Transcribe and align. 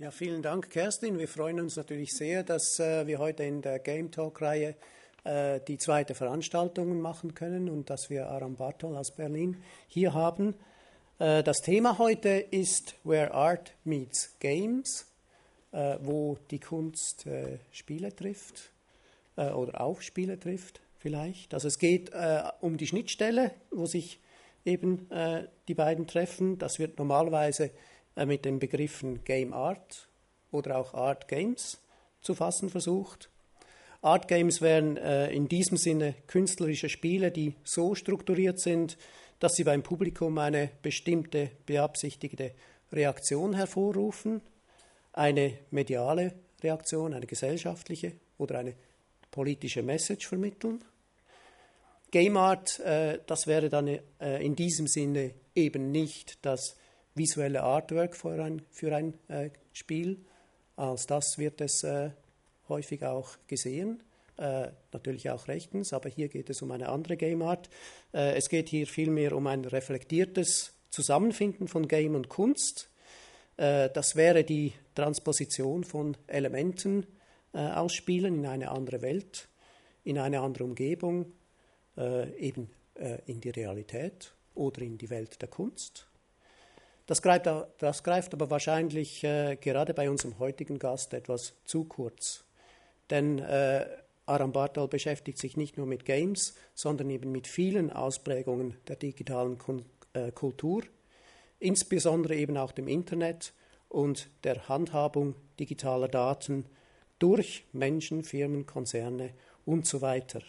Ja, 0.00 0.10
vielen 0.10 0.40
Dank, 0.40 0.70
Kerstin. 0.70 1.18
Wir 1.18 1.28
freuen 1.28 1.60
uns 1.60 1.76
natürlich 1.76 2.14
sehr, 2.14 2.42
dass 2.42 2.78
äh, 2.78 3.06
wir 3.06 3.18
heute 3.18 3.44
in 3.44 3.60
der 3.60 3.78
Game 3.80 4.10
Talk-Reihe 4.10 4.74
äh, 5.24 5.60
die 5.68 5.76
zweite 5.76 6.14
Veranstaltung 6.14 7.02
machen 7.02 7.34
können 7.34 7.68
und 7.68 7.90
dass 7.90 8.08
wir 8.08 8.30
Aram 8.30 8.56
Bartol 8.56 8.96
aus 8.96 9.14
Berlin 9.14 9.62
hier 9.88 10.14
haben. 10.14 10.54
Äh, 11.18 11.42
das 11.42 11.58
Thema 11.58 11.98
heute 11.98 12.30
ist 12.30 12.94
Where 13.04 13.34
Art 13.34 13.74
Meets 13.84 14.38
Games, 14.38 15.06
äh, 15.72 15.98
wo 16.00 16.38
die 16.50 16.60
Kunst 16.60 17.26
äh, 17.26 17.58
Spiele 17.70 18.16
trifft 18.16 18.72
äh, 19.36 19.50
oder 19.50 19.82
auf 19.82 20.00
Spiele 20.00 20.40
trifft 20.40 20.80
vielleicht. 20.96 21.52
Also 21.52 21.68
es 21.68 21.78
geht 21.78 22.10
um 22.62 22.78
die 22.78 22.86
Schnittstelle, 22.86 23.52
wo 23.70 23.84
sich 23.84 24.18
eben 24.66 25.08
die 25.66 25.74
beiden 25.74 26.06
treffen. 26.06 26.58
Das 26.58 26.78
wird 26.78 26.98
normalerweise 26.98 27.70
mit 28.16 28.44
den 28.44 28.58
Begriffen 28.58 29.24
Game 29.24 29.52
Art 29.52 30.08
oder 30.50 30.78
auch 30.78 30.94
Art 30.94 31.28
Games 31.28 31.78
zu 32.20 32.34
fassen 32.34 32.68
versucht. 32.70 33.30
Art 34.02 34.28
Games 34.28 34.60
wären 34.60 34.96
äh, 34.96 35.30
in 35.30 35.48
diesem 35.48 35.76
Sinne 35.76 36.14
künstlerische 36.26 36.88
Spiele, 36.88 37.30
die 37.30 37.54
so 37.64 37.94
strukturiert 37.94 38.58
sind, 38.58 38.96
dass 39.38 39.52
sie 39.54 39.64
beim 39.64 39.82
Publikum 39.82 40.38
eine 40.38 40.70
bestimmte 40.82 41.50
beabsichtigte 41.66 42.52
Reaktion 42.92 43.54
hervorrufen, 43.54 44.40
eine 45.12 45.58
mediale 45.70 46.34
Reaktion, 46.62 47.14
eine 47.14 47.26
gesellschaftliche 47.26 48.12
oder 48.38 48.58
eine 48.58 48.74
politische 49.30 49.82
Message 49.82 50.26
vermitteln. 50.26 50.82
Game 52.10 52.36
Art, 52.36 52.80
äh, 52.80 53.20
das 53.26 53.46
wäre 53.46 53.68
dann 53.68 53.86
äh, 53.86 54.44
in 54.44 54.56
diesem 54.56 54.86
Sinne 54.86 55.34
eben 55.54 55.90
nicht 55.92 56.44
das 56.44 56.76
visuelle 57.14 57.62
Artwork 57.62 58.16
für 58.16 58.42
ein, 58.42 58.62
für 58.70 58.94
ein 58.94 59.14
äh, 59.28 59.50
Spiel. 59.72 60.18
Als 60.76 61.06
das 61.06 61.38
wird 61.38 61.60
es 61.60 61.82
äh, 61.84 62.10
häufig 62.68 63.04
auch 63.04 63.36
gesehen, 63.46 64.02
äh, 64.40 64.68
natürlich 64.92 65.28
auch 65.28 65.48
rechtens, 65.48 65.92
aber 65.92 66.08
hier 66.08 66.28
geht 66.28 66.48
es 66.48 66.62
um 66.62 66.70
eine 66.70 66.88
andere 66.88 67.18
Game 67.18 67.42
Art. 67.42 67.68
Äh, 68.14 68.36
es 68.36 68.48
geht 68.48 68.70
hier 68.70 68.86
vielmehr 68.86 69.36
um 69.36 69.46
ein 69.46 69.66
reflektiertes 69.66 70.72
Zusammenfinden 70.88 71.68
von 71.68 71.86
Game 71.86 72.14
und 72.14 72.30
Kunst. 72.30 72.88
Äh, 73.58 73.90
das 73.90 74.16
wäre 74.16 74.42
die 74.42 74.72
Transposition 74.94 75.84
von 75.84 76.16
Elementen 76.26 77.06
äh, 77.52 77.58
aus 77.58 77.92
Spielen 77.92 78.36
in 78.36 78.46
eine 78.46 78.70
andere 78.70 79.02
Welt, 79.02 79.48
in 80.04 80.18
eine 80.18 80.40
andere 80.40 80.64
Umgebung, 80.64 81.32
eben 82.38 82.70
in 83.26 83.40
die 83.40 83.50
Realität 83.50 84.32
oder 84.54 84.80
in 84.80 84.96
die 84.96 85.10
Welt 85.10 85.42
der 85.42 85.48
Kunst. 85.48 86.09
Das 87.10 87.22
greift, 87.22 87.48
das 87.78 88.04
greift 88.04 88.34
aber 88.34 88.50
wahrscheinlich 88.50 89.24
äh, 89.24 89.56
gerade 89.56 89.94
bei 89.94 90.08
unserem 90.08 90.38
heutigen 90.38 90.78
Gast 90.78 91.12
etwas 91.12 91.54
zu 91.64 91.82
kurz. 91.82 92.44
Denn 93.10 93.40
äh, 93.40 93.84
Aram 94.26 94.52
Bartal 94.52 94.86
beschäftigt 94.86 95.36
sich 95.38 95.56
nicht 95.56 95.76
nur 95.76 95.88
mit 95.88 96.04
Games, 96.04 96.54
sondern 96.72 97.10
eben 97.10 97.32
mit 97.32 97.48
vielen 97.48 97.90
Ausprägungen 97.90 98.76
der 98.86 98.94
digitalen 98.94 99.58
Kun 99.58 99.84
äh, 100.12 100.30
Kultur, 100.30 100.84
insbesondere 101.58 102.36
eben 102.36 102.56
auch 102.56 102.70
dem 102.70 102.86
Internet 102.86 103.54
und 103.88 104.30
der 104.44 104.68
Handhabung 104.68 105.34
digitaler 105.58 106.06
Daten 106.06 106.64
durch 107.18 107.64
Menschen, 107.72 108.22
Firmen, 108.22 108.66
Konzerne 108.66 109.30
und 109.64 109.84
so 109.84 110.00
weiter. 110.00 110.42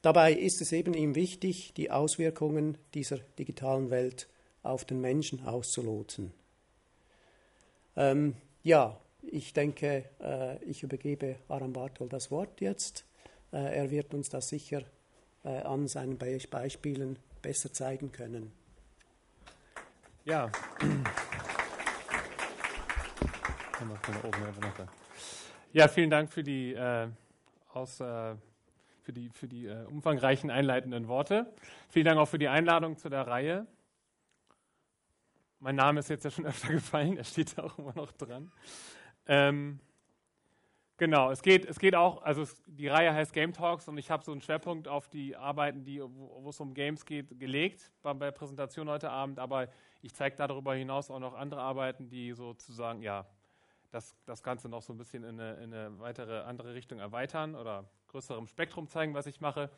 Dabei 0.00 0.32
ist 0.32 0.62
es 0.62 0.72
eben 0.72 0.94
ihm 0.94 1.14
wichtig, 1.14 1.74
die 1.74 1.90
Auswirkungen 1.90 2.78
dieser 2.94 3.18
digitalen 3.38 3.90
Welt 3.90 4.20
zu 4.20 4.37
auf 4.68 4.84
den 4.84 5.00
Menschen 5.00 5.46
auszuloten. 5.46 6.32
Ähm, 7.96 8.36
ja, 8.62 8.98
ich 9.22 9.52
denke, 9.52 10.04
äh, 10.20 10.62
ich 10.64 10.82
übergebe 10.82 11.36
Aram 11.48 11.72
Bartol 11.72 12.08
das 12.08 12.30
Wort 12.30 12.60
jetzt. 12.60 13.04
Äh, 13.52 13.76
er 13.76 13.90
wird 13.90 14.14
uns 14.14 14.28
das 14.28 14.48
sicher 14.48 14.82
äh, 15.44 15.48
an 15.62 15.88
seinen 15.88 16.18
Be 16.18 16.38
Beispielen 16.50 17.18
besser 17.42 17.72
zeigen 17.72 18.12
können. 18.12 18.52
Ja. 20.24 20.50
Ja, 25.72 25.86
vielen 25.86 26.10
Dank 26.10 26.30
für 26.30 26.42
die, 26.42 26.72
äh, 26.72 27.08
aus, 27.72 28.00
äh, 28.00 28.34
für 29.02 29.12
die, 29.12 29.30
für 29.30 29.46
die 29.46 29.66
äh, 29.66 29.84
umfangreichen 29.84 30.50
einleitenden 30.50 31.06
Worte. 31.06 31.52
Vielen 31.88 32.06
Dank 32.06 32.18
auch 32.18 32.26
für 32.26 32.38
die 32.38 32.48
Einladung 32.48 32.96
zu 32.96 33.08
der 33.08 33.26
Reihe. 33.26 33.66
Mein 35.60 35.74
Name 35.74 35.98
ist 35.98 36.08
jetzt 36.08 36.24
ja 36.24 36.30
schon 36.30 36.46
öfter 36.46 36.68
gefallen, 36.72 37.16
er 37.16 37.24
steht 37.24 37.58
da 37.58 37.64
auch 37.64 37.78
immer 37.78 37.94
noch 37.94 38.12
dran. 38.12 38.52
Ähm, 39.26 39.80
genau, 40.96 41.32
es 41.32 41.42
geht, 41.42 41.64
es 41.64 41.80
geht 41.80 41.96
auch, 41.96 42.22
also 42.22 42.42
es, 42.42 42.62
die 42.66 42.86
Reihe 42.86 43.12
heißt 43.12 43.32
Game 43.32 43.52
Talks 43.52 43.88
und 43.88 43.98
ich 43.98 44.10
habe 44.10 44.24
so 44.24 44.30
einen 44.30 44.40
Schwerpunkt 44.40 44.86
auf 44.86 45.08
die 45.08 45.34
Arbeiten, 45.36 45.84
die, 45.84 46.00
wo, 46.00 46.48
es 46.48 46.60
um 46.60 46.74
Games 46.74 47.04
geht, 47.04 47.40
gelegt 47.40 47.90
bei, 48.02 48.14
der 48.14 48.30
Präsentation 48.30 48.88
heute 48.88 49.10
Abend, 49.10 49.40
aber 49.40 49.68
ich 50.00 50.14
zeige 50.14 50.36
darüber 50.36 50.74
hinaus 50.74 51.10
auch 51.10 51.18
noch 51.18 51.34
andere 51.34 51.60
Arbeiten, 51.60 52.08
die 52.08 52.32
sozusagen, 52.34 53.02
ja, 53.02 53.26
das, 53.90 54.14
das 54.26 54.42
Ganze 54.42 54.68
noch 54.68 54.82
so 54.82 54.92
ein 54.92 54.98
bisschen 54.98 55.24
in 55.24 55.40
eine, 55.40 55.54
in 55.54 55.74
eine 55.74 55.98
weitere 55.98 56.40
andere 56.42 56.74
Richtung 56.74 57.00
erweitern 57.00 57.56
oder 57.56 57.90
größerem 58.08 58.46
Spektrum 58.46 58.86
zeigen, 58.86 59.14
was 59.14 59.26
ich 59.26 59.40
mache. 59.40 59.70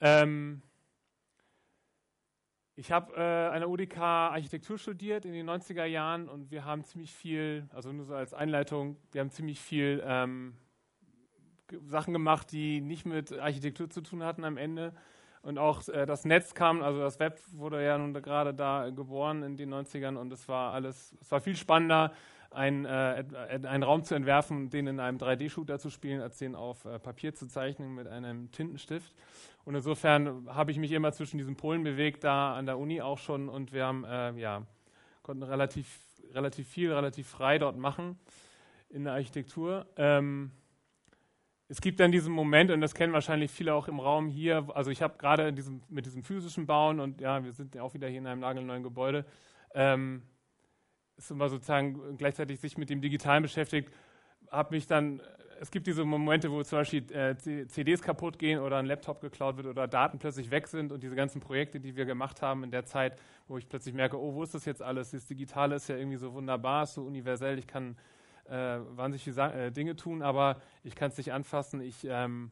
Ähm, 0.00 0.62
ich 2.78 2.92
habe 2.92 3.14
äh, 3.16 3.54
an 3.54 3.60
der 3.60 3.70
UDK 3.70 3.98
Architektur 3.98 4.76
studiert 4.78 5.24
in 5.24 5.32
den 5.32 5.48
90er 5.48 5.86
Jahren 5.86 6.28
und 6.28 6.50
wir 6.50 6.66
haben 6.66 6.84
ziemlich 6.84 7.12
viel, 7.14 7.68
also 7.72 7.90
nur 7.90 8.04
so 8.04 8.14
als 8.14 8.34
Einleitung, 8.34 8.98
wir 9.12 9.22
haben 9.22 9.30
ziemlich 9.30 9.60
viel 9.60 10.02
ähm, 10.04 10.54
Sachen 11.86 12.12
gemacht, 12.12 12.52
die 12.52 12.82
nicht 12.82 13.06
mit 13.06 13.32
Architektur 13.32 13.88
zu 13.88 14.02
tun 14.02 14.22
hatten 14.22 14.44
am 14.44 14.58
Ende. 14.58 14.94
Und 15.40 15.58
auch 15.58 15.88
äh, 15.88 16.04
das 16.04 16.26
Netz 16.26 16.52
kam, 16.52 16.82
also 16.82 17.00
das 17.00 17.18
Web 17.18 17.40
wurde 17.52 17.82
ja 17.82 17.96
nun 17.96 18.12
gerade 18.12 18.52
da 18.52 18.90
geboren 18.90 19.42
in 19.42 19.56
den 19.56 19.72
90ern 19.72 20.16
und 20.16 20.30
es 20.32 20.46
war 20.46 20.74
alles, 20.74 21.14
es 21.20 21.30
war 21.30 21.40
viel 21.40 21.56
spannender, 21.56 22.12
ein, 22.56 22.84
äh, 22.84 23.24
einen 23.64 23.82
Raum 23.82 24.02
zu 24.02 24.14
entwerfen, 24.14 24.70
den 24.70 24.86
in 24.86 25.00
einem 25.00 25.18
3D-Shooter 25.18 25.78
zu 25.78 25.90
spielen, 25.90 26.20
als 26.20 26.38
den 26.38 26.54
auf 26.54 26.84
äh, 26.84 26.98
Papier 26.98 27.34
zu 27.34 27.46
zeichnen 27.46 27.94
mit 27.94 28.08
einem 28.08 28.50
Tintenstift. 28.50 29.14
Und 29.64 29.74
insofern 29.74 30.46
habe 30.48 30.70
ich 30.70 30.78
mich 30.78 30.92
immer 30.92 31.12
zwischen 31.12 31.38
diesen 31.38 31.56
Polen 31.56 31.82
bewegt, 31.82 32.24
da 32.24 32.54
an 32.54 32.66
der 32.66 32.78
Uni 32.78 33.02
auch 33.02 33.18
schon. 33.18 33.48
Und 33.48 33.72
wir 33.72 33.84
haben, 33.84 34.04
äh, 34.04 34.32
ja, 34.40 34.62
konnten 35.22 35.42
relativ, 35.42 36.00
relativ 36.32 36.68
viel, 36.68 36.92
relativ 36.92 37.28
frei 37.28 37.58
dort 37.58 37.76
machen 37.76 38.18
in 38.88 39.04
der 39.04 39.12
Architektur. 39.12 39.86
Ähm, 39.96 40.52
es 41.68 41.80
gibt 41.80 41.98
dann 41.98 42.12
diesen 42.12 42.32
Moment, 42.32 42.70
und 42.70 42.80
das 42.80 42.94
kennen 42.94 43.12
wahrscheinlich 43.12 43.50
viele 43.50 43.74
auch 43.74 43.88
im 43.88 43.98
Raum 43.98 44.28
hier, 44.28 44.68
also 44.74 44.90
ich 44.90 45.02
habe 45.02 45.18
gerade 45.18 45.52
diesem, 45.52 45.82
mit 45.88 46.06
diesem 46.06 46.22
physischen 46.22 46.64
Bauen 46.64 47.00
und 47.00 47.20
ja, 47.20 47.42
wir 47.42 47.52
sind 47.52 47.74
ja 47.74 47.82
auch 47.82 47.92
wieder 47.92 48.06
hier 48.08 48.18
in 48.18 48.26
einem 48.26 48.40
nagelneuen 48.40 48.84
Gebäude, 48.84 49.24
ähm, 49.74 50.22
immer 51.30 51.48
sozusagen 51.48 52.16
gleichzeitig 52.16 52.60
sich 52.60 52.76
mit 52.76 52.90
dem 52.90 53.00
Digitalen 53.00 53.42
beschäftigt, 53.42 53.90
habe 54.50 54.74
mich 54.74 54.86
dann 54.86 55.20
es 55.60 55.70
gibt 55.70 55.86
diese 55.86 56.04
Momente, 56.04 56.50
wo 56.50 56.62
zum 56.62 56.78
Beispiel 56.78 57.10
äh, 57.12 57.36
CDs 57.36 58.02
kaputt 58.02 58.38
gehen 58.38 58.60
oder 58.60 58.76
ein 58.76 58.86
Laptop 58.86 59.20
geklaut 59.20 59.56
wird 59.56 59.66
oder 59.66 59.86
Daten 59.88 60.18
plötzlich 60.18 60.50
weg 60.50 60.68
sind 60.68 60.92
und 60.92 61.02
diese 61.02 61.14
ganzen 61.14 61.40
Projekte, 61.40 61.80
die 61.80 61.96
wir 61.96 62.04
gemacht 62.04 62.42
haben 62.42 62.64
in 62.64 62.70
der 62.70 62.84
Zeit, 62.84 63.18
wo 63.48 63.58
ich 63.58 63.68
plötzlich 63.68 63.94
merke, 63.94 64.20
oh, 64.20 64.34
wo 64.34 64.42
ist 64.42 64.54
das 64.54 64.64
jetzt 64.64 64.82
alles? 64.82 65.10
Das 65.10 65.26
Digitale 65.26 65.76
ist 65.76 65.88
ja 65.88 65.96
irgendwie 65.96 66.18
so 66.18 66.32
wunderbar, 66.32 66.86
so 66.86 67.04
universell, 67.04 67.58
ich 67.58 67.66
kann 67.66 67.96
äh, 68.48 68.78
wahnsinnig 68.90 69.24
viele 69.24 69.52
äh, 69.52 69.72
Dinge 69.72 69.96
tun, 69.96 70.22
aber 70.22 70.60
ich 70.82 70.94
kann 70.94 71.10
es 71.10 71.16
nicht 71.16 71.32
anfassen. 71.32 71.80
Ich, 71.80 72.06
ähm, 72.08 72.50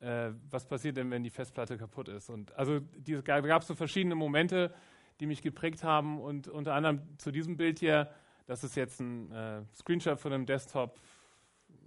äh, 0.00 0.30
was 0.50 0.66
passiert 0.66 0.96
denn, 0.96 1.10
wenn 1.10 1.22
die 1.22 1.30
Festplatte 1.30 1.76
kaputt 1.76 2.08
ist? 2.08 2.28
Und 2.30 2.56
also 2.56 2.80
da 2.80 3.40
gab 3.40 3.62
es 3.62 3.68
so 3.68 3.74
verschiedene 3.74 4.14
Momente, 4.14 4.72
die 5.20 5.26
mich 5.26 5.42
geprägt 5.42 5.82
haben 5.84 6.20
und 6.20 6.48
unter 6.48 6.74
anderem 6.74 7.02
zu 7.18 7.30
diesem 7.30 7.56
Bild 7.56 7.78
hier, 7.78 8.10
das 8.46 8.64
ist 8.64 8.76
jetzt 8.76 9.00
ein 9.00 9.30
äh, 9.32 9.62
Screenshot 9.74 10.18
von 10.18 10.32
einem 10.32 10.46
Desktop 10.46 10.98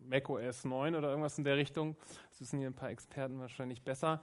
macOS 0.03 0.65
9 0.65 0.95
oder 0.95 1.09
irgendwas 1.09 1.37
in 1.37 1.43
der 1.43 1.57
Richtung. 1.57 1.95
Das 2.29 2.41
wissen 2.41 2.59
hier 2.59 2.69
ein 2.69 2.75
paar 2.75 2.89
Experten 2.89 3.39
wahrscheinlich 3.39 3.81
besser. 3.81 4.21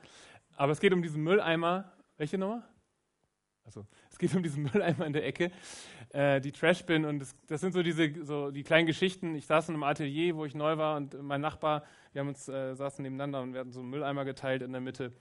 Aber 0.56 0.72
es 0.72 0.80
geht 0.80 0.92
um 0.92 1.02
diesen 1.02 1.22
Mülleimer. 1.22 1.92
Welche 2.16 2.36
Nummer? 2.36 2.64
Also 3.64 3.86
es 4.10 4.18
geht 4.18 4.34
um 4.34 4.42
diesen 4.42 4.62
Mülleimer 4.72 5.06
in 5.06 5.12
der 5.12 5.26
Ecke, 5.26 5.50
äh, 6.10 6.40
die 6.40 6.52
Trashbin 6.52 7.04
und 7.04 7.18
das, 7.18 7.36
das, 7.46 7.60
sind 7.60 7.72
so 7.72 7.82
diese 7.82 8.24
so 8.24 8.50
die 8.50 8.62
kleinen 8.62 8.86
Geschichten. 8.86 9.34
Ich 9.34 9.46
saß 9.46 9.68
in 9.68 9.74
einem 9.74 9.82
Atelier, 9.82 10.36
wo 10.36 10.46
ich 10.46 10.54
neu 10.54 10.78
war 10.78 10.96
und 10.96 11.20
mein 11.22 11.42
Nachbar, 11.42 11.84
wir 12.12 12.20
haben 12.20 12.28
uns 12.28 12.48
äh, 12.48 12.74
saßen 12.74 13.02
nebeneinander 13.02 13.42
und 13.42 13.52
wir 13.52 13.60
hatten 13.60 13.72
so 13.72 13.80
einen 13.80 13.90
Mülleimer 13.90 14.24
geteilt 14.24 14.62
in 14.62 14.72
der 14.72 14.80
Mitte 14.80 15.12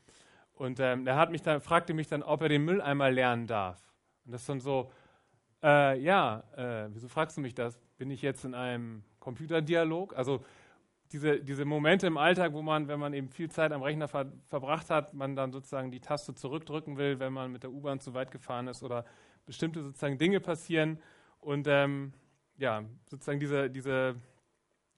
und 0.57 0.79
ähm, 0.79 1.05
er 1.05 1.15
hat 1.17 1.31
mich 1.31 1.43
dann 1.43 1.61
fragte 1.61 1.93
mich 1.93 2.07
dann, 2.07 2.23
ob 2.23 2.41
er 2.41 2.49
den 2.49 2.65
Mülleimer 2.65 3.11
lernen 3.11 3.45
darf. 3.47 3.79
Und 4.25 4.31
das 4.33 4.41
ist 4.41 4.49
dann 4.49 4.59
so, 4.59 4.91
äh, 5.63 5.99
ja, 5.99 6.43
äh, 6.55 6.89
wieso 6.91 7.07
fragst 7.07 7.37
du 7.37 7.41
mich 7.41 7.53
das? 7.53 7.79
Bin 7.97 8.09
ich 8.09 8.21
jetzt 8.21 8.43
in 8.43 8.55
einem 8.55 9.03
Computerdialog. 9.19 10.17
Also 10.17 10.43
diese, 11.11 11.39
diese 11.39 11.63
Momente 11.63 12.07
im 12.07 12.17
Alltag, 12.17 12.53
wo 12.53 12.61
man, 12.61 12.87
wenn 12.87 12.99
man 12.99 13.13
eben 13.13 13.29
viel 13.29 13.49
Zeit 13.49 13.71
am 13.71 13.83
Rechner 13.83 14.07
ver 14.07 14.31
verbracht 14.47 14.89
hat, 14.89 15.13
man 15.13 15.35
dann 15.35 15.51
sozusagen 15.51 15.91
die 15.91 15.99
Taste 15.99 16.33
zurückdrücken 16.33 16.97
will, 16.97 17.19
wenn 17.19 17.33
man 17.33 17.51
mit 17.51 17.63
der 17.63 17.71
U-Bahn 17.71 17.99
zu 17.99 18.13
weit 18.13 18.31
gefahren 18.31 18.67
ist 18.67 18.83
oder 18.83 19.05
bestimmte 19.45 19.83
sozusagen 19.83 20.17
Dinge 20.17 20.39
passieren. 20.39 20.99
Und 21.39 21.67
ähm, 21.67 22.13
ja, 22.57 22.83
sozusagen 23.05 23.39
diese, 23.39 23.69
diese 23.69 24.15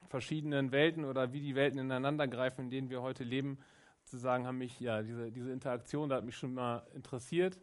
verschiedenen 0.08 0.72
Welten 0.72 1.04
oder 1.04 1.34
wie 1.34 1.42
die 1.42 1.56
Welten 1.56 1.80
ineinander 1.80 2.28
greifen, 2.28 2.62
in 2.62 2.70
denen 2.70 2.90
wir 2.90 3.02
heute 3.02 3.24
leben, 3.24 3.60
sozusagen 4.10 4.48
haben 4.48 4.58
mich, 4.58 4.80
ja, 4.80 5.02
diese, 5.02 5.32
diese 5.32 5.52
Interaktion, 5.52 6.10
da 6.10 6.18
hat 6.18 6.26
mich 6.26 6.36
schon 6.36 6.54
mal 6.54 6.84
interessiert. 6.94 7.58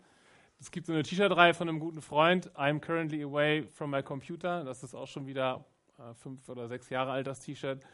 Es 0.58 0.70
gibt 0.70 0.86
so 0.86 0.92
eine 0.92 1.02
T-Shirt-Reihe 1.02 1.54
von 1.54 1.68
einem 1.68 1.80
guten 1.80 2.00
Freund, 2.00 2.50
I'm 2.52 2.80
currently 2.80 3.22
away 3.22 3.64
from 3.64 3.90
my 3.90 4.02
computer. 4.02 4.64
Das 4.64 4.82
ist 4.82 4.94
auch 4.94 5.06
schon 5.06 5.26
wieder 5.26 5.64
äh, 5.98 6.14
fünf 6.14 6.48
oder 6.48 6.68
sechs 6.68 6.88
Jahre 6.88 7.10
alt, 7.10 7.26
das 7.26 7.40
T-Shirt. 7.40 7.84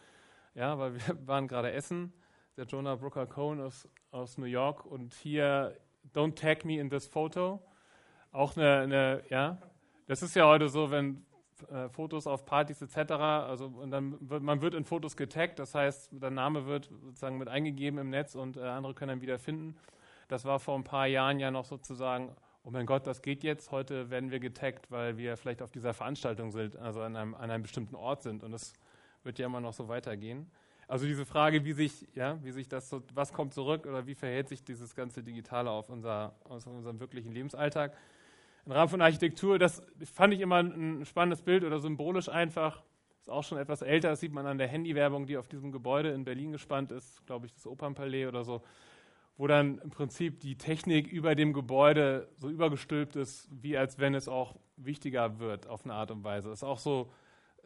Ja, 0.54 0.78
weil 0.78 0.94
wir 0.94 1.00
waren 1.26 1.48
gerade 1.48 1.72
essen. 1.72 2.12
Der 2.56 2.66
Jonah 2.66 2.96
Brooker 2.96 3.26
Cohen 3.26 3.60
aus, 3.60 3.88
aus 4.10 4.36
New 4.36 4.44
York 4.44 4.84
und 4.84 5.14
hier 5.14 5.76
Don't 6.14 6.34
tag 6.34 6.64
me 6.64 6.78
in 6.78 6.90
this 6.90 7.06
photo. 7.06 7.62
Auch 8.30 8.56
eine, 8.56 8.80
eine 8.80 9.22
ja, 9.30 9.58
das 10.06 10.22
ist 10.22 10.36
ja 10.36 10.46
heute 10.46 10.68
so, 10.68 10.90
wenn 10.90 11.24
äh, 11.70 11.88
Fotos 11.88 12.26
auf 12.26 12.44
Partys 12.44 12.82
etc. 12.82 13.12
Also 13.12 13.66
und 13.66 13.90
dann 13.90 14.16
wird, 14.20 14.42
man 14.42 14.60
wird 14.60 14.74
in 14.74 14.84
Fotos 14.84 15.16
getaggt, 15.16 15.58
das 15.58 15.74
heißt, 15.74 16.10
der 16.12 16.30
Name 16.30 16.66
wird 16.66 16.90
sozusagen 17.02 17.38
mit 17.38 17.48
eingegeben 17.48 17.98
im 17.98 18.10
Netz 18.10 18.34
und 18.34 18.56
äh, 18.56 18.60
andere 18.60 18.94
können 18.94 19.10
dann 19.10 19.20
wieder 19.20 19.38
finden. 19.38 19.76
Das 20.28 20.44
war 20.44 20.58
vor 20.58 20.76
ein 20.76 20.84
paar 20.84 21.06
Jahren 21.06 21.38
ja 21.40 21.50
noch 21.50 21.64
sozusagen, 21.64 22.34
oh 22.64 22.70
mein 22.70 22.86
Gott, 22.86 23.06
das 23.06 23.22
geht 23.22 23.42
jetzt. 23.42 23.70
Heute 23.70 24.10
werden 24.10 24.30
wir 24.30 24.40
getaggt, 24.40 24.90
weil 24.90 25.16
wir 25.18 25.36
vielleicht 25.36 25.62
auf 25.62 25.70
dieser 25.70 25.94
Veranstaltung 25.94 26.50
sind, 26.50 26.76
also 26.76 27.02
an 27.02 27.16
einem, 27.16 27.34
an 27.34 27.50
einem 27.50 27.62
bestimmten 27.62 27.94
Ort 27.94 28.22
sind. 28.22 28.42
Und 28.42 28.52
das 28.52 28.72
wird 29.24 29.38
ja 29.38 29.46
immer 29.46 29.60
noch 29.60 29.72
so 29.72 29.88
weitergehen. 29.88 30.50
Also 30.88 31.06
diese 31.06 31.24
Frage, 31.24 31.64
wie 31.64 31.72
sich, 31.72 32.06
ja, 32.14 32.38
wie 32.42 32.50
sich 32.50 32.68
das 32.68 32.88
so, 32.88 33.02
was 33.14 33.32
kommt 33.32 33.54
zurück 33.54 33.86
oder 33.86 34.06
wie 34.06 34.14
verhält 34.14 34.48
sich 34.48 34.62
dieses 34.62 34.94
ganze 34.94 35.22
Digitale 35.22 35.70
auf, 35.70 35.88
unser, 35.88 36.34
auf 36.44 36.66
unserem 36.66 37.00
wirklichen 37.00 37.32
Lebensalltag? 37.32 37.96
Im 38.64 38.72
Rahmen 38.72 38.88
von 38.88 39.00
Architektur, 39.00 39.58
das 39.58 39.82
fand 40.12 40.34
ich 40.34 40.40
immer 40.40 40.56
ein 40.56 41.04
spannendes 41.04 41.42
Bild 41.42 41.64
oder 41.64 41.80
symbolisch 41.80 42.28
einfach. 42.28 42.82
Ist 43.20 43.30
auch 43.30 43.44
schon 43.44 43.58
etwas 43.58 43.82
älter, 43.82 44.10
das 44.10 44.20
sieht 44.20 44.32
man 44.32 44.46
an 44.46 44.58
der 44.58 44.68
Handywerbung, 44.68 45.26
die 45.26 45.36
auf 45.36 45.48
diesem 45.48 45.70
Gebäude 45.72 46.10
in 46.10 46.24
Berlin 46.24 46.52
gespannt 46.52 46.90
ist, 46.90 47.24
glaube 47.26 47.46
ich, 47.46 47.54
das 47.54 47.66
Opernpalais 47.66 48.26
oder 48.26 48.44
so, 48.44 48.62
wo 49.36 49.46
dann 49.46 49.78
im 49.78 49.90
Prinzip 49.90 50.40
die 50.40 50.56
Technik 50.56 51.06
über 51.06 51.34
dem 51.34 51.52
Gebäude 51.52 52.28
so 52.38 52.48
übergestülpt 52.48 53.16
ist, 53.16 53.48
wie 53.50 53.76
als 53.76 53.98
wenn 53.98 54.14
es 54.14 54.28
auch 54.28 54.56
wichtiger 54.76 55.38
wird 55.38 55.66
auf 55.66 55.84
eine 55.84 55.94
Art 55.94 56.10
und 56.10 56.24
Weise. 56.24 56.50
Ist 56.50 56.64
auch 56.64 56.78
so 56.78 57.12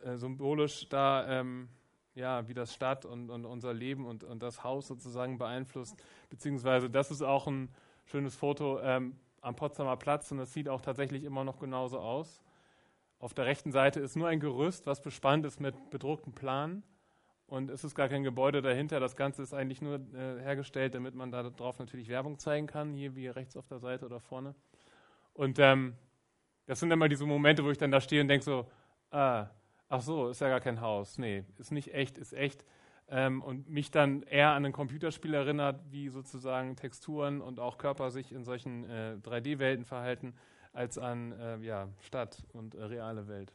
äh, 0.03 0.17
symbolisch 0.17 0.89
da, 0.89 1.41
ähm, 1.41 1.69
ja, 2.15 2.47
wie 2.49 2.55
das 2.55 2.75
Stadt 2.75 3.05
und, 3.05 3.31
und 3.31 3.45
unser 3.45 3.75
Leben 3.75 4.07
und, 4.07 4.25
und, 4.25 4.43
das 4.43 4.65
Haus 4.65 4.87
sozusagen 4.89 5.39
beeinflusst, 5.39 6.03
beziehungsweise 6.31 6.89
das 6.89 7.11
ist 7.11 7.23
auch 7.23 7.47
ein 7.47 7.69
schönes 8.05 8.35
Foto. 8.35 8.81
Ähm, 8.81 9.17
am 9.47 9.55
Potsdamer 9.55 9.97
Platz 9.97 10.31
und 10.33 10.39
das 10.39 10.53
sieht 10.53 10.69
auch 10.69 10.81
tatsächlich 10.81 11.25
immer 11.25 11.45
noch 11.45 11.59
genauso 11.59 12.01
aus. 12.01 12.43
Auf 13.19 13.33
der 13.33 13.47
rechten 13.47 13.71
Seite 13.71 14.01
ist 14.01 14.17
nur 14.17 14.29
ein 14.29 14.41
Gerüst, 14.41 14.87
was 14.87 15.01
bespannt 15.01 15.47
ist 15.47 15.61
mit 15.61 15.91
bedruckten 15.91 16.33
Planen 16.35 16.83
und 17.47 17.71
es 17.71 17.85
ist 17.85 17.95
gar 17.95 18.09
kein 18.09 18.25
Gebäude 18.25 18.61
dahinter. 18.61 18.99
Das 18.99 19.15
Ganze 19.15 19.43
ist 19.43 19.55
eigentlich 19.55 19.81
nur 19.81 20.01
äh, 20.15 20.41
hergestellt, 20.41 20.95
damit 20.95 21.15
man 21.15 21.31
da 21.31 21.45
drauf 21.45 21.79
natürlich 21.79 22.09
Werbung 22.09 22.39
zeigen 22.39 22.67
kann, 22.67 22.93
hier 22.93 23.15
wie 23.15 23.29
rechts 23.29 23.57
auf 23.57 23.69
der 23.69 23.79
Seite 23.79 24.05
oder 24.05 24.21
vorne. 24.21 24.55
Und 25.33 25.59
ähm, 25.61 25.95
das 26.67 26.81
sind 26.81 26.91
immer 26.91 27.09
diese 27.09 27.25
Momente, 27.25 27.65
wo 27.65 27.71
ich 27.71 27.79
dann 27.79 27.93
da 27.93 28.01
stehe 28.01 28.23
und 28.23 28.29
denke 28.29 28.45
so, 28.45 28.67
ah, 29.13 29.47
ach 29.89 30.01
so, 30.01 30.29
ist 30.29 30.41
ja 30.41 30.49
gar 30.49 30.61
kein 30.61 30.81
Haus. 30.81 31.19
Nee, 31.19 31.45
ist 31.59 31.71
nicht 31.71 31.95
echt, 31.95 32.19
ist 32.19 32.33
echt 32.33 32.65
ähm, 33.09 33.43
und 33.43 33.69
mich 33.69 33.91
dann 33.91 34.23
eher 34.23 34.51
an 34.51 34.65
ein 34.65 34.73
Computerspiel 34.73 35.35
erinnert, 35.35 35.81
wie 35.91 36.09
sozusagen 36.09 36.77
Texturen 36.77 37.41
und 37.41 37.61
auch 37.61 37.79
Körper 37.79 38.11
sich 38.11 38.33
in 38.33 38.45
solchen 38.45 38.89
äh, 38.89 39.17
3D-Welten 39.23 39.85
verhalten, 39.85 40.35
als 40.73 40.99
an 40.99 41.33
äh, 41.33 41.59
ja, 41.59 41.89
Stadt 42.01 42.45
und 42.53 42.75
äh, 42.75 42.83
reale 42.83 43.29
Welt. 43.29 43.55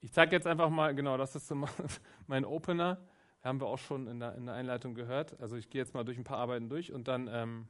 Ich 0.00 0.12
zeige 0.12 0.36
jetzt 0.36 0.46
einfach 0.46 0.70
mal, 0.70 0.94
genau, 0.94 1.16
das 1.16 1.34
ist 1.34 1.48
so 1.48 1.54
mein 2.26 2.44
Opener. 2.44 2.98
Haben 3.42 3.60
wir 3.60 3.66
auch 3.66 3.78
schon 3.78 4.06
in 4.06 4.20
der, 4.20 4.34
in 4.34 4.46
der, 4.46 4.54
Einleitung 4.54 4.94
gehört. 4.94 5.40
Also 5.40 5.56
ich 5.56 5.70
gehe 5.70 5.80
jetzt 5.80 5.94
mal 5.94 6.04
durch 6.04 6.18
ein 6.18 6.24
paar 6.24 6.38
Arbeiten 6.38 6.68
durch 6.68 6.92
und 6.92 7.08
dann 7.08 7.28
ähm, 7.32 7.68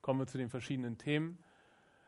kommen 0.00 0.18
wir 0.18 0.26
zu 0.26 0.38
den 0.38 0.48
verschiedenen 0.48 0.98
Themen. 0.98 1.38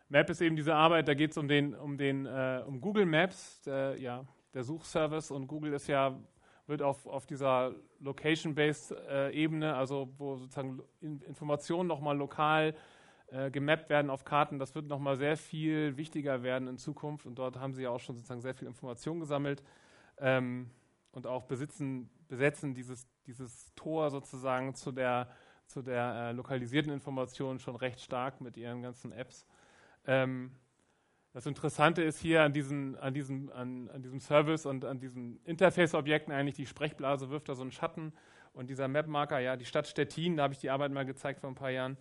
Map 0.08 0.28
ist 0.28 0.40
eben 0.40 0.56
diese 0.56 0.74
Arbeit, 0.74 1.08
da 1.08 1.14
geht 1.14 1.30
es 1.30 1.38
um, 1.38 1.48
den, 1.48 1.74
um, 1.74 1.96
den, 1.96 2.26
äh, 2.26 2.62
um 2.66 2.80
Google 2.80 3.06
Maps, 3.06 3.60
der, 3.62 3.98
ja, 3.98 4.26
der 4.52 4.64
Suchservice 4.64 5.30
und 5.30 5.46
Google 5.46 5.72
ist 5.72 5.86
ja 5.86 6.18
wird 6.66 6.82
auf, 6.82 7.06
auf 7.06 7.26
dieser 7.26 7.74
Location-Based-Ebene, 8.00 9.66
äh, 9.66 9.72
also 9.72 10.12
wo 10.18 10.36
sozusagen 10.36 10.82
in, 11.00 11.20
Informationen 11.22 11.88
nochmal 11.88 12.16
lokal 12.16 12.74
äh, 13.28 13.50
gemappt 13.50 13.88
werden 13.88 14.10
auf 14.10 14.24
Karten, 14.24 14.58
das 14.58 14.74
wird 14.74 14.86
nochmal 14.86 15.16
sehr 15.16 15.36
viel 15.36 15.96
wichtiger 15.96 16.42
werden 16.42 16.68
in 16.68 16.78
Zukunft 16.78 17.26
und 17.26 17.36
dort 17.36 17.58
haben 17.58 17.72
sie 17.72 17.82
ja 17.82 17.90
auch 17.90 18.00
schon 18.00 18.14
sozusagen 18.16 18.42
sehr 18.42 18.54
viel 18.54 18.68
Information 18.68 19.20
gesammelt 19.20 19.62
ähm, 20.18 20.70
und 21.12 21.26
auch 21.26 21.44
besitzen, 21.44 22.10
besetzen 22.28 22.74
dieses, 22.74 23.06
dieses 23.26 23.74
Tor 23.74 24.10
sozusagen 24.10 24.74
zu 24.74 24.92
der, 24.92 25.30
zu 25.66 25.82
der 25.82 26.14
äh, 26.14 26.32
lokalisierten 26.32 26.92
Information 26.92 27.58
schon 27.58 27.76
recht 27.76 28.00
stark 28.00 28.40
mit 28.40 28.56
ihren 28.56 28.82
ganzen 28.82 29.12
Apps. 29.12 29.46
Ähm, 30.06 30.52
das 31.32 31.46
Interessante 31.46 32.02
ist 32.02 32.19
hier 32.19 32.43
an, 32.43 32.52
diesen, 32.52 32.96
an, 32.99 33.14
diesem, 33.14 33.50
an, 33.52 33.88
an 33.88 34.02
diesem 34.02 34.20
Service 34.20 34.67
und 34.67 34.84
an 34.84 34.99
diesen 34.99 35.40
Interface-Objekten 35.44 36.32
eigentlich, 36.32 36.56
die 36.56 36.67
Sprechblase 36.67 37.31
wirft 37.31 37.49
da 37.49 37.55
so 37.55 37.62
einen 37.62 37.73
Schatten 37.73 38.12
und 38.52 38.69
dieser 38.69 38.87
Mapmarker, 38.87 39.38
ja, 39.38 39.56
die 39.56 39.64
Stadt 39.64 39.87
Stettin, 39.87 40.37
da 40.37 40.44
habe 40.44 40.52
ich 40.52 40.61
die 40.61 40.70
Arbeit 40.70 40.93
mal 40.93 41.06
gezeigt 41.06 41.40
vor 41.40 41.50
ein 41.50 41.55
paar 41.55 41.70
Jahren. 41.70 41.96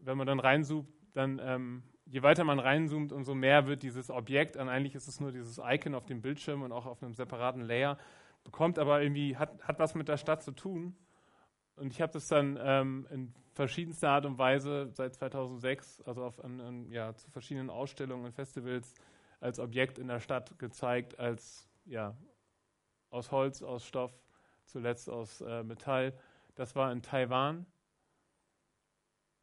Wenn 0.00 0.18
man 0.18 0.26
dann 0.26 0.40
reinzoomt, 0.40 0.88
dann 1.14 1.40
ähm, 1.42 1.82
je 2.04 2.22
weiter 2.22 2.44
man 2.44 2.58
reinzoomt, 2.58 3.12
umso 3.12 3.34
mehr 3.34 3.66
wird 3.66 3.82
dieses 3.82 4.10
Objekt, 4.10 4.56
und 4.56 4.68
eigentlich 4.68 4.94
ist 4.94 5.08
es 5.08 5.20
nur 5.20 5.32
dieses 5.32 5.58
Icon 5.64 5.94
auf 5.94 6.04
dem 6.04 6.20
Bildschirm 6.20 6.62
und 6.62 6.72
auch 6.72 6.84
auf 6.84 7.02
einem 7.02 7.14
separaten 7.14 7.62
Layer, 7.62 7.96
bekommt 8.44 8.78
aber 8.78 9.00
irgendwie, 9.02 9.36
hat, 9.36 9.58
hat 9.62 9.78
was 9.78 9.94
mit 9.94 10.08
der 10.08 10.18
Stadt 10.18 10.42
zu 10.42 10.52
tun. 10.52 10.94
Und 11.76 11.92
ich 11.92 12.00
habe 12.00 12.12
das 12.12 12.28
dann 12.28 12.58
ähm, 12.62 13.06
in 13.10 13.34
verschiedenster 13.56 14.10
Art 14.10 14.26
und 14.26 14.36
Weise 14.36 14.90
seit 14.92 15.14
2006, 15.14 16.02
also 16.02 16.24
auf, 16.24 16.44
an, 16.44 16.60
an, 16.60 16.90
ja, 16.92 17.14
zu 17.14 17.30
verschiedenen 17.30 17.70
Ausstellungen 17.70 18.26
und 18.26 18.32
Festivals 18.32 18.92
als 19.40 19.58
Objekt 19.58 19.98
in 19.98 20.08
der 20.08 20.20
Stadt 20.20 20.58
gezeigt, 20.58 21.18
als 21.18 21.66
ja, 21.86 22.14
aus 23.08 23.32
Holz, 23.32 23.62
aus 23.62 23.86
Stoff, 23.86 24.12
zuletzt 24.66 25.08
aus 25.08 25.40
äh, 25.40 25.62
Metall. 25.62 26.12
Das 26.54 26.76
war 26.76 26.92
in 26.92 27.00
Taiwan 27.00 27.64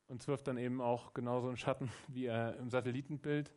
und 0.08 0.26
wirft 0.28 0.48
dann 0.48 0.58
eben 0.58 0.80
auch 0.80 1.16
genauso 1.16 1.48
einen 1.48 1.58
Schatten 1.58 1.92
wie 2.08 2.28
äh, 2.28 2.56
im 2.58 2.70
Satellitenbild, 2.70 3.52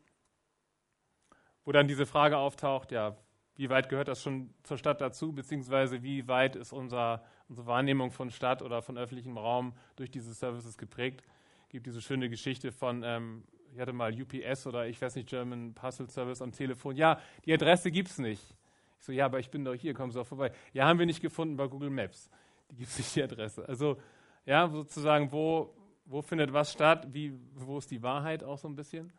wo 1.67 1.73
dann 1.73 1.87
diese 1.87 2.07
Frage 2.07 2.39
auftaucht, 2.39 2.93
ja, 2.93 3.15
wie 3.57 3.69
weit 3.71 3.89
gehört 3.89 4.09
das 4.09 4.23
schon 4.23 4.51
zur 4.63 4.79
Stadt 4.79 5.01
dazu, 5.01 5.33
beziehungsweise 5.33 6.03
wie 6.03 6.29
weit 6.29 6.57
ist 6.57 6.73
unser 6.73 7.23
unsere 7.49 7.67
Wahrnehmung 7.67 8.11
von 8.11 8.31
Stadt 8.31 8.63
oder 8.63 8.83
von 8.83 8.99
öffentlichem 8.99 9.39
Raum 9.39 9.73
durch 9.97 10.11
diese 10.11 10.35
Services 10.35 10.77
geprägt. 10.77 11.23
Es 11.65 11.69
gibt 11.71 11.87
diese 11.87 12.01
schöne 12.01 12.29
Geschichte 12.29 12.73
von, 12.73 13.03
ähm, 13.05 13.45
ich 13.73 13.81
hatte 13.81 13.93
mal 13.93 14.13
UPS 14.13 14.67
oder 14.67 14.87
ich 14.87 15.01
weiß 15.01 15.17
nicht, 15.17 15.29
German 15.29 15.75
Parcel 15.75 16.09
Service 16.09 16.43
am 16.43 16.53
Telefon. 16.53 16.97
Ja, 16.97 17.21
die 17.45 17.53
Adresse 17.53 17.91
gibt 17.91 18.09
es 18.09 18.19
nicht. 18.19 18.43
Ich 18.99 19.05
so, 19.05 19.13
ja, 19.13 19.27
aber 19.27 19.39
ich 19.39 19.51
bin 19.51 19.65
doch 19.65 19.75
hier, 19.75 19.95
kommen 19.95 20.11
Sie 20.11 20.21
auch 20.21 20.27
vorbei. 20.27 20.53
Ja, 20.73 20.87
haben 20.87 20.99
wir 20.99 21.07
nicht 21.07 21.21
gefunden 21.21 21.57
bei 21.57 21.67
Google 21.69 21.91
Maps. 21.91 22.31
Die 22.71 22.77
gibt 22.77 22.89
es 22.89 22.99
nicht, 22.99 23.15
die 23.15 23.23
Adresse. 23.23 23.69
Also, 23.69 23.99
ja, 24.45 24.69
sozusagen, 24.69 25.31
wo, 25.31 25.75
wo 26.07 26.23
findet 26.23 26.53
was 26.53 26.73
statt? 26.73 27.07
Wie, 27.13 27.39
wo 27.55 27.79
ist 27.79 27.91
die 27.91 28.03
Wahrheit 28.03 28.43
auch 28.43 28.59
so 28.59 28.69
ein 28.69 28.75
bisschen? 28.75 29.13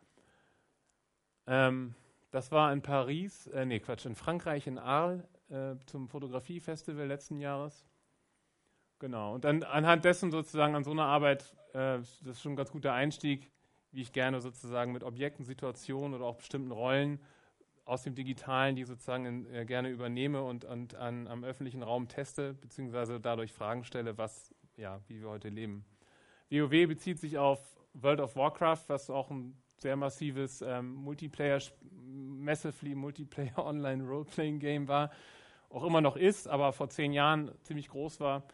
Ähm, 1.46 1.94
das 2.30 2.52
war 2.52 2.72
in 2.72 2.82
Paris, 2.82 3.46
äh, 3.48 3.64
nee, 3.64 3.80
Quatsch, 3.80 4.06
in 4.06 4.14
Frankreich, 4.14 4.66
in 4.66 4.78
Arles, 4.78 5.22
äh, 5.48 5.76
zum 5.86 6.08
Fotografiefestival 6.08 7.06
letzten 7.06 7.40
Jahres. 7.40 7.84
Genau. 8.98 9.34
Und 9.34 9.44
dann 9.44 9.62
anhand 9.62 10.04
dessen 10.04 10.30
sozusagen 10.30 10.74
an 10.74 10.84
so 10.84 10.90
einer 10.90 11.04
Arbeit, 11.04 11.54
äh, 11.72 11.98
das 11.98 12.20
ist 12.22 12.42
schon 12.42 12.52
ein 12.52 12.56
ganz 12.56 12.70
guter 12.70 12.92
Einstieg, 12.92 13.50
wie 13.92 14.02
ich 14.02 14.12
gerne 14.12 14.40
sozusagen 14.40 14.92
mit 14.92 15.04
Objekten, 15.04 15.44
Situationen 15.44 16.14
oder 16.14 16.26
auch 16.26 16.36
bestimmten 16.36 16.72
Rollen 16.72 17.20
aus 17.84 18.02
dem 18.02 18.14
Digitalen, 18.14 18.76
die 18.76 18.84
sozusagen 18.84 19.24
in, 19.24 19.54
äh, 19.54 19.64
gerne 19.64 19.88
übernehme 19.88 20.42
und, 20.42 20.64
und 20.66 20.94
an, 20.94 21.26
am 21.26 21.42
öffentlichen 21.44 21.82
Raum 21.82 22.08
teste, 22.08 22.52
beziehungsweise 22.54 23.18
dadurch 23.18 23.52
Fragen 23.52 23.84
stelle, 23.84 24.18
was, 24.18 24.54
ja, 24.76 25.00
wie 25.06 25.22
wir 25.22 25.28
heute 25.30 25.48
leben. 25.48 25.86
WoW 26.50 26.86
bezieht 26.86 27.18
sich 27.18 27.38
auf 27.38 27.78
World 27.94 28.20
of 28.20 28.36
Warcraft, 28.36 28.84
was 28.88 29.08
auch 29.08 29.30
ein 29.30 29.56
sehr 29.78 29.96
massives 29.96 30.60
ähm, 30.60 30.94
Multiplayer, 30.94 31.60
massively 32.08 32.94
Multiplayer 32.94 33.58
Online 33.64 34.04
Role-Playing 34.04 34.58
Game 34.58 34.88
war, 34.88 35.10
auch 35.70 35.84
immer 35.84 36.00
noch 36.00 36.16
ist, 36.16 36.48
aber 36.48 36.72
vor 36.72 36.88
zehn 36.88 37.12
Jahren 37.12 37.52
ziemlich 37.62 37.88
groß 37.88 38.20
war. 38.20 38.44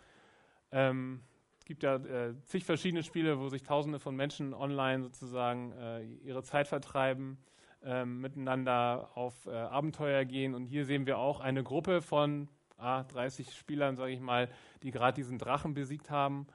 Ähm, 0.73 1.21
es 1.59 1.65
gibt 1.65 1.83
ja 1.83 1.97
äh, 1.97 2.35
zig 2.45 2.65
verschiedene 2.65 3.03
Spiele, 3.03 3.39
wo 3.39 3.49
sich 3.49 3.63
Tausende 3.63 3.99
von 3.99 4.17
Menschen 4.17 4.53
online 4.53 5.03
sozusagen 5.03 5.73
äh, 5.73 6.03
ihre 6.03 6.43
Zeit 6.43 6.69
vertreiben, 6.69 7.39
äh, 7.83 8.05
miteinander 8.05 9.11
auf 9.15 9.47
äh, 9.47 9.51
Abenteuer 9.53 10.25
gehen. 10.25 10.55
Und 10.55 10.67
hier 10.67 10.85
sehen 10.85 11.07
wir 11.07 11.19
auch 11.19 11.41
eine 11.41 11.63
Gruppe 11.63 12.03
von 12.03 12.49
ah, 12.77 13.05
30 13.05 13.55
Spielern, 13.55 13.97
sage 13.97 14.13
ich 14.13 14.21
mal, 14.21 14.51
die 14.83 14.91
gerade 14.91 15.15
diesen 15.15 15.39
Drachen 15.39 15.75
besiegt 15.75 16.11
haben, 16.11 16.47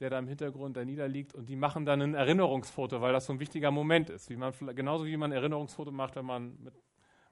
der 0.00 0.10
da 0.10 0.18
im 0.18 0.28
Hintergrund 0.28 0.76
da 0.76 0.84
niederliegt. 0.84 1.34
Und 1.34 1.48
die 1.48 1.56
machen 1.56 1.84
dann 1.84 2.00
ein 2.02 2.14
Erinnerungsfoto, 2.14 3.00
weil 3.00 3.12
das 3.12 3.26
so 3.26 3.32
ein 3.32 3.40
wichtiger 3.40 3.70
Moment 3.70 4.10
ist. 4.10 4.30
Wie 4.30 4.36
man, 4.36 4.52
genauso 4.74 5.06
wie 5.06 5.16
man 5.16 5.32
ein 5.32 5.36
Erinnerungsfoto 5.36 5.90
macht, 5.90 6.16
wenn 6.16 6.26
man 6.26 6.56
mit 6.62 6.74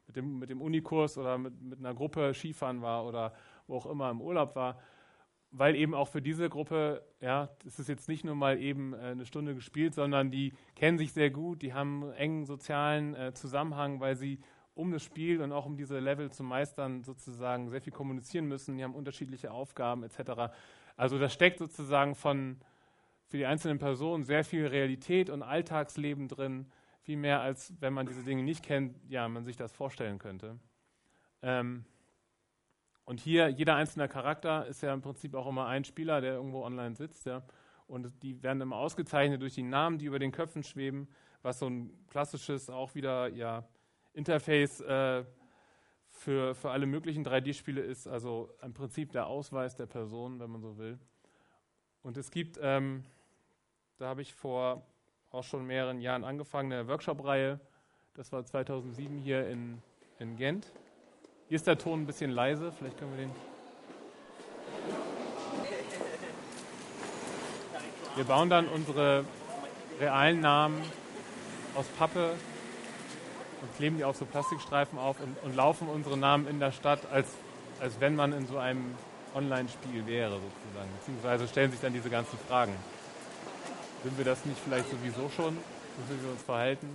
mit 0.07 0.17
dem, 0.17 0.39
mit 0.39 0.51
dem 0.51 0.61
Unikurs 0.61 1.19
oder 1.19 1.39
mit, 1.39 1.61
mit 1.61 1.79
einer 1.79 1.95
Gruppe 1.95 2.33
Skifahren 2.35 2.83
war 2.83 3.05
oder 3.05 3.33
wo 3.67 3.77
auch 3.77 3.87
immer 3.87 4.11
im 4.11 4.21
Urlaub 4.21 4.55
war, 4.55 4.79
weil 5.51 5.75
eben 5.75 5.95
auch 5.95 6.09
für 6.09 6.23
diese 6.23 6.49
Gruppe, 6.49 7.03
ja, 7.21 7.49
es 7.65 7.79
ist 7.79 7.89
jetzt 7.89 8.09
nicht 8.09 8.25
nur 8.25 8.35
mal 8.35 8.59
eben 8.59 8.93
äh, 8.93 8.99
eine 8.99 9.27
Stunde 9.27 9.55
gespielt, 9.55 9.95
sondern 9.95 10.31
die 10.31 10.53
kennen 10.75 10.99
sich 10.99 11.13
sehr 11.13 11.31
gut, 11.31 11.63
die 11.63 11.75
haben 11.75 12.05
einen 12.05 12.13
engen 12.13 12.45
sozialen 12.45 13.15
äh, 13.15 13.33
Zusammenhang, 13.33 14.01
weil 14.01 14.17
sie 14.17 14.39
um 14.75 14.93
das 14.93 15.03
Spiel 15.03 15.41
und 15.41 15.53
auch 15.53 15.65
um 15.65 15.77
diese 15.77 15.99
Level 15.99 16.31
zu 16.31 16.43
meistern 16.43 17.03
sozusagen 17.03 17.71
sehr 17.71 17.81
viel 17.81 17.95
kommunizieren 17.95 18.47
müssen, 18.47 18.77
die 18.77 18.85
haben 18.85 18.95
unterschiedliche 18.95 19.51
Aufgaben 19.51 20.03
etc. 20.03 20.53
Also 20.97 21.19
da 21.19 21.29
steckt 21.29 21.59
sozusagen 21.59 22.15
von 22.15 22.59
für 23.29 23.37
die 23.37 23.47
einzelnen 23.47 23.79
Personen 23.79 24.25
sehr 24.25 24.45
viel 24.45 24.67
Realität 24.67 25.31
und 25.31 25.43
Alltagsleben 25.43 26.29
drin, 26.29 26.71
viel 27.01 27.17
mehr 27.17 27.41
als 27.41 27.73
wenn 27.81 27.93
man 27.93 28.07
diese 28.07 28.23
Dinge 28.23 28.43
nicht 28.43 28.65
kennt, 28.65 28.97
ja, 29.09 29.29
man 29.29 29.45
sich 29.45 29.57
das 29.57 29.73
vorstellen 29.73 30.19
könnte. 30.19 30.59
Ähm, 31.43 31.85
und 33.05 33.21
hier, 33.21 33.49
jeder 33.49 33.77
einzelne 33.77 34.09
Charakter 34.09 34.67
ist 34.67 34.83
ja 34.83 34.93
im 34.93 35.01
Prinzip 35.01 35.35
auch 35.35 35.47
immer 35.47 35.67
ein 35.67 35.85
Spieler, 35.85 36.21
der 36.21 36.35
irgendwo 36.35 36.65
online 36.65 36.97
sitzt, 36.97 37.27
ja. 37.27 37.43
Und 37.87 38.11
die 38.25 38.43
werden 38.43 38.61
immer 38.61 38.77
ausgezeichnet 38.77 39.41
durch 39.41 39.55
die 39.55 39.63
Namen, 39.63 39.99
die 39.99 40.07
über 40.07 40.19
den 40.19 40.33
Köpfen 40.33 40.65
schweben, 40.65 41.07
was 41.43 41.61
so 41.61 41.69
ein 41.69 41.93
klassisches 42.09 42.69
auch 42.69 42.97
wieder 42.97 43.29
ja, 43.29 43.65
Interface 44.13 44.81
äh, 44.81 45.25
für, 46.17 46.55
für 46.55 46.71
alle 46.71 46.87
möglichen 46.87 47.25
3D-Spiele 47.25 47.81
ist, 47.81 48.09
also 48.09 48.51
im 48.63 48.73
Prinzip 48.73 49.13
der 49.13 49.27
Ausweis 49.27 49.77
der 49.77 49.87
Person, 49.87 50.41
wenn 50.41 50.51
man 50.51 50.63
so 50.63 50.79
will. 50.79 50.99
Und 52.03 52.17
es 52.17 52.31
gibt, 52.31 52.59
ähm, 52.63 53.05
da 53.99 54.07
habe 54.07 54.23
ich 54.23 54.35
vor 54.35 54.83
auch 55.31 55.45
schon 55.45 55.67
mehreren 55.67 56.01
Jahren 56.01 56.25
angefangen, 56.25 56.73
eine 56.73 56.89
Workshop-Reihe. 56.89 57.61
Das 58.15 58.33
war 58.33 58.45
2007 58.45 59.19
hier 59.19 59.47
in, 59.49 59.83
in 60.19 60.37
Gent. 60.37 60.73
Hier 61.49 61.57
ist 61.57 61.67
der 61.67 61.77
Ton 61.77 62.03
ein 62.03 62.07
bisschen 62.07 62.31
leise, 62.31 62.73
vielleicht 62.73 62.99
können 62.99 63.17
wir 63.17 63.27
den. 63.27 63.31
Wir 68.15 68.25
bauen 68.25 68.49
dann 68.49 68.69
unsere 68.69 69.27
realen 70.01 70.41
Namen 70.41 70.83
aus 71.75 71.87
Pappe 71.99 72.35
und 73.67 73.77
kleben 73.77 73.97
die 73.97 74.05
auf 74.05 74.17
so 74.17 74.25
Plastikstreifen 74.25 74.99
auf 74.99 75.17
und, 75.21 75.37
und 75.43 75.57
laufen 75.57 75.89
unsere 75.89 76.17
Namen 76.17 76.47
in 76.47 76.61
der 76.61 76.73
Stadt, 76.73 77.01
als, 77.13 77.27
als 77.81 78.01
wenn 78.01 78.15
man 78.15 78.33
in 78.33 78.47
so 78.47 78.59
einem 78.59 78.95
Online-Spiel 79.35 80.07
wäre, 80.07 80.33
sozusagen. 80.33 80.91
Beziehungsweise 80.99 81.49
stellen 81.49 81.71
sich 81.71 81.81
dann 81.81 81.93
diese 81.93 82.11
ganzen 82.11 82.39
Fragen. 82.49 82.73
Sind 84.03 84.17
wir 84.17 84.25
das 84.25 84.45
nicht 84.45 84.59
vielleicht 84.65 84.89
sowieso 84.91 85.29
schon, 85.31 85.57
wie 86.09 86.23
wir 86.23 86.31
uns 86.31 86.43
verhalten? 86.43 86.89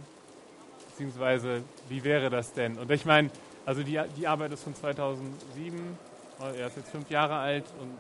Beziehungsweise, 0.90 1.63
wie 1.90 2.04
wäre 2.04 2.30
das 2.30 2.54
denn? 2.54 2.78
Und 2.78 2.90
ich 2.92 3.06
meine, 3.06 3.30
also 3.66 3.84
die, 3.84 4.00
die 4.18 4.28
Arbeit 4.28 4.54
ist 4.54 4.63
von 4.63 4.74
2007, 4.74 5.98
er 6.40 6.68
ist 6.68 6.78
jetzt 6.78 6.90
fünf 6.90 7.10
Jahre 7.10 7.36
alt 7.36 7.66
und 7.80 7.92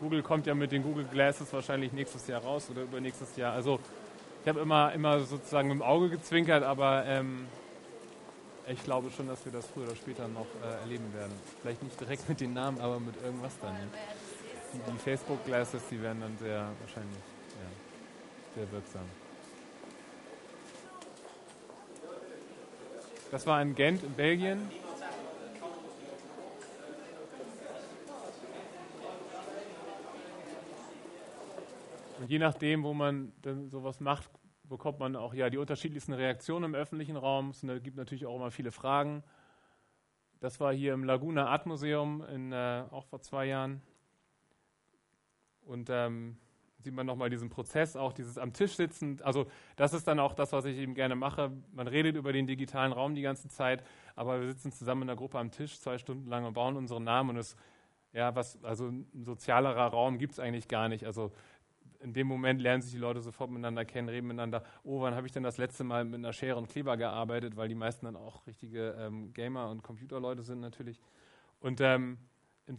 Google 0.00 0.22
kommt 0.22 0.46
ja 0.46 0.54
mit 0.54 0.72
den 0.72 0.82
Google 0.82 1.04
Glasses 1.04 1.52
wahrscheinlich 1.52 1.92
nächstes 1.92 2.26
Jahr 2.26 2.42
raus 2.42 2.68
oder 2.70 2.82
übernächstes 2.82 3.36
Jahr. 3.36 3.52
Also 3.52 3.78
ich 4.42 4.48
habe 4.48 4.60
immer, 4.60 4.92
immer 4.92 5.20
sozusagen 5.20 5.70
im 5.70 5.80
Auge 5.80 6.10
gezwinkert, 6.10 6.64
aber 6.64 7.04
ähm, 7.06 7.46
ich 8.66 8.82
glaube 8.84 9.10
schon, 9.10 9.28
dass 9.28 9.44
wir 9.44 9.52
das 9.52 9.66
früher 9.66 9.84
oder 9.84 9.96
später 9.96 10.28
noch 10.28 10.46
äh, 10.62 10.80
erleben 10.80 11.12
werden. 11.14 11.32
Vielleicht 11.60 11.82
nicht 11.82 12.00
direkt 12.00 12.28
mit 12.28 12.40
den 12.40 12.52
Namen, 12.52 12.80
aber 12.80 13.00
mit 13.00 13.14
irgendwas 13.22 13.58
dann. 13.60 13.76
Die, 14.72 14.90
die 14.90 14.98
Facebook 14.98 15.44
Glasses, 15.44 15.82
die 15.90 16.00
werden 16.00 16.20
dann 16.20 16.38
sehr 16.38 16.68
wahrscheinlich 16.80 17.18
ja, 17.60 18.56
sehr 18.56 18.72
wirksam. 18.72 19.04
Das 23.30 23.46
war 23.46 23.60
in 23.62 23.74
Gent 23.74 24.04
in 24.04 24.12
Belgien. 24.12 24.70
Und 32.20 32.30
je 32.30 32.38
nachdem, 32.38 32.84
wo 32.84 32.94
man 32.94 33.32
denn 33.44 33.68
sowas 33.70 33.98
macht, 33.98 34.30
bekommt 34.72 34.98
man 34.98 35.16
auch 35.16 35.34
ja 35.34 35.50
die 35.50 35.58
unterschiedlichsten 35.58 36.14
Reaktionen 36.14 36.64
im 36.64 36.74
öffentlichen 36.74 37.16
Raum. 37.16 37.50
Es 37.50 37.60
gibt 37.82 37.98
natürlich 37.98 38.24
auch 38.24 38.34
immer 38.34 38.50
viele 38.50 38.72
Fragen. 38.72 39.22
Das 40.40 40.60
war 40.60 40.72
hier 40.72 40.94
im 40.94 41.04
Laguna 41.04 41.46
Art 41.46 41.66
Museum, 41.66 42.24
in, 42.24 42.52
äh, 42.52 42.84
auch 42.90 43.04
vor 43.04 43.20
zwei 43.20 43.44
Jahren. 43.44 43.82
Und 45.66 45.90
ähm, 45.90 46.38
sieht 46.78 46.94
man 46.94 47.04
nochmal 47.04 47.28
diesen 47.28 47.50
Prozess, 47.50 47.96
auch 47.96 48.14
dieses 48.14 48.38
am 48.38 48.54
Tisch 48.54 48.74
sitzen. 48.74 49.20
Also 49.22 49.46
das 49.76 49.92
ist 49.92 50.08
dann 50.08 50.18
auch 50.18 50.32
das, 50.32 50.52
was 50.52 50.64
ich 50.64 50.78
eben 50.78 50.94
gerne 50.94 51.16
mache. 51.16 51.52
Man 51.72 51.86
redet 51.86 52.16
über 52.16 52.32
den 52.32 52.46
digitalen 52.46 52.92
Raum 52.92 53.14
die 53.14 53.22
ganze 53.22 53.48
Zeit, 53.48 53.84
aber 54.16 54.40
wir 54.40 54.48
sitzen 54.48 54.72
zusammen 54.72 55.02
in 55.02 55.08
der 55.08 55.16
Gruppe 55.16 55.38
am 55.38 55.50
Tisch 55.50 55.78
zwei 55.80 55.98
Stunden 55.98 56.30
lang 56.30 56.46
und 56.46 56.54
bauen 56.54 56.76
unseren 56.76 57.04
Namen 57.04 57.28
und 57.28 57.36
es 57.36 57.56
ja, 58.12 58.34
was, 58.34 58.62
also 58.62 58.88
ein 58.88 59.24
sozialerer 59.24 59.86
Raum 59.86 60.18
gibt 60.18 60.32
es 60.32 60.38
eigentlich 60.38 60.68
gar 60.68 60.88
nicht. 60.88 61.04
Also 61.04 61.32
in 62.02 62.12
dem 62.12 62.26
Moment 62.26 62.60
lernen 62.60 62.82
sich 62.82 62.92
die 62.92 62.98
Leute 62.98 63.20
sofort 63.20 63.50
miteinander 63.50 63.84
kennen, 63.84 64.08
reden 64.08 64.26
miteinander. 64.26 64.64
Oh, 64.82 65.00
wann 65.00 65.14
habe 65.14 65.26
ich 65.26 65.32
denn 65.32 65.42
das 65.42 65.58
letzte 65.58 65.84
Mal 65.84 66.04
mit 66.04 66.16
einer 66.16 66.32
Schere 66.32 66.56
und 66.56 66.68
Kleber 66.68 66.96
gearbeitet? 66.96 67.56
Weil 67.56 67.68
die 67.68 67.74
meisten 67.74 68.06
dann 68.06 68.16
auch 68.16 68.46
richtige 68.46 68.96
ähm, 68.98 69.32
Gamer 69.32 69.70
und 69.70 69.82
Computerleute 69.82 70.42
sind 70.42 70.60
natürlich. 70.60 71.00
Und 71.60 71.80
ähm, 71.80 72.18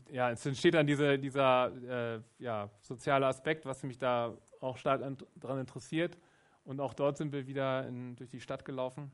ja, 0.10 0.32
es 0.32 0.46
entsteht 0.46 0.74
dann 0.74 0.88
diese, 0.88 1.18
dieser 1.18 2.16
äh, 2.16 2.22
ja, 2.40 2.70
soziale 2.80 3.28
Aspekt, 3.28 3.66
was 3.66 3.84
mich 3.84 3.98
da 3.98 4.38
auch 4.60 4.78
stark 4.78 5.02
daran 5.36 5.60
interessiert. 5.60 6.18
Und 6.64 6.80
auch 6.80 6.94
dort 6.94 7.18
sind 7.18 7.32
wir 7.32 7.48
wieder 7.48 7.88
in, 7.88 8.16
durch 8.16 8.30
die 8.30 8.40
Stadt 8.40 8.66
gelaufen. 8.66 9.12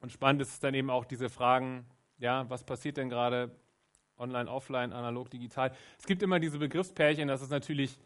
Und 0.00 0.12
spannend 0.12 0.42
ist 0.42 0.62
dann 0.62 0.74
eben 0.74 0.90
auch 0.90 1.04
diese 1.04 1.28
Fragen, 1.28 1.84
ja, 2.18 2.48
was 2.48 2.64
passiert 2.64 2.96
denn 2.96 3.08
gerade 3.08 3.50
online, 4.18 4.50
offline, 4.50 4.92
analog, 4.92 5.30
digital. 5.30 5.72
Es 5.98 6.06
gibt 6.06 6.22
immer 6.22 6.40
diese 6.40 6.58
Begriffspärchen, 6.58 7.28
das 7.28 7.42
ist 7.42 7.50
natürlich, 7.50 7.98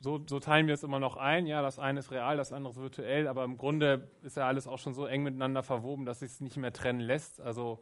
so, 0.00 0.20
so, 0.28 0.40
teilen 0.40 0.66
wir 0.66 0.74
es 0.74 0.82
immer 0.82 1.00
noch 1.00 1.16
ein. 1.16 1.46
Ja, 1.46 1.62
das 1.62 1.78
eine 1.78 2.00
ist 2.00 2.10
real, 2.10 2.36
das 2.36 2.52
andere 2.52 2.72
ist 2.72 2.80
virtuell, 2.80 3.26
aber 3.26 3.44
im 3.44 3.56
Grunde 3.56 4.08
ist 4.22 4.36
ja 4.36 4.46
alles 4.46 4.66
auch 4.66 4.78
schon 4.78 4.92
so 4.92 5.06
eng 5.06 5.22
miteinander 5.22 5.62
verwoben, 5.62 6.04
dass 6.04 6.20
sich 6.20 6.32
es 6.32 6.40
nicht 6.40 6.56
mehr 6.56 6.72
trennen 6.72 7.00
lässt. 7.00 7.40
Also 7.40 7.80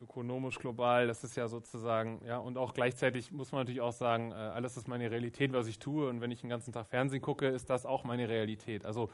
ökonomisch, 0.00 0.58
global, 0.58 1.06
das 1.06 1.24
ist 1.24 1.36
ja 1.36 1.48
sozusagen, 1.48 2.20
ja, 2.24 2.38
und 2.38 2.56
auch 2.56 2.72
gleichzeitig 2.72 3.32
muss 3.32 3.52
man 3.52 3.62
natürlich 3.62 3.80
auch 3.80 3.92
sagen, 3.92 4.30
äh, 4.30 4.34
alles 4.34 4.76
ist 4.76 4.86
meine 4.86 5.10
Realität, 5.10 5.52
was 5.52 5.66
ich 5.66 5.78
tue. 5.78 6.08
Und 6.08 6.20
wenn 6.20 6.30
ich 6.30 6.40
den 6.40 6.50
ganzen 6.50 6.72
Tag 6.72 6.86
Fernsehen 6.88 7.22
gucke, 7.22 7.46
ist 7.48 7.68
das 7.70 7.86
auch 7.86 8.04
meine 8.04 8.28
Realität. 8.28 8.84
Also 8.84 9.10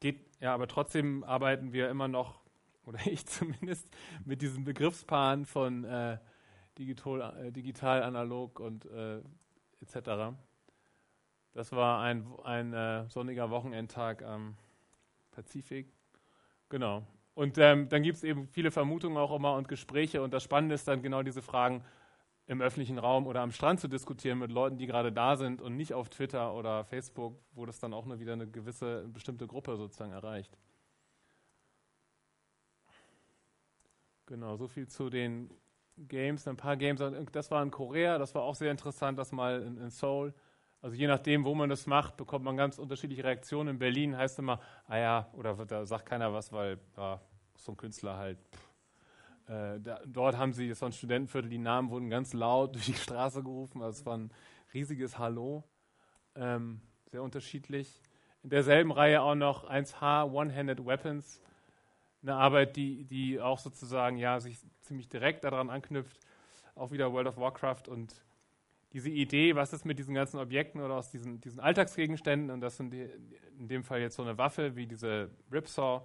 geht, 0.00 0.20
ja, 0.40 0.52
aber 0.52 0.66
trotzdem 0.66 1.24
arbeiten 1.24 1.72
wir 1.72 1.88
immer 1.88 2.08
noch 2.08 2.40
oder 2.86 2.98
ich 3.06 3.26
zumindest, 3.26 3.88
mit 4.24 4.42
diesen 4.42 4.64
Begriffspaaren 4.64 5.44
von 5.46 5.84
äh, 5.84 6.18
digital, 6.78 7.46
äh, 7.46 7.52
digital, 7.52 8.02
analog 8.02 8.60
und 8.60 8.86
äh, 8.86 9.20
etc. 9.80 10.34
Das 11.52 11.72
war 11.72 12.00
ein, 12.02 12.26
ein 12.44 12.72
äh, 12.72 13.08
sonniger 13.08 13.50
Wochenendtag 13.50 14.22
am 14.22 14.56
Pazifik. 15.30 15.92
Genau. 16.68 17.04
Und 17.34 17.58
ähm, 17.58 17.88
dann 17.88 18.02
gibt 18.02 18.18
es 18.18 18.24
eben 18.24 18.46
viele 18.48 18.70
Vermutungen 18.70 19.16
auch 19.16 19.34
immer 19.34 19.54
und 19.54 19.68
Gespräche. 19.68 20.22
Und 20.22 20.34
das 20.34 20.42
Spannende 20.42 20.74
ist 20.74 20.86
dann 20.86 21.02
genau 21.02 21.22
diese 21.22 21.42
Fragen 21.42 21.82
im 22.46 22.60
öffentlichen 22.60 22.98
Raum 22.98 23.26
oder 23.26 23.40
am 23.40 23.52
Strand 23.52 23.80
zu 23.80 23.88
diskutieren 23.88 24.38
mit 24.38 24.50
Leuten, 24.50 24.76
die 24.76 24.86
gerade 24.86 25.12
da 25.12 25.36
sind 25.36 25.62
und 25.62 25.76
nicht 25.76 25.94
auf 25.94 26.08
Twitter 26.08 26.52
oder 26.54 26.84
Facebook, 26.84 27.38
wo 27.52 27.64
das 27.64 27.78
dann 27.78 27.94
auch 27.94 28.06
nur 28.06 28.18
wieder 28.18 28.32
eine 28.32 28.48
gewisse, 28.48 29.06
bestimmte 29.08 29.46
Gruppe 29.46 29.76
sozusagen 29.76 30.12
erreicht. 30.12 30.56
Genau, 34.30 34.56
so 34.56 34.68
viel 34.68 34.86
zu 34.86 35.10
den 35.10 35.50
Games, 35.96 36.46
ein 36.46 36.56
paar 36.56 36.76
Games. 36.76 37.02
Das 37.32 37.50
war 37.50 37.64
in 37.64 37.72
Korea, 37.72 38.16
das 38.16 38.32
war 38.32 38.42
auch 38.42 38.54
sehr 38.54 38.70
interessant, 38.70 39.18
das 39.18 39.32
mal 39.32 39.60
in, 39.60 39.76
in 39.76 39.90
Seoul. 39.90 40.32
Also 40.80 40.94
je 40.94 41.08
nachdem, 41.08 41.44
wo 41.44 41.52
man 41.52 41.68
das 41.68 41.88
macht, 41.88 42.16
bekommt 42.16 42.44
man 42.44 42.56
ganz 42.56 42.78
unterschiedliche 42.78 43.24
Reaktionen. 43.24 43.70
In 43.70 43.78
Berlin 43.80 44.16
heißt 44.16 44.38
immer, 44.38 44.60
ah 44.86 44.98
ja, 44.98 45.28
oder 45.32 45.56
da 45.66 45.84
sagt 45.84 46.06
keiner 46.06 46.32
was, 46.32 46.52
weil 46.52 46.78
ja, 46.96 47.20
so 47.56 47.72
ein 47.72 47.76
Künstler 47.76 48.18
halt. 48.18 48.38
Äh, 49.48 49.80
da, 49.80 50.00
dort 50.06 50.38
haben 50.38 50.52
sie, 50.52 50.68
das 50.68 50.80
war 50.80 50.90
ein 50.90 50.92
Studentenviertel, 50.92 51.50
die 51.50 51.58
Namen 51.58 51.90
wurden 51.90 52.08
ganz 52.08 52.32
laut 52.32 52.72
durch 52.76 52.86
die 52.86 52.94
Straße 52.94 53.42
gerufen. 53.42 53.82
Also 53.82 53.98
es 53.98 54.06
war 54.06 54.16
ein 54.16 54.30
riesiges 54.72 55.18
Hallo. 55.18 55.64
Ähm, 56.36 56.80
sehr 57.06 57.24
unterschiedlich. 57.24 58.00
In 58.44 58.50
derselben 58.50 58.92
Reihe 58.92 59.22
auch 59.22 59.34
noch 59.34 59.68
1H, 59.68 60.30
One-Handed 60.30 60.86
Weapons 60.86 61.40
eine 62.22 62.34
Arbeit, 62.34 62.76
die, 62.76 63.04
die 63.04 63.40
auch 63.40 63.58
sozusagen 63.58 64.16
ja 64.16 64.40
sich 64.40 64.58
ziemlich 64.82 65.08
direkt 65.08 65.44
daran 65.44 65.70
anknüpft, 65.70 66.18
auch 66.74 66.90
wieder 66.90 67.12
World 67.12 67.28
of 67.28 67.36
Warcraft 67.36 67.88
und 67.88 68.14
diese 68.92 69.08
Idee, 69.08 69.54
was 69.54 69.72
ist 69.72 69.84
mit 69.84 69.98
diesen 69.98 70.14
ganzen 70.14 70.38
Objekten 70.38 70.80
oder 70.80 70.94
aus 70.94 71.10
diesen, 71.10 71.40
diesen 71.40 71.60
Alltagsgegenständen, 71.60 72.50
und 72.50 72.60
das 72.60 72.76
sind 72.76 72.92
die, 72.92 73.08
in 73.58 73.68
dem 73.68 73.84
Fall 73.84 74.00
jetzt 74.00 74.16
so 74.16 74.22
eine 74.22 74.36
Waffe 74.36 74.74
wie 74.74 74.86
diese 74.86 75.30
Ripsaw, 75.52 76.04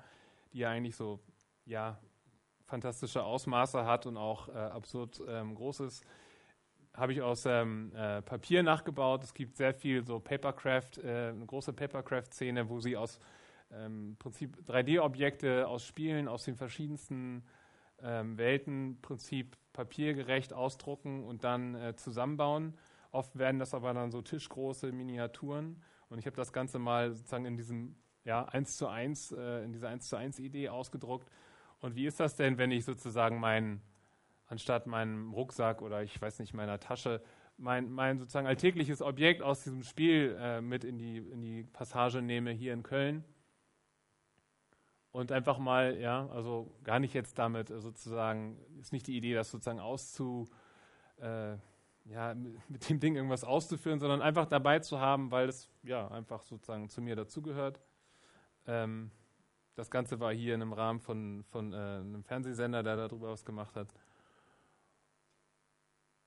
die 0.54 0.60
ja 0.60 0.70
eigentlich 0.70 0.96
so, 0.96 1.20
ja, 1.66 1.98
fantastische 2.68 3.24
Ausmaße 3.24 3.86
hat 3.86 4.06
und 4.06 4.18
auch 4.18 4.50
äh, 4.50 4.52
absurd 4.54 5.22
ähm, 5.28 5.56
groß 5.56 5.82
ist, 5.82 6.06
habe 6.94 7.12
ich 7.14 7.22
aus 7.22 7.46
ähm, 7.46 7.92
äh, 7.96 8.22
Papier 8.22 8.64
nachgebaut. 8.64 9.24
Es 9.24 9.34
gibt 9.34 9.56
sehr 9.56 9.74
viel 9.74 10.06
so 10.06 10.20
Papercraft, 10.20 10.98
äh, 11.04 11.30
eine 11.30 11.46
große 11.46 11.74
Papercraft-Szene, 11.74 12.70
wo 12.70 12.80
sie 12.80 12.96
aus 12.98 13.20
ähm, 13.76 14.16
Prinzip 14.20 14.58
3D-Objekte 14.68 15.68
aus 15.68 15.86
Spielen, 15.86 16.28
aus 16.28 16.44
den 16.44 16.56
verschiedensten 16.56 17.44
ähm, 18.02 18.38
Welten, 18.38 19.00
Prinzip 19.02 19.58
papiergerecht 19.74 20.54
ausdrucken 20.54 21.24
und 21.24 21.44
dann 21.44 21.76
äh, 21.76 21.96
zusammenbauen. 21.96 22.78
Oft 23.12 23.38
werden 23.38 23.60
das 23.60 23.74
aber 23.74 23.94
dann 23.94 24.12
so 24.12 24.22
tischgroße 24.22 24.92
Miniaturen. 24.92 25.82
Und 26.10 26.20
ich 26.20 26.26
habe 26.26 26.36
das 26.36 26.54
Ganze 26.54 26.80
mal 26.80 27.14
sozusagen 27.14 27.46
in 27.46 27.58
diesem 27.58 27.96
ja, 28.24 28.46
1 28.46 28.78
zu 28.78 28.88
1, 28.88 29.32
äh, 29.32 29.64
in 29.64 29.72
dieser 29.72 29.90
1 29.90 30.10
zu 30.10 30.18
1 30.18 30.40
Idee 30.40 30.70
ausgedruckt. 30.70 31.30
Und 31.80 31.96
wie 31.96 32.06
ist 32.06 32.20
das 32.20 32.36
denn, 32.36 32.58
wenn 32.58 32.72
ich 32.72 32.86
sozusagen 32.86 33.40
meinen, 33.40 33.82
anstatt 34.48 34.88
meinem 34.88 35.34
Rucksack 35.34 35.82
oder 35.82 36.04
ich 36.04 36.20
weiß 36.22 36.40
nicht, 36.40 36.54
meiner 36.54 36.80
Tasche, 36.80 37.22
mein, 37.58 37.92
mein 37.92 38.20
sozusagen 38.20 38.48
alltägliches 38.48 39.02
Objekt 39.02 39.42
aus 39.42 39.64
diesem 39.64 39.84
Spiel 39.84 40.36
äh, 40.40 40.62
mit 40.62 40.84
in 40.84 40.98
die, 40.98 41.18
in 41.18 41.42
die 41.42 41.64
Passage 41.64 42.22
nehme 42.22 42.52
hier 42.52 42.74
in 42.74 42.84
Köln 42.84 43.24
und 45.16 45.32
einfach 45.32 45.60
mal, 45.60 45.98
ja, 45.98 46.28
also 46.28 46.70
gar 46.84 47.00
nicht 47.00 47.14
jetzt 47.14 47.40
damit 47.40 47.70
sozusagen, 47.70 48.58
ist 48.82 48.92
nicht 48.92 49.08
die 49.08 49.16
Idee, 49.16 49.34
das 49.34 49.50
sozusagen 49.50 49.80
auszu, 49.80 50.50
äh, 51.22 51.56
ja, 52.04 52.36
mit 52.68 52.90
dem 52.90 53.00
Ding 53.00 53.16
irgendwas 53.16 53.46
auszuführen, 53.46 54.00
sondern 54.00 54.22
einfach 54.22 54.46
dabei 54.46 54.80
zu 54.80 55.00
haben, 55.00 55.32
weil 55.32 55.48
es 55.48 55.70
ja 55.84 56.10
einfach 56.10 56.42
sozusagen 56.42 56.90
zu 56.90 57.02
mir 57.02 57.16
dazugehört. 57.16 57.80
Ähm, 58.68 59.10
das 59.76 59.90
Ganze 59.90 60.20
war 60.20 60.34
hier 60.34 60.54
in 60.54 60.62
einem 60.62 60.74
Rahmen 60.74 61.00
von, 61.00 61.46
von 61.46 61.72
äh, 61.72 61.78
einem 61.78 62.26
Fernsehsender, 62.26 62.84
der 62.84 62.98
darüber 62.98 63.30
was 63.30 63.46
gemacht 63.46 63.78
hat. 63.78 63.94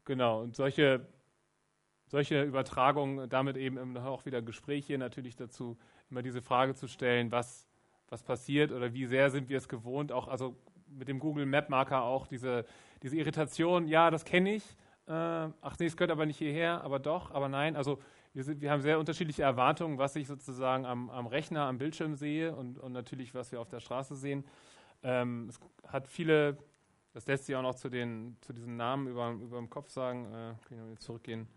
Genau, 0.07 0.41
und 0.41 0.57
solche, 0.57 1.07
solche 2.07 2.43
Übertragungen, 2.43 3.29
damit 3.29 3.59
eben 3.59 3.99
auch 3.99 4.25
wieder 4.25 4.41
Gespräche 4.41 4.97
natürlich 4.97 5.37
dazu, 5.37 5.77
immer 6.09 6.23
diese 6.23 6.41
Frage 6.41 6.75
zu 6.75 6.89
stellen, 6.89 7.31
was, 7.31 7.68
was 8.09 8.23
passiert 8.23 8.73
oder 8.73 8.93
wie 8.93 9.07
sehr 9.07 9.31
sind 9.31 9.49
wir 9.49 9.59
es 9.59 9.69
gewohnt, 9.69 10.13
auch 10.13 10.29
also 10.29 10.57
mit 10.89 11.09
dem 11.09 11.19
Google 11.19 11.47
Map 11.47 11.69
Marker 11.69 12.03
auch 12.03 12.27
diese, 12.27 12.65
diese 13.03 13.17
Irritation, 13.17 13.87
ja, 13.87 14.11
das 14.11 14.25
kenne 14.25 14.55
ich, 14.55 14.65
äh, 15.07 15.13
ach 15.13 15.79
nee, 15.79 15.87
es 15.87 15.97
gehört 15.97 16.11
aber 16.11 16.27
nicht 16.27 16.39
hierher, 16.39 16.83
aber 16.83 16.99
doch, 16.99 17.31
aber 17.31 17.49
nein, 17.49 17.77
also 17.77 17.99
wir, 18.35 18.45
sind, 18.45 18.61
wir 18.61 18.71
haben 18.71 18.83
sehr 18.83 18.99
unterschiedliche 18.99 19.43
Erwartungen, 19.43 19.99
was 19.99 20.17
ich 20.17 20.27
sozusagen 20.27 20.85
am, 20.85 21.11
am 21.11 21.27
Rechner, 21.27 21.63
am 21.63 21.79
Bildschirm 21.79 22.15
sehe 22.15 22.55
und, 22.55 22.79
und, 22.79 22.93
natürlich, 22.93 23.35
was 23.35 23.51
wir 23.53 23.61
auf 23.61 23.69
der 23.69 23.81
Straße 23.81 24.17
sehen. 24.17 24.45
Ähm, 25.03 25.49
es 25.49 25.59
hat 25.91 26.09
viele, 26.09 26.59
das 27.13 27.27
lässt 27.27 27.47
sich 27.47 27.57
auch 27.57 27.63
noch 27.63 27.75
zu, 27.75 27.89
den, 27.89 28.37
zu 28.43 28.53
diesen 28.53 28.77
Namen 28.77 29.09
über, 29.09 29.31
über 29.31 29.57
dem 29.57 29.71
Kopf 29.71 29.91
sagen, 29.91 30.27
äh, 30.27 30.55
kann 30.69 30.79
ich 30.79 30.79
noch 30.79 30.99
zurückgehen. 30.99 31.49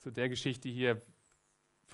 Zu 0.00 0.10
der 0.10 0.28
Geschichte 0.28 0.68
hier, 0.68 1.00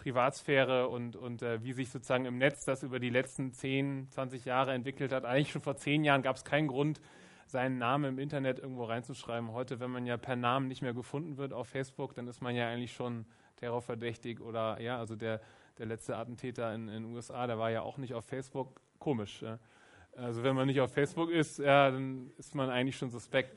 Privatsphäre 0.01 0.89
und, 0.89 1.15
und 1.15 1.43
äh, 1.43 1.63
wie 1.63 1.75
sich 1.75 1.91
sozusagen 1.91 2.25
im 2.25 2.39
Netz 2.39 2.65
das 2.65 2.83
über 2.83 2.99
die 2.99 3.11
letzten 3.11 3.53
10, 3.53 4.09
20 4.11 4.47
Jahre 4.47 4.73
entwickelt 4.73 5.13
hat. 5.13 5.27
Eigentlich 5.27 5.53
schon 5.53 5.61
vor 5.61 5.77
zehn 5.77 6.05
Jahren 6.05 6.23
gab 6.23 6.37
es 6.37 6.45
keinen 6.45 6.69
Grund, 6.69 7.03
seinen 7.47 7.77
Namen 7.77 8.15
im 8.15 8.19
Internet 8.19 8.59
irgendwo 8.59 8.85
reinzuschreiben. 8.85 9.53
Heute, 9.53 9.79
wenn 9.79 9.91
man 9.91 10.07
ja 10.07 10.17
per 10.17 10.37
Namen 10.37 10.69
nicht 10.69 10.81
mehr 10.81 10.95
gefunden 10.95 11.37
wird 11.37 11.53
auf 11.53 11.69
Facebook, 11.69 12.15
dann 12.15 12.29
ist 12.29 12.41
man 12.41 12.57
ja 12.57 12.69
eigentlich 12.69 12.95
schon 12.95 13.27
terrorverdächtig 13.57 14.41
oder 14.41 14.81
ja, 14.81 14.99
also 14.99 15.17
der, 15.17 15.43
der 15.77 15.85
letzte 15.85 16.17
Attentäter 16.17 16.75
in 16.75 16.87
den 16.87 17.05
USA, 17.05 17.47
der 17.47 17.59
war 17.59 17.71
ja 17.71 17.83
auch 17.83 17.99
nicht 17.99 18.15
auf 18.15 18.25
Facebook. 18.25 18.81
Komisch. 18.99 19.43
Ja. 19.43 19.59
Also 20.17 20.43
wenn 20.43 20.57
man 20.57 20.67
nicht 20.67 20.81
auf 20.81 20.95
Facebook 20.95 21.31
ist, 21.31 21.59
ja, 21.59 21.91
dann 21.91 22.31
ist 22.39 22.55
man 22.55 22.71
eigentlich 22.71 22.97
schon 22.97 23.11
suspekt. 23.11 23.55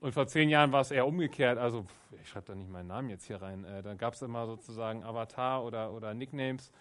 Und 0.00 0.12
vor 0.12 0.26
zehn 0.26 0.48
Jahren 0.48 0.72
war 0.72 0.80
es 0.80 0.90
eher 0.90 1.06
umgekehrt. 1.06 1.58
Also 1.58 1.86
ich 2.20 2.28
schreibe 2.28 2.46
da 2.46 2.54
nicht 2.54 2.70
meinen 2.70 2.88
Namen 2.88 3.10
jetzt 3.10 3.26
hier 3.26 3.40
rein. 3.40 3.64
Äh, 3.64 3.82
da 3.82 3.94
gab 3.94 4.14
es 4.14 4.22
immer 4.22 4.46
sozusagen 4.46 5.04
Avatar 5.04 5.64
oder, 5.64 5.92
oder 5.92 6.14
Nicknames. 6.14 6.72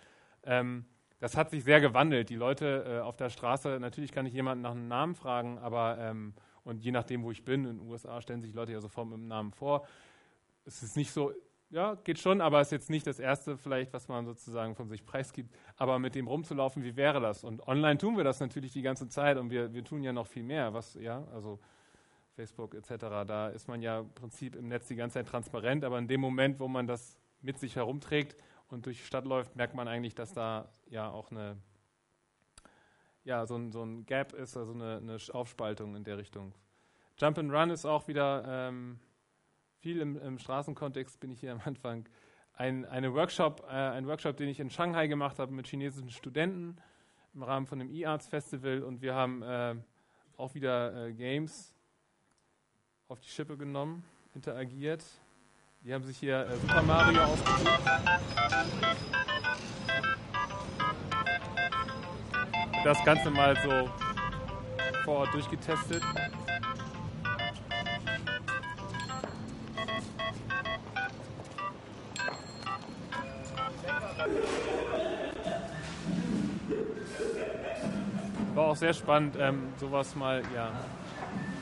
Ähm, 0.44 0.86
das 1.20 1.36
hat 1.36 1.50
sich 1.50 1.66
sehr 1.66 1.82
gewandelt. 1.82 2.30
Die 2.30 2.36
Leute 2.36 2.86
äh, 2.88 3.00
auf 3.02 3.18
der 3.18 3.30
Straße, 3.30 3.78
natürlich 3.82 4.14
kann 4.14 4.26
ich 4.26 4.34
jemanden 4.34 4.62
nach 4.62 4.72
einem 4.72 4.88
Namen 4.88 5.16
fragen, 5.16 5.58
aber 5.60 5.98
ähm, 6.00 6.34
und 6.64 6.82
je 6.82 6.92
nachdem, 6.92 7.24
wo 7.24 7.32
ich 7.32 7.44
bin, 7.44 7.66
in 7.66 7.80
den 7.80 7.88
USA 7.88 8.22
stellen 8.22 8.42
sich 8.42 8.54
Leute 8.54 8.72
ja 8.72 8.80
sofort 8.80 9.08
mit 9.08 9.18
dem 9.18 9.28
Namen 9.28 9.52
vor. 9.52 9.86
Es 10.66 10.84
ist 10.84 10.96
nicht 10.96 11.12
so, 11.12 11.34
ja, 11.72 11.96
geht 12.04 12.20
schon, 12.20 12.42
aber 12.42 12.62
es 12.62 12.68
ist 12.68 12.72
jetzt 12.72 12.90
nicht 12.90 13.08
das 13.08 13.20
Erste 13.20 13.58
vielleicht, 13.58 13.92
was 13.92 14.08
man 14.08 14.26
sozusagen 14.26 14.76
von 14.76 14.88
sich 14.88 15.06
preisgibt. 15.06 15.54
Aber 15.78 16.00
mit 16.00 16.16
dem 16.16 16.28
rumzulaufen, 16.28 16.84
wie 16.84 16.96
wäre 16.96 17.20
das? 17.20 17.44
Und 17.44 17.68
online 17.68 17.98
tun 17.98 18.18
wir 18.18 18.24
das 18.24 18.40
natürlich 18.40 18.72
die 18.72 18.82
ganze 18.82 19.10
Zeit 19.10 19.38
und 19.38 19.50
wir, 19.50 19.74
wir 19.74 19.84
tun 19.84 20.04
ja 20.04 20.14
noch 20.14 20.28
viel 20.28 20.44
mehr. 20.44 20.74
Was, 20.74 20.96
ja, 20.96 21.26
also 21.34 21.60
Facebook 22.40 22.74
etc., 22.74 22.96
da 23.28 23.50
ist 23.50 23.68
man 23.68 23.82
ja 23.82 24.00
im 24.00 24.14
Prinzip 24.14 24.56
im 24.56 24.70
Netz 24.70 24.88
die 24.88 24.96
ganze 24.96 25.16
Zeit 25.16 25.28
transparent, 25.28 25.84
aber 25.84 26.00
in 26.00 26.08
dem 26.08 26.22
Moment, 26.22 26.58
wo 26.62 26.70
man 26.70 26.88
das 26.88 27.20
mit 27.42 27.60
sich 27.60 27.76
herumträgt 27.76 28.38
und 28.70 28.86
durch 28.86 28.98
die 28.98 29.04
Stadt 29.04 29.26
läuft, 29.26 29.58
merkt 29.58 29.76
man 29.76 29.90
eigentlich, 29.90 30.16
dass 30.16 30.32
da 30.32 30.72
ja 30.90 31.10
auch 31.10 31.32
eine, 31.32 31.58
ja, 33.26 33.46
so 33.46 33.58
ein, 33.58 33.74
so 33.74 33.84
ein 33.84 34.06
Gap 34.06 34.32
ist, 34.32 34.56
also 34.56 34.72
eine, 34.72 34.98
eine 34.98 35.18
Aufspaltung 35.34 35.98
in 35.98 36.06
der 36.06 36.18
Richtung. 36.18 36.54
Jump 37.18 37.38
and 37.40 37.52
Run 37.52 37.72
ist 37.72 37.86
auch 37.86 38.08
wieder 38.08 38.46
ähm, 38.48 39.00
viel 39.80 40.00
im, 40.00 40.16
im, 40.16 40.40
Straßenkontext, 40.40 41.20
bin 41.20 41.32
ich 41.32 41.42
hier 41.42 41.52
am 41.52 41.62
Anfang. 41.66 42.08
Ein, 42.54 42.86
eine 42.86 43.14
Workshop, 43.14 43.66
äh, 43.68 43.74
ein 43.74 44.08
Workshop, 44.08 44.38
den 44.38 44.48
ich 44.48 44.62
in 44.62 44.70
Shanghai 44.70 45.08
gemacht 45.08 45.40
habe 45.40 45.52
mit 45.52 45.68
chinesischen 45.68 46.12
Studenten 46.12 46.78
im 47.34 47.44
Rahmen 47.44 47.66
von 47.66 47.80
dem 47.80 47.90
E-Arts 47.90 48.30
Festival 48.30 48.84
und 48.84 49.02
wir 49.02 49.14
haben 49.14 49.42
äh, 49.42 49.76
auch 50.38 50.54
wieder 50.56 51.08
äh, 51.08 51.14
Games 51.14 51.76
auf 53.10 53.20
die 53.22 53.30
Schippe 53.30 53.58
genommen, 53.58 54.04
interagiert. 54.36 55.04
Die 55.82 55.92
haben 55.92 56.04
sich 56.04 56.20
hier 56.20 56.46
äh, 56.46 56.56
Super 56.58 56.84
Mario 56.84 57.24
ausgesucht. 57.24 57.82
Das 62.84 63.04
Ganze 63.04 63.32
mal 63.32 63.58
so 63.64 63.90
vor 65.04 65.18
Ort 65.22 65.34
durchgetestet. 65.34 66.04
War 78.54 78.68
auch 78.68 78.76
sehr 78.76 78.94
spannend, 78.94 79.36
ähm, 79.40 79.74
sowas 79.80 80.16
mal 80.16 80.44
ja, 80.54 80.72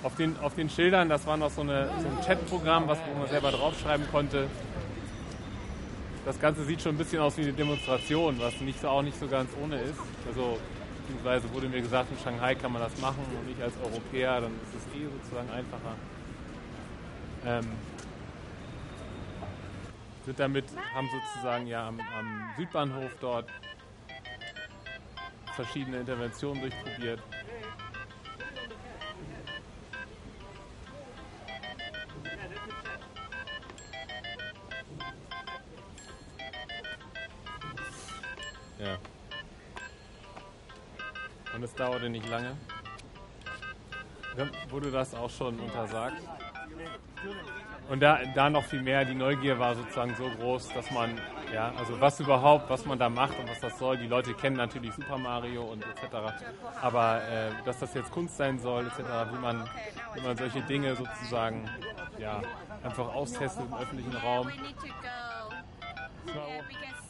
auf 0.03 0.15
den, 0.15 0.37
auf 0.39 0.55
den 0.55 0.69
Schildern, 0.69 1.09
das 1.09 1.25
war 1.25 1.37
noch 1.37 1.51
so, 1.51 1.61
eine, 1.61 1.89
so 2.01 2.07
ein 2.07 2.25
Chatprogramm, 2.25 2.87
was 2.87 2.99
man 3.17 3.27
selber 3.27 3.51
draufschreiben 3.51 4.07
konnte. 4.11 4.47
Das 6.25 6.39
Ganze 6.39 6.63
sieht 6.65 6.81
schon 6.81 6.95
ein 6.95 6.97
bisschen 6.97 7.21
aus 7.21 7.37
wie 7.37 7.43
eine 7.43 7.53
Demonstration, 7.53 8.39
was 8.39 8.59
nicht, 8.61 8.83
auch 8.85 9.01
nicht 9.01 9.17
so 9.19 9.27
ganz 9.27 9.49
ohne 9.63 9.79
ist. 9.79 9.99
Also, 10.27 10.59
beziehungsweise 11.01 11.53
wurde 11.53 11.69
mir 11.69 11.81
gesagt, 11.81 12.11
in 12.11 12.17
Shanghai 12.19 12.53
kann 12.55 12.73
man 12.73 12.81
das 12.81 12.99
machen 12.99 13.25
und 13.39 13.49
ich 13.49 13.63
als 13.63 13.73
Europäer, 13.81 14.41
dann 14.41 14.51
ist 14.51 14.75
es 14.75 15.01
eh 15.01 15.05
sozusagen 15.05 15.49
einfacher. 15.49 15.95
Ähm, 17.45 17.65
sind 20.25 20.39
damit, 20.39 20.65
haben 20.93 21.07
sozusagen 21.07 21.67
ja 21.67 21.87
am, 21.87 21.99
am 21.99 22.49
Südbahnhof 22.57 23.11
dort 23.21 23.47
verschiedene 25.55 26.01
Interventionen 26.01 26.61
durchprobiert. 26.61 27.21
Ja. 38.79 38.97
Und 41.55 41.63
es 41.63 41.73
dauerte 41.73 42.09
nicht 42.09 42.27
lange. 42.29 42.55
Wurde 44.69 44.91
das 44.91 45.15
auch 45.15 45.29
schon 45.29 45.59
untersagt. 45.59 46.21
Und 47.89 48.01
da, 48.01 48.19
da 48.35 48.49
noch 48.49 48.65
viel 48.65 48.81
mehr, 48.81 49.05
die 49.05 49.15
Neugier 49.15 49.57
war 49.57 49.73
sozusagen 49.73 50.13
so 50.15 50.29
groß, 50.29 50.73
dass 50.73 50.91
man, 50.91 51.19
ja, 51.53 51.71
also 51.77 51.99
was 52.01 52.19
überhaupt, 52.19 52.69
was 52.69 52.85
man 52.85 52.99
da 52.99 53.09
macht 53.09 53.39
und 53.39 53.49
was 53.49 53.59
das 53.61 53.79
soll. 53.79 53.97
Die 53.97 54.07
Leute 54.07 54.33
kennen 54.33 54.57
natürlich 54.57 54.93
Super 54.93 55.17
Mario 55.17 55.63
und 55.63 55.83
etc. 55.85 56.33
Aber 56.81 57.23
äh, 57.23 57.51
dass 57.65 57.79
das 57.79 57.93
jetzt 57.93 58.11
Kunst 58.11 58.35
sein 58.35 58.59
soll, 58.59 58.87
etc., 58.87 58.99
wie 59.31 59.39
man, 59.39 59.67
wie 60.13 60.21
man 60.21 60.35
solche 60.35 60.61
Dinge 60.63 60.95
sozusagen, 60.95 61.69
ja, 62.19 62.41
einfach 62.83 63.13
austestet 63.13 63.63
im 63.65 63.73
öffentlichen 63.73 64.15
Raum. 64.17 64.51
So. 66.25 67.06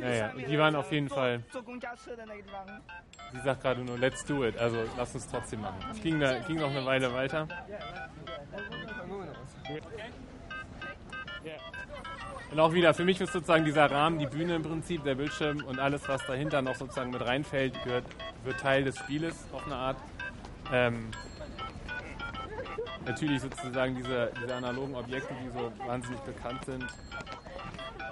Naja, 0.00 0.32
die 0.36 0.58
waren 0.58 0.76
auf 0.76 0.92
jeden 0.92 1.08
Fall. 1.08 1.42
Sie 3.32 3.40
sagt 3.40 3.62
gerade 3.62 3.82
nur, 3.82 3.98
let's 3.98 4.24
do 4.24 4.44
it. 4.44 4.56
Also 4.56 4.84
lass 4.96 5.14
uns 5.14 5.26
trotzdem 5.26 5.60
machen. 5.60 5.78
Es 5.90 6.00
ging, 6.00 6.20
da, 6.20 6.38
ging 6.40 6.58
noch 6.58 6.70
eine 6.70 6.84
Weile 6.84 7.12
weiter. 7.12 7.46
Und 12.50 12.60
auch 12.60 12.72
wieder, 12.72 12.94
für 12.94 13.04
mich 13.04 13.20
ist 13.20 13.32
sozusagen 13.32 13.64
dieser 13.64 13.90
Rahmen, 13.90 14.18
die 14.18 14.26
Bühne 14.26 14.56
im 14.56 14.62
Prinzip, 14.62 15.04
der 15.04 15.16
Bildschirm 15.16 15.64
und 15.64 15.78
alles, 15.78 16.08
was 16.08 16.24
dahinter 16.26 16.62
noch 16.62 16.76
sozusagen 16.76 17.10
mit 17.10 17.20
reinfällt, 17.20 17.74
gehört, 17.84 18.04
wird 18.44 18.58
Teil 18.58 18.84
des 18.84 18.96
Spieles 18.98 19.34
auf 19.52 19.66
eine 19.66 19.76
Art. 19.76 19.98
Ähm, 20.72 21.10
natürlich 23.04 23.42
sozusagen 23.42 23.96
diese, 23.96 24.32
diese 24.40 24.54
analogen 24.54 24.94
Objekte, 24.94 25.34
die 25.42 25.50
so 25.50 25.70
wahnsinnig 25.86 26.20
bekannt 26.20 26.64
sind. 26.64 26.86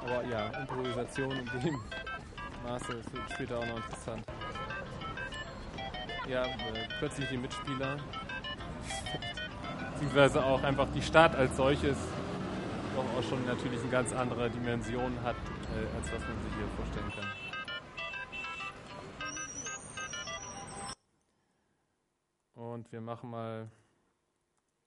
Aber 0.07 0.25
ja, 0.25 0.47
Improvisation 0.61 1.33
in 1.33 1.61
dem 1.61 1.81
Maße 2.63 2.95
wird 2.95 3.31
später 3.33 3.59
auch 3.59 3.67
noch 3.67 3.77
interessant. 3.77 4.25
Ja, 6.29 6.45
äh, 6.45 6.89
plötzlich 7.01 7.29
die 7.29 7.37
Mitspieler. 7.37 7.97
Beziehungsweise 9.93 10.45
auch 10.45 10.63
einfach 10.63 10.87
die 10.95 11.03
Stadt 11.03 11.35
als 11.35 11.57
solches 11.57 11.97
doch 12.95 13.19
auch 13.19 13.23
schon 13.29 13.45
natürlich 13.47 13.81
eine 13.81 13.91
ganz 13.91 14.13
andere 14.13 14.49
Dimension 14.49 15.13
hat, 15.25 15.35
äh, 15.35 15.97
als 15.97 16.13
was 16.13 16.21
man 16.21 16.43
sich 16.43 16.55
hier 16.55 16.69
vorstellen 16.77 17.13
kann. 17.13 17.27
Und 22.55 22.93
wir 22.93 23.01
machen 23.01 23.31
mal 23.31 23.69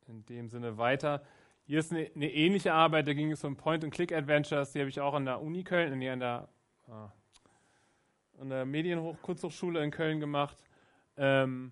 in 0.07 0.25
dem 0.25 0.49
Sinne 0.49 0.77
weiter. 0.77 1.21
Hier 1.69 1.81
ist 1.81 1.91
eine, 1.91 2.09
eine 2.15 2.33
ähnliche 2.33 2.73
Arbeit, 2.73 3.07
da 3.07 3.13
ging 3.13 3.31
es 3.31 3.43
um 3.43 3.55
Point-and-Click-Adventures, 3.55 4.71
die 4.71 4.79
habe 4.79 4.89
ich 4.89 4.99
auch 5.01 5.13
an 5.13 5.25
der 5.25 5.39
Uni 5.39 5.63
Köln, 5.63 5.99
nee, 5.99 6.09
an 6.09 6.19
der, 6.19 6.49
ah, 6.87 7.11
an 8.39 8.49
der 8.49 8.65
Medienkunsthochschule 8.65 9.83
in 9.83 9.91
Köln 9.91 10.19
gemacht. 10.19 10.57
Ähm, 11.15 11.71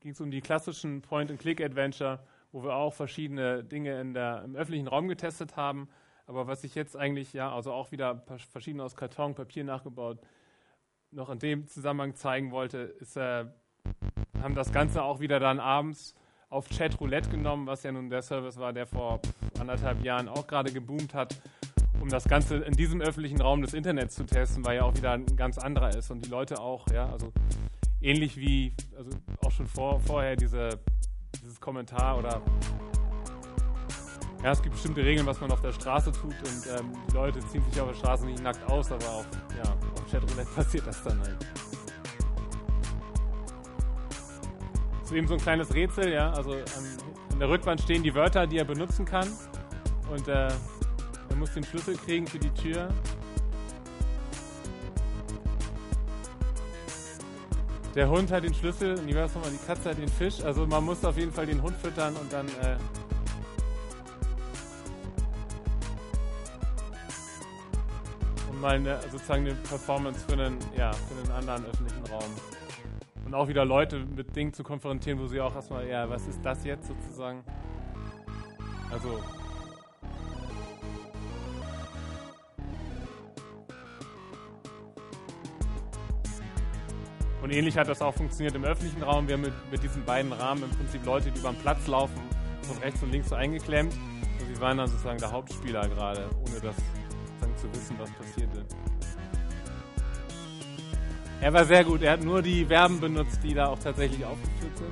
ging 0.00 0.12
es 0.12 0.22
um 0.22 0.30
die 0.30 0.40
klassischen 0.40 1.02
Point-and-Click-Adventure, 1.02 2.24
wo 2.50 2.62
wir 2.62 2.74
auch 2.74 2.94
verschiedene 2.94 3.62
Dinge 3.62 4.00
in 4.00 4.14
der, 4.14 4.42
im 4.42 4.56
öffentlichen 4.56 4.88
Raum 4.88 5.06
getestet 5.06 5.54
haben. 5.54 5.90
Aber 6.26 6.46
was 6.46 6.64
ich 6.64 6.74
jetzt 6.74 6.96
eigentlich, 6.96 7.34
ja, 7.34 7.54
also 7.54 7.74
auch 7.74 7.92
wieder 7.92 8.24
verschiedene 8.50 8.84
aus 8.84 8.96
Karton, 8.96 9.34
Papier 9.34 9.64
nachgebaut, 9.64 10.18
noch 11.10 11.28
in 11.28 11.38
dem 11.40 11.66
Zusammenhang 11.66 12.14
zeigen 12.14 12.52
wollte, 12.52 12.78
ist, 12.78 13.18
äh, 13.18 13.44
haben 14.40 14.54
das 14.54 14.72
Ganze 14.72 15.02
auch 15.02 15.20
wieder 15.20 15.40
dann 15.40 15.60
abends 15.60 16.14
auf 16.50 16.68
Chat 16.68 17.00
Roulette 17.00 17.30
genommen, 17.30 17.66
was 17.66 17.84
ja 17.84 17.92
nun 17.92 18.10
der 18.10 18.22
Service 18.22 18.58
war, 18.58 18.72
der 18.72 18.86
vor 18.86 19.20
anderthalb 19.58 20.04
Jahren 20.04 20.28
auch 20.28 20.46
gerade 20.48 20.72
geboomt 20.72 21.14
hat, 21.14 21.40
um 22.00 22.08
das 22.08 22.24
Ganze 22.24 22.56
in 22.56 22.74
diesem 22.74 23.00
öffentlichen 23.00 23.40
Raum 23.40 23.62
des 23.62 23.72
Internets 23.72 24.16
zu 24.16 24.24
testen, 24.24 24.64
weil 24.64 24.76
ja 24.76 24.82
auch 24.82 24.94
wieder 24.96 25.12
ein 25.12 25.24
ganz 25.36 25.58
anderer 25.58 25.96
ist 25.96 26.10
und 26.10 26.24
die 26.24 26.28
Leute 26.28 26.58
auch, 26.60 26.86
ja, 26.92 27.08
also 27.08 27.32
ähnlich 28.00 28.36
wie, 28.36 28.74
also 28.96 29.10
auch 29.44 29.52
schon 29.52 29.68
vor, 29.68 30.00
vorher 30.00 30.34
diese, 30.34 30.80
dieses 31.40 31.60
Kommentar 31.60 32.18
oder 32.18 32.42
ja, 34.42 34.50
es 34.50 34.62
gibt 34.62 34.74
bestimmte 34.74 35.04
Regeln, 35.04 35.26
was 35.26 35.40
man 35.40 35.52
auf 35.52 35.60
der 35.60 35.72
Straße 35.72 36.10
tut 36.10 36.34
und 36.34 36.66
ähm, 36.78 36.92
die 37.08 37.14
Leute 37.14 37.38
ziehen 37.40 37.62
sich 37.70 37.80
auf 37.80 37.88
der 37.88 37.96
Straße 37.96 38.26
nicht 38.26 38.42
nackt 38.42 38.68
aus, 38.68 38.90
aber 38.90 39.08
auf, 39.08 39.26
ja, 39.56 39.70
auf 39.94 40.10
Chatroulette 40.10 40.50
passiert 40.56 40.86
das 40.86 41.00
dann 41.04 41.20
halt. 41.20 41.46
Ist 45.10 45.16
eben 45.16 45.26
so 45.26 45.34
ein 45.34 45.40
kleines 45.40 45.74
Rätsel, 45.74 46.12
ja. 46.12 46.30
Also 46.32 46.52
an, 46.52 46.60
an, 47.32 47.38
der 47.38 47.48
Rückwand 47.48 47.80
stehen 47.80 48.02
die 48.02 48.14
Wörter, 48.14 48.46
die 48.46 48.58
er 48.58 48.64
benutzen 48.64 49.04
kann. 49.04 49.28
Und 50.10 50.28
äh, 50.28 50.48
er 50.48 51.36
muss 51.36 51.52
den 51.54 51.64
Schlüssel 51.64 51.96
kriegen 51.96 52.26
für 52.26 52.38
die 52.38 52.50
Tür. 52.50 52.88
Der 57.94 58.08
Hund 58.08 58.30
hat 58.30 58.44
den 58.44 58.54
Schlüssel 58.54 58.96
und 58.98 59.06
die, 59.06 59.16
was 59.16 59.34
mal, 59.34 59.50
die 59.50 59.66
Katze 59.66 59.90
hat 59.90 59.98
den 59.98 60.08
Fisch. 60.08 60.42
Also 60.42 60.64
man 60.66 60.84
muss 60.84 61.04
auf 61.04 61.16
jeden 61.16 61.32
Fall 61.32 61.46
den 61.46 61.60
Hund 61.60 61.76
füttern 61.76 62.14
und 62.14 62.32
dann 62.32 62.46
äh, 62.46 62.76
mal 68.60 68.76
eine, 68.76 69.00
sozusagen 69.10 69.44
eine 69.44 69.54
Performance 69.54 70.20
für 70.24 70.34
einen, 70.34 70.56
ja, 70.76 70.92
für 70.92 71.20
einen 71.20 71.32
anderen 71.32 71.66
öffentlichen 71.66 72.04
Raum 72.06 72.59
und 73.30 73.36
auch 73.36 73.46
wieder 73.46 73.64
Leute 73.64 74.04
mit 74.16 74.34
Dingen 74.34 74.52
zu 74.52 74.64
konfrontieren, 74.64 75.20
wo 75.20 75.26
sie 75.28 75.40
auch 75.40 75.54
erstmal, 75.54 75.86
ja, 75.86 76.10
was 76.10 76.26
ist 76.26 76.44
das 76.44 76.64
jetzt 76.64 76.88
sozusagen? 76.88 77.44
Also. 78.90 79.20
Und 87.40 87.52
ähnlich 87.52 87.78
hat 87.78 87.86
das 87.86 88.02
auch 88.02 88.12
funktioniert 88.12 88.56
im 88.56 88.64
öffentlichen 88.64 89.00
Raum. 89.04 89.28
Wir 89.28 89.34
haben 89.34 89.42
mit, 89.42 89.52
mit 89.70 89.80
diesen 89.80 90.04
beiden 90.04 90.32
Rahmen 90.32 90.64
im 90.64 90.70
Prinzip 90.70 91.04
Leute, 91.06 91.30
die 91.30 91.38
über 91.38 91.52
den 91.52 91.60
Platz 91.60 91.86
laufen, 91.86 92.20
von 92.62 92.78
rechts 92.78 93.00
und 93.00 93.12
links 93.12 93.28
so 93.28 93.36
eingeklemmt. 93.36 93.94
Und 94.40 94.54
sie 94.56 94.60
waren 94.60 94.76
dann 94.76 94.88
sozusagen 94.88 95.20
der 95.20 95.30
Hauptspieler 95.30 95.88
gerade, 95.88 96.28
ohne 96.48 96.60
das 96.60 96.74
zu 97.56 97.72
wissen, 97.72 97.96
was 97.98 98.10
passierte. 98.10 98.64
Er 101.40 101.52
war 101.54 101.64
sehr 101.64 101.84
gut. 101.84 102.02
Er 102.02 102.12
hat 102.12 102.22
nur 102.22 102.42
die 102.42 102.66
Verben 102.66 103.00
benutzt, 103.00 103.40
die 103.42 103.54
da 103.54 103.68
auch 103.68 103.78
tatsächlich 103.78 104.24
aufgeführt 104.24 104.76
sind. 104.76 104.90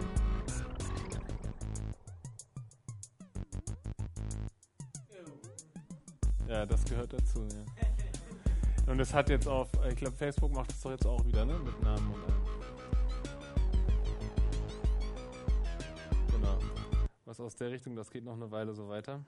Ja, 6.48 6.64
das 6.64 6.82
gehört 6.87 7.12
dazu, 7.12 7.40
ja. 7.40 7.88
Und 8.90 8.98
es 9.00 9.12
hat 9.12 9.28
jetzt 9.28 9.46
auf, 9.46 9.68
ich 9.87 9.96
glaube, 9.96 10.16
Facebook 10.16 10.50
macht 10.54 10.72
es 10.72 10.80
doch 10.80 10.90
jetzt 10.90 11.06
auch 11.06 11.22
wieder, 11.26 11.44
ne? 11.44 11.58
Mit 11.58 11.82
Namen 11.82 12.14
und 12.14 12.24
allem. 12.24 12.42
Genau. 16.32 16.58
Was 17.26 17.38
aus 17.38 17.54
der 17.56 17.70
Richtung, 17.70 17.94
das 17.94 18.11
geht 18.11 18.24
noch 18.24 18.32
eine 18.32 18.50
Weile 18.50 18.72
so 18.74 18.88
weiter. 18.88 19.22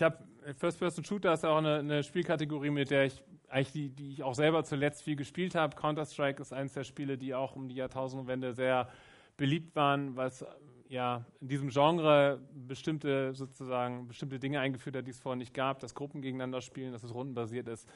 Ich 0.00 0.04
habe 0.04 0.16
First-Person-Shooter 0.56 1.34
ist 1.34 1.42
ja 1.42 1.50
auch 1.50 1.58
eine, 1.58 1.80
eine, 1.80 2.02
Spielkategorie, 2.02 2.70
mit 2.70 2.90
der 2.90 3.04
ich 3.04 3.22
eigentlich 3.50 3.72
die, 3.72 3.88
die 3.90 4.12
ich 4.12 4.22
auch 4.22 4.34
selber 4.34 4.64
zuletzt 4.64 5.02
viel 5.02 5.14
gespielt 5.14 5.54
habe. 5.54 5.76
Counter-Strike 5.76 6.40
ist 6.40 6.54
eines 6.54 6.72
der 6.72 6.84
Spiele, 6.84 7.18
die 7.18 7.34
auch 7.34 7.54
um 7.54 7.68
die 7.68 7.74
Jahrtausendwende 7.74 8.54
sehr 8.54 8.88
beliebt 9.36 9.76
waren, 9.76 10.16
was 10.16 10.46
ja 10.88 11.26
in 11.42 11.48
diesem 11.48 11.68
Genre 11.68 12.40
bestimmte 12.50 13.34
sozusagen 13.34 14.08
bestimmte 14.08 14.38
Dinge 14.38 14.60
eingeführt 14.60 14.96
hat, 14.96 15.06
die 15.06 15.10
es 15.10 15.20
vorher 15.20 15.36
nicht 15.36 15.52
gab, 15.52 15.80
dass 15.80 15.94
Gruppen 15.94 16.22
gegeneinander 16.22 16.62
spielen, 16.62 16.92
dass 16.92 17.02
es 17.02 17.12
rundenbasiert 17.12 17.68
ist, 17.68 17.86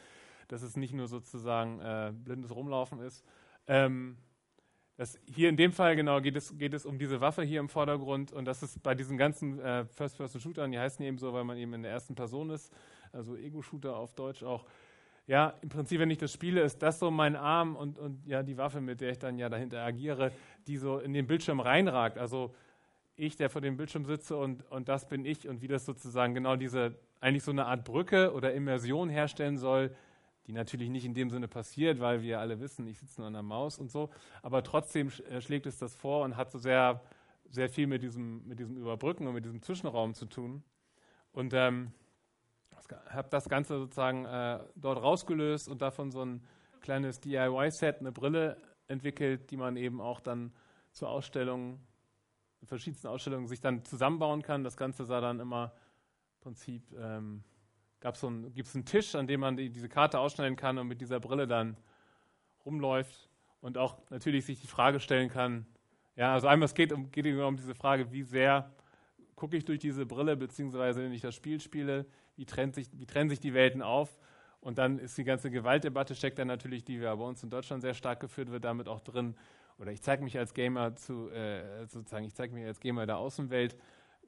dass 0.49 0.61
es 0.61 0.77
nicht 0.77 0.93
nur 0.93 1.07
sozusagen 1.07 1.81
äh, 1.81 2.12
blindes 2.14 2.55
Rumlaufen 2.55 3.01
ist. 3.01 3.25
Ähm, 3.67 4.19
das 4.96 5.18
hier 5.26 5.48
in 5.48 5.57
dem 5.57 5.72
Fall 5.72 5.96
genau 5.96 6.20
geht 6.20 6.37
es, 6.37 6.57
geht 6.57 6.72
es 6.72 6.87
um 6.87 6.98
diese 6.98 7.20
Waffe 7.20 7.42
hier 7.42 7.61
im 7.61 7.68
Vordergrund 7.68 8.33
und 8.33 8.44
das 8.44 8.62
ist 8.62 8.83
bei 8.83 8.94
diesen 8.94 9.18
ganzen 9.18 9.59
äh, 9.61 9.85
First-Person-Shootern, 9.87 10.70
die 10.70 10.78
heißen 10.78 11.04
eben 11.04 11.18
so, 11.18 11.33
weil 11.33 11.44
man 11.44 11.57
eben 11.57 11.74
in 11.74 11.83
der 11.83 11.90
ersten 11.90 12.14
Person 12.14 12.50
ist, 12.50 12.72
also 13.12 13.37
Ego-Shooter 13.37 13.96
auf 13.96 14.14
Deutsch 14.14 14.42
auch. 14.42 14.64
Ja, 15.26 15.54
im 15.62 15.70
Prinzip, 15.70 16.00
wenn 16.00 16.11
ich 16.11 16.18
das 16.18 16.33
spiele, 16.33 16.61
ist 16.61 16.83
das 16.83 16.98
so 16.98 17.11
mein 17.11 17.35
Arm 17.35 17.76
und, 17.76 17.98
und 17.98 18.26
ja 18.26 18.42
die 18.42 18.59
Waffe, 18.59 18.80
mit 18.80 19.00
der 19.00 19.11
ich 19.11 19.18
dann 19.18 19.38
ja 19.38 19.48
dahinter 19.48 19.83
agiere, 19.83 20.33
die 20.66 20.76
so 20.76 20.98
in 20.98 21.14
den 21.14 21.26
Bildschirm 21.26 21.61
reinragt. 21.61 22.18
Also 22.18 22.54
ich, 23.16 23.37
der 23.37 23.48
vor 23.48 23.62
dem 23.62 23.76
Bildschirm 23.76 24.04
sitze 24.04 24.37
und, 24.37 24.70
und 24.70 24.88
das 24.88 25.09
bin 25.09 25.24
ich 25.24 25.48
und 25.48 25.62
wie 25.62 25.68
das 25.68 25.87
sozusagen 25.87 26.35
genau 26.35 26.57
diese 26.57 26.94
eigentlich 27.20 27.42
so 27.42 27.52
eine 27.52 27.64
Art 27.64 27.85
Brücke 27.85 28.35
oder 28.35 28.52
Immersion 28.52 29.09
herstellen 29.09 29.57
soll, 29.57 29.96
die 30.46 30.52
natürlich 30.52 30.90
nicht 30.90 31.04
in 31.04 31.14
dem 31.14 31.30
Sinne 31.30 31.48
passiert, 31.48 32.00
weil 32.00 32.22
wir 32.22 32.40
alle 32.40 32.61
wissen, 32.61 32.87
ich 32.87 32.98
sitze 32.98 33.20
nur 33.20 33.28
an 33.28 33.33
der 33.33 33.42
Maus 33.42 33.78
und 33.78 33.90
so, 33.90 34.11
aber 34.42 34.62
trotzdem 34.62 35.11
äh, 35.30 35.40
schlägt 35.40 35.66
es 35.66 35.78
das 35.78 35.94
vor 35.94 36.24
und 36.24 36.37
hat 36.37 36.50
so 36.50 36.59
sehr, 36.59 37.00
sehr 37.48 37.68
viel 37.68 37.87
mit 37.87 38.02
diesem, 38.02 38.46
mit 38.46 38.59
diesem 38.59 38.76
Überbrücken 38.76 39.26
und 39.26 39.35
mit 39.35 39.44
diesem 39.44 39.62
Zwischenraum 39.62 40.14
zu 40.14 40.26
tun. 40.26 40.62
Und 41.33 41.52
ähm, 41.54 41.92
habe 43.11 43.28
das 43.30 43.48
Ganze 43.48 43.78
sozusagen 43.78 44.24
äh, 44.26 44.61
dort 44.76 45.02
rausgelöst 45.02 45.68
und 45.68 45.80
davon 45.83 46.11
so 46.11 46.24
ein 46.24 46.44
kleines 46.80 47.20
DIY-Set, 47.20 48.00
eine 48.00 48.12
Brille 48.12 48.57
entwickelt, 48.88 49.50
die 49.50 49.57
man 49.57 49.76
eben 49.76 50.00
auch 50.00 50.20
dann 50.20 50.52
zur 50.92 51.09
Ausstellung, 51.09 51.80
verschiedensten 52.64 53.09
Ausstellungen 53.09 53.46
sich 53.46 53.61
dann 53.61 53.85
zusammenbauen 53.85 54.42
kann. 54.42 54.64
Das 54.64 54.76
Ganze 54.76 55.04
sah 55.04 55.20
dann 55.20 55.40
immer 55.40 55.72
im 56.37 56.40
Prinzip 56.40 56.83
ähm, 56.98 57.42
so 58.12 58.31
gibt 58.55 58.69
es 58.69 58.75
einen 58.75 58.85
Tisch, 58.85 59.14
an 59.14 59.27
dem 59.27 59.40
man 59.40 59.57
die, 59.57 59.71
diese 59.71 59.88
Karte 59.88 60.19
ausschneiden 60.19 60.57
kann 60.57 60.79
und 60.79 60.87
mit 60.87 61.01
dieser 61.01 61.21
Brille 61.21 61.47
dann 61.47 61.77
rumläuft 62.64 63.31
und 63.61 63.79
auch 63.79 63.99
natürlich 64.11 64.45
sich 64.45 64.61
die 64.61 64.67
Frage 64.67 65.01
stellen 65.01 65.31
kann, 65.31 65.67
ja, 66.17 66.35
also 66.35 66.47
einmal 66.47 66.67
es 66.67 66.75
geht 66.75 66.93
um, 66.93 67.11
geht 67.11 67.27
um 67.27 67.57
diese 67.57 67.75
Frage, 67.75 68.12
wie 68.12 68.23
sehr 68.23 68.71
gucke 69.35 69.57
ich 69.57 69.64
durch 69.64 69.81
diese 69.81 70.07
Brille, 70.07 70.37
beziehungsweise 70.37 71.03
wenn 71.03 71.12
ich 71.12 71.23
das 71.23 71.35
Spiel 71.35 71.61
spiele, 71.61 72.07
wie, 72.37 72.45
trennt 72.45 72.75
sich, 72.75 72.88
wie 72.93 73.07
trennen 73.07 73.31
sich 73.31 73.40
die 73.40 73.55
Welten 73.55 73.83
auf? 73.83 74.17
Und 74.61 74.79
dann 74.79 74.99
ist 74.99 75.19
die 75.19 75.25
ganze 75.25 75.51
Gewaltdebatte, 75.51 76.14
steckt 76.14 76.38
dann 76.38 76.49
natürlich, 76.49 76.85
die 76.85 76.97
ja 76.97 77.14
bei 77.14 77.25
uns 77.25 77.43
in 77.43 77.51
Deutschland 77.51 77.83
sehr 77.83 77.95
stark 77.95 78.21
geführt 78.21 78.51
wird, 78.51 78.64
damit 78.64 78.88
auch 78.88 79.01
drin. 79.01 79.35
Oder 79.79 79.93
ich 79.93 80.03
zeige 80.03 80.23
mich 80.23 80.38
als 80.38 80.55
Gamer 80.55 80.95
zu, 80.95 81.29
äh, 81.31 81.85
sozusagen, 81.87 82.25
ich 82.25 82.35
zeige 82.35 82.55
mich 82.55 82.64
als 82.64 82.81
Gamer 82.81 83.07
der 83.07 83.19
Außenwelt 83.19 83.77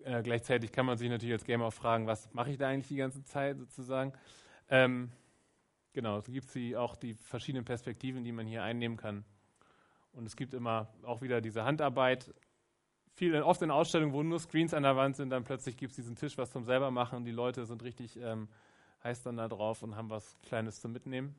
äh, 0.04 0.22
gleichzeitig 0.22 0.72
kann 0.72 0.86
man 0.86 0.96
sich 0.96 1.08
natürlich 1.08 1.32
als 1.32 1.44
Gamer 1.44 1.66
auch 1.66 1.72
fragen, 1.72 2.06
was 2.06 2.32
mache 2.32 2.50
ich 2.50 2.58
da 2.58 2.68
eigentlich 2.68 2.88
die 2.88 2.96
ganze 2.96 3.22
Zeit 3.24 3.58
sozusagen. 3.58 4.12
Ähm, 4.68 5.10
genau, 5.92 6.20
so 6.20 6.32
gibt 6.32 6.54
es 6.54 6.76
auch 6.76 6.96
die 6.96 7.14
verschiedenen 7.14 7.64
Perspektiven, 7.64 8.24
die 8.24 8.32
man 8.32 8.46
hier 8.46 8.62
einnehmen 8.62 8.96
kann. 8.96 9.24
Und 10.12 10.26
es 10.26 10.36
gibt 10.36 10.54
immer 10.54 10.88
auch 11.02 11.22
wieder 11.22 11.40
diese 11.40 11.64
Handarbeit. 11.64 12.34
Viel, 13.14 13.40
oft 13.42 13.62
in 13.62 13.70
Ausstellungen, 13.70 14.14
wo 14.14 14.22
nur 14.22 14.38
Screens 14.38 14.74
an 14.74 14.82
der 14.82 14.96
Wand 14.96 15.16
sind, 15.16 15.30
dann 15.30 15.44
plötzlich 15.44 15.76
gibt 15.76 15.90
es 15.90 15.96
diesen 15.96 16.16
Tisch, 16.16 16.36
was 16.38 16.50
zum 16.50 16.64
selber 16.64 16.90
machen. 16.90 17.24
Die 17.24 17.32
Leute 17.32 17.64
sind 17.66 17.82
richtig 17.82 18.16
ähm, 18.16 18.48
heiß 19.04 19.22
dann 19.22 19.36
da 19.36 19.48
drauf 19.48 19.82
und 19.82 19.96
haben 19.96 20.10
was 20.10 20.38
Kleines 20.42 20.80
zum 20.80 20.92
Mitnehmen. 20.92 21.34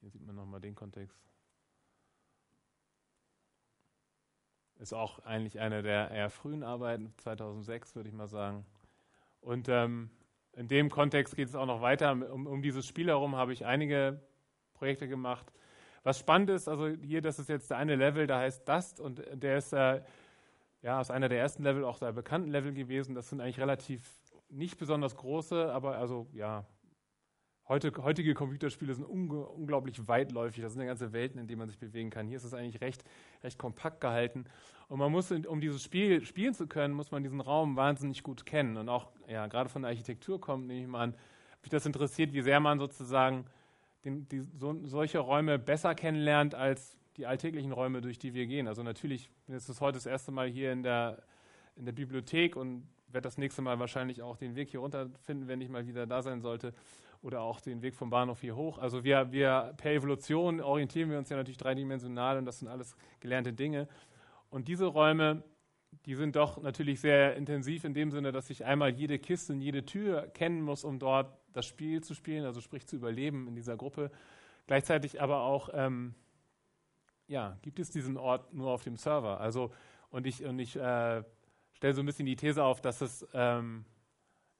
Hier 0.00 0.10
sieht 0.10 0.24
man 0.24 0.36
nochmal 0.36 0.60
den 0.60 0.74
Kontext. 0.74 1.18
Ist 4.78 4.92
auch 4.92 5.20
eigentlich 5.20 5.60
eine 5.60 5.82
der 5.82 6.10
eher 6.10 6.30
frühen 6.30 6.62
Arbeiten, 6.62 7.12
2006 7.18 7.96
würde 7.96 8.08
ich 8.08 8.14
mal 8.14 8.26
sagen. 8.26 8.64
Und 9.40 9.68
ähm, 9.68 10.10
in 10.52 10.68
dem 10.68 10.90
Kontext 10.90 11.36
geht 11.36 11.48
es 11.48 11.54
auch 11.54 11.66
noch 11.66 11.80
weiter. 11.80 12.12
Um, 12.12 12.46
um 12.46 12.62
dieses 12.62 12.86
Spiel 12.86 13.08
herum 13.08 13.36
habe 13.36 13.52
ich 13.52 13.64
einige 13.64 14.20
Projekte 14.74 15.08
gemacht. 15.08 15.52
Was 16.02 16.18
spannend 16.18 16.50
ist, 16.50 16.68
also 16.68 16.88
hier, 16.88 17.20
das 17.20 17.38
ist 17.38 17.48
jetzt 17.48 17.70
der 17.70 17.78
eine 17.78 17.96
Level, 17.96 18.26
da 18.26 18.38
heißt 18.38 18.68
Dust 18.68 19.00
und 19.00 19.22
der 19.32 19.58
ist 19.58 19.72
äh, 19.72 20.00
ja 20.82 21.00
aus 21.00 21.10
einer 21.10 21.28
der 21.28 21.40
ersten 21.40 21.62
Level 21.62 21.84
auch 21.84 21.98
der 21.98 22.12
bekannten 22.12 22.50
Level 22.50 22.72
gewesen. 22.72 23.14
Das 23.14 23.28
sind 23.28 23.40
eigentlich 23.40 23.58
relativ 23.58 24.02
nicht 24.48 24.78
besonders 24.78 25.16
große, 25.16 25.72
aber 25.72 25.98
also 25.98 26.28
ja, 26.32 26.64
heute, 27.68 27.92
heutige 28.02 28.34
Computerspiele 28.34 28.94
sind 28.94 29.04
unglaublich 29.04 30.06
weitläufig. 30.06 30.62
Das 30.62 30.72
sind 30.72 30.82
ja 30.82 30.86
ganze 30.86 31.12
Welten, 31.12 31.40
in 31.40 31.46
denen 31.46 31.58
man 31.58 31.68
sich 31.68 31.78
bewegen 31.78 32.10
kann. 32.10 32.26
Hier 32.26 32.36
ist 32.36 32.44
es 32.44 32.54
eigentlich 32.54 32.80
recht, 32.80 33.04
recht 33.42 33.58
kompakt 33.58 34.00
gehalten. 34.00 34.44
Und 34.88 34.98
man 34.98 35.10
muss, 35.10 35.30
um 35.30 35.60
dieses 35.60 35.82
Spiel 35.82 36.24
spielen 36.24 36.54
zu 36.54 36.66
können, 36.66 36.94
muss 36.94 37.10
man 37.10 37.22
diesen 37.22 37.40
Raum 37.40 37.76
wahnsinnig 37.76 38.22
gut 38.22 38.46
kennen. 38.46 38.76
Und 38.76 38.88
auch, 38.88 39.10
ja, 39.28 39.46
gerade 39.46 39.68
von 39.68 39.82
der 39.82 39.90
Architektur 39.90 40.40
kommt, 40.40 40.66
nehme 40.66 40.82
ich 40.82 40.88
mal 40.88 41.02
an, 41.02 41.14
mich 41.62 41.70
das 41.70 41.84
interessiert, 41.86 42.32
wie 42.32 42.42
sehr 42.42 42.60
man 42.60 42.78
sozusagen 42.78 43.46
den, 44.04 44.28
die, 44.28 44.40
so, 44.40 44.78
solche 44.84 45.18
Räume 45.18 45.58
besser 45.58 45.94
kennenlernt 45.94 46.54
als 46.54 46.96
die 47.16 47.26
alltäglichen 47.26 47.72
Räume, 47.72 48.00
durch 48.00 48.18
die 48.18 48.34
wir 48.34 48.46
gehen. 48.46 48.68
Also 48.68 48.82
natürlich, 48.82 49.30
jetzt 49.48 49.68
ist 49.68 49.80
heute 49.80 49.96
das 49.96 50.06
erste 50.06 50.30
Mal 50.30 50.48
hier 50.48 50.70
in 50.72 50.82
der, 50.82 51.22
in 51.74 51.84
der 51.84 51.92
Bibliothek 51.92 52.54
und 52.54 52.86
werde 53.16 53.26
das 53.26 53.38
nächste 53.38 53.62
Mal 53.62 53.78
wahrscheinlich 53.78 54.20
auch 54.20 54.36
den 54.36 54.54
Weg 54.56 54.68
hier 54.68 54.80
runter 54.80 55.08
finden, 55.22 55.48
wenn 55.48 55.62
ich 55.62 55.70
mal 55.70 55.86
wieder 55.86 56.06
da 56.06 56.20
sein 56.20 56.42
sollte. 56.42 56.74
Oder 57.22 57.40
auch 57.40 57.62
den 57.62 57.80
Weg 57.80 57.94
vom 57.94 58.10
Bahnhof 58.10 58.42
hier 58.42 58.54
hoch. 58.54 58.78
Also 58.78 59.04
wir, 59.04 59.32
wir 59.32 59.72
per 59.78 59.92
Evolution 59.92 60.60
orientieren 60.60 61.10
wir 61.10 61.16
uns 61.16 61.30
ja 61.30 61.36
natürlich 61.38 61.56
dreidimensional 61.56 62.36
und 62.36 62.44
das 62.44 62.58
sind 62.58 62.68
alles 62.68 62.94
gelernte 63.20 63.54
Dinge. 63.54 63.88
Und 64.50 64.68
diese 64.68 64.84
Räume, 64.84 65.42
die 66.04 66.14
sind 66.14 66.36
doch 66.36 66.62
natürlich 66.62 67.00
sehr 67.00 67.36
intensiv 67.36 67.84
in 67.84 67.94
dem 67.94 68.10
Sinne, 68.10 68.32
dass 68.32 68.50
ich 68.50 68.66
einmal 68.66 68.90
jede 68.90 69.18
Kiste 69.18 69.54
und 69.54 69.62
jede 69.62 69.86
Tür 69.86 70.28
kennen 70.28 70.60
muss, 70.60 70.84
um 70.84 70.98
dort 70.98 71.32
das 71.54 71.64
Spiel 71.64 72.02
zu 72.02 72.14
spielen, 72.14 72.44
also 72.44 72.60
sprich 72.60 72.86
zu 72.86 72.96
überleben 72.96 73.48
in 73.48 73.54
dieser 73.54 73.78
Gruppe. 73.78 74.10
Gleichzeitig 74.66 75.22
aber 75.22 75.40
auch, 75.40 75.70
ähm, 75.72 76.14
ja, 77.28 77.56
gibt 77.62 77.78
es 77.78 77.90
diesen 77.90 78.18
Ort 78.18 78.52
nur 78.52 78.70
auf 78.70 78.84
dem 78.84 78.96
Server. 78.96 79.40
Also, 79.40 79.72
und 80.10 80.26
ich, 80.26 80.44
und 80.44 80.58
ich 80.58 80.76
äh, 80.76 81.24
stelle 81.76 81.94
so 81.94 82.02
ein 82.02 82.06
bisschen 82.06 82.26
die 82.26 82.36
These 82.36 82.64
auf, 82.64 82.80
dass 82.80 83.00
es, 83.00 83.26
ähm, 83.34 83.84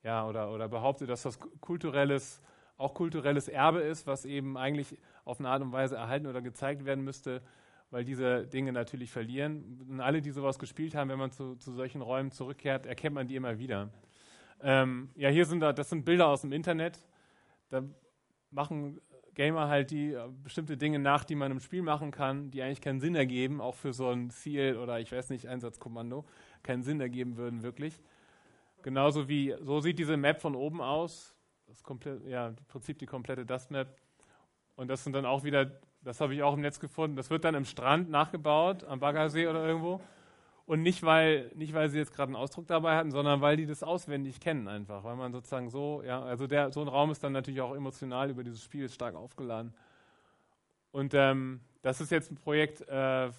ja, 0.03 0.27
oder, 0.27 0.53
oder 0.53 0.69
behaupte, 0.69 1.07
dass 1.07 1.23
das 1.23 1.39
kulturelles, 1.61 2.43
auch 2.77 2.95
kulturelles 2.95 3.49
Erbe 3.49 3.81
ist, 3.81 4.07
was 4.07 4.25
eben 4.25 4.57
eigentlich 4.57 4.99
auf 5.25 5.41
eine 5.41 5.49
Art 5.49 5.63
und 5.63 5.73
Weise 5.73 5.97
erhalten 5.97 6.27
oder 6.27 6.43
gezeigt 6.43 6.85
werden 6.85 7.03
müsste, 7.03 7.43
weil 7.91 8.05
diese 8.05 8.47
Dinge 8.47 8.73
natürlich 8.73 9.11
verlieren. 9.11 9.87
Und 9.89 10.01
alle, 10.01 10.21
die 10.21 10.31
sowas 10.31 10.59
gespielt 10.59 10.95
haben, 10.95 11.09
wenn 11.09 11.19
man 11.19 11.31
zu, 11.31 11.57
zu 11.57 11.73
solchen 11.73 12.03
Räumen 12.03 12.31
zurückkehrt, 12.31 12.87
erkennt 12.87 13.15
man 13.15 13.27
die 13.27 13.37
immer 13.37 13.59
wieder. 13.59 13.91
Ähm, 14.61 15.11
ja, 15.17 15.31
hier 15.31 15.47
sind 15.47 15.61
da, 15.61 15.73
das 15.73 15.89
sind 15.89 16.05
Bilder 16.05 16.29
aus 16.29 16.43
dem 16.43 16.53
Internet. 16.53 17.03
Da 17.71 17.83
machen 18.51 19.01
Gamer 19.35 19.69
halt 19.69 19.91
die 19.91 20.13
äh, 20.13 20.29
bestimmte 20.43 20.77
Dinge 20.77 20.99
nach, 20.99 21.25
die 21.25 21.35
man 21.35 21.51
im 21.53 21.61
Spiel 21.61 21.83
machen 21.83 22.11
kann, 22.11 22.51
die 22.51 22.63
eigentlich 22.63 22.81
keinen 22.81 23.01
Sinn 23.01 23.15
ergeben, 23.15 23.61
auch 23.61 23.75
für 23.75 23.93
so 23.93 24.09
ein 24.11 24.31
Ziel 24.31 24.77
oder 24.77 24.99
ich 24.99 25.13
weiß 25.13 25.31
nicht, 25.31 25.47
Einsatzkommando, 25.47 26.25
keinen 26.67 26.83
Sinn 26.83 27.01
ergeben 27.01 27.37
würden 27.37 27.63
wirklich. 27.63 28.01
Genauso 28.83 29.29
wie, 29.29 29.55
so 29.61 29.81
sieht 29.81 29.99
diese 29.99 30.17
Map 30.17 30.41
von 30.41 30.55
oben 30.55 30.81
aus. 30.81 31.35
Das 31.67 31.83
komplett, 31.83 32.25
ja, 32.27 32.49
im 32.49 32.57
Prinzip 32.69 32.99
die 32.99 33.07
komplette 33.07 33.45
Dust-Map. 33.45 33.89
Und 34.77 34.89
das 34.89 35.03
sind 35.03 35.15
dann 35.15 35.27
auch 35.27 35.43
wieder, 35.43 35.71
das 36.03 36.21
habe 36.21 36.35
ich 36.35 36.43
auch 36.43 36.55
im 36.55 36.61
Netz 36.61 36.79
gefunden, 36.79 37.17
das 37.17 37.31
wird 37.31 37.45
dann 37.45 37.55
im 37.55 37.65
Strand 37.65 38.11
nachgebaut, 38.11 38.85
am 38.85 39.01
Baggersee 39.01 39.49
oder 39.49 39.67
irgendwo. 39.67 40.01
Und 40.67 40.83
nicht 40.83 41.03
weil, 41.05 41.51
nicht, 41.55 41.75
weil 41.75 41.89
sie 41.89 41.99
jetzt 41.99 42.13
gerade 42.13 42.29
einen 42.29 42.37
Ausdruck 42.37 42.67
dabei 42.67 42.97
hatten, 42.97 43.13
sondern 43.13 43.41
weil 43.41 43.57
die 43.57 43.67
das 43.67 43.83
auswendig 43.83 44.41
kennen 44.41 44.67
einfach. 44.67 45.05
Weil 45.05 45.17
man 45.17 45.33
sozusagen 45.33 45.71
so, 45.71 46.03
ja, 46.05 46.23
also 46.23 46.47
der, 46.47 46.73
so 46.73 46.81
ein 46.81 46.89
Raum 46.89 47.11
ist 47.11 47.23
dann 47.23 47.33
natürlich 47.33 47.61
auch 47.61 47.75
emotional 47.75 48.31
über 48.31 48.43
dieses 48.43 48.63
Spiel 48.63 48.89
stark 48.89 49.15
aufgeladen. 49.15 49.73
Und 50.91 51.15
ähm, 51.15 51.61
das 51.83 52.01
ist 52.01 52.11
jetzt 52.11 52.33
ein 52.33 52.37
Projekt, 52.37 52.81
äh, 52.89 53.31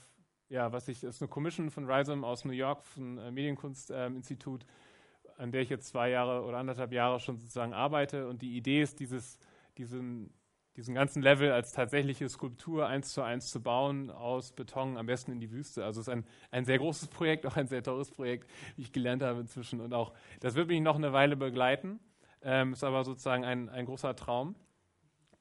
ja, 0.50 0.72
was 0.72 0.88
ich, 0.88 1.02
das 1.02 1.16
ist 1.16 1.22
eine 1.22 1.30
Commission 1.30 1.70
von 1.70 1.90
Rhizome 1.90 2.26
aus 2.26 2.46
New 2.46 2.52
York, 2.52 2.86
vom 2.86 3.18
äh, 3.18 3.32
Medienkunstinstitut, 3.32 4.64
äh, 4.64 5.42
an 5.42 5.52
der 5.52 5.62
ich 5.62 5.70
jetzt 5.70 5.88
zwei 5.88 6.10
Jahre 6.10 6.44
oder 6.44 6.58
anderthalb 6.58 6.92
Jahre 6.92 7.20
schon 7.20 7.38
sozusagen 7.38 7.74
arbeite. 7.74 8.28
Und 8.28 8.42
die 8.42 8.58
Idee 8.58 8.82
ist, 8.82 9.00
dieses, 9.00 9.40
diesen 9.78 10.34
diesen 10.78 10.94
ganzen 10.94 11.24
Level 11.24 11.52
als 11.52 11.72
tatsächliche 11.72 12.30
Skulptur 12.30 12.88
eins 12.88 13.12
zu 13.12 13.24
eins 13.24 13.50
zu 13.50 13.62
bauen 13.62 14.12
aus 14.12 14.52
Beton, 14.52 14.96
am 14.98 15.08
besten 15.08 15.32
in 15.32 15.40
die 15.40 15.52
Wüste. 15.52 15.84
Also 15.84 16.00
es 16.00 16.08
ist 16.08 16.14
ein, 16.14 16.24
ein 16.52 16.66
sehr 16.66 16.78
großes 16.78 17.08
Projekt, 17.08 17.48
auch 17.48 17.58
ein 17.58 17.68
sehr 17.68 17.82
teures 17.82 18.12
Projekt, 18.12 18.48
wie 18.76 18.84
ich 18.84 18.94
gelernt 18.94 19.24
habe 19.24 19.40
inzwischen. 19.40 19.82
Und 19.82 19.94
auch, 19.94 20.14
das 20.40 20.54
wird 20.54 20.68
mich 20.68 20.80
noch 20.80 20.96
eine 20.96 21.14
Weile 21.14 21.36
begleiten, 21.36 22.00
ähm, 22.44 22.74
ist 22.74 22.84
aber 22.84 23.04
sozusagen 23.04 23.44
ein, 23.44 23.70
ein 23.70 23.88
großer 23.88 24.16
Traum. 24.16 24.56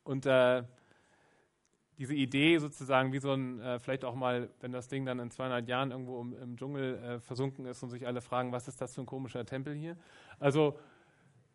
Und 0.05 0.25
äh, 0.25 0.63
diese 1.99 2.15
Idee 2.15 2.59
sozusagen, 2.59 3.13
wie 3.13 3.19
so 3.19 3.33
ein, 3.33 3.61
äh, 3.61 3.79
vielleicht 3.79 4.05
auch 4.05 4.15
mal, 4.15 4.51
wenn 4.61 4.73
das 4.73 4.89
Ding 4.89 5.07
dann 5.07 5.19
in 5.19 5.31
200 5.31 5.67
Jahren 5.69 5.91
irgendwo 5.91 6.21
im, 6.21 6.37
im 6.41 6.57
Dschungel 6.57 6.97
äh, 6.97 7.21
versunken 7.21 7.65
ist 7.67 7.83
und 7.83 7.91
sich 7.91 8.07
alle 8.07 8.21
fragen, 8.21 8.53
was 8.53 8.69
ist 8.69 8.81
das 8.81 8.95
für 8.95 9.01
ein 9.01 9.07
komischer 9.07 9.45
Tempel 9.47 9.75
hier? 9.75 9.97
Also 10.39 10.79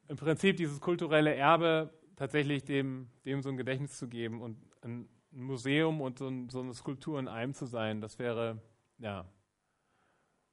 im 0.08 0.18
Prinzip 0.18 0.58
dieses 0.58 0.82
kulturelle 0.82 1.36
Erbe 1.36 1.94
tatsächlich 2.16 2.64
dem, 2.64 3.08
dem 3.26 3.42
so 3.42 3.50
ein 3.50 3.58
Gedächtnis 3.58 3.98
zu 3.98 4.08
geben 4.08 4.42
und 4.42 4.58
ein 4.84 5.08
Museum 5.32 6.02
und 6.02 6.20
so, 6.20 6.28
ein, 6.28 6.50
so 6.50 6.60
eine 6.60 6.74
Skulptur 6.74 7.20
in 7.20 7.28
einem 7.28 7.54
zu 7.54 7.66
sein, 7.66 8.02
das 8.02 8.20
wäre, 8.20 8.62
ja. 8.98 9.26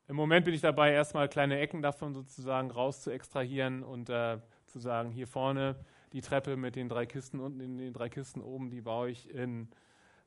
Im 0.06 0.16
Moment 0.16 0.44
bin 0.44 0.54
ich 0.54 0.60
dabei, 0.60 0.92
erstmal 0.92 1.28
kleine 1.28 1.58
Ecken 1.58 1.82
davon 1.82 2.14
sozusagen 2.14 2.70
raus 2.70 3.02
zu 3.02 3.10
extrahieren 3.10 3.82
und 3.82 4.08
äh, 4.08 4.38
zu 4.66 4.78
sagen, 4.78 5.10
hier 5.10 5.26
vorne 5.26 5.76
die 6.12 6.20
Treppe 6.20 6.56
mit 6.56 6.76
den 6.76 6.88
drei 6.88 7.06
Kisten 7.06 7.40
unten 7.40 7.60
in 7.60 7.78
den 7.78 7.92
drei 7.92 8.08
Kisten 8.08 8.40
oben, 8.40 8.70
die 8.70 8.80
baue 8.80 9.10
ich 9.10 9.28
in 9.30 9.68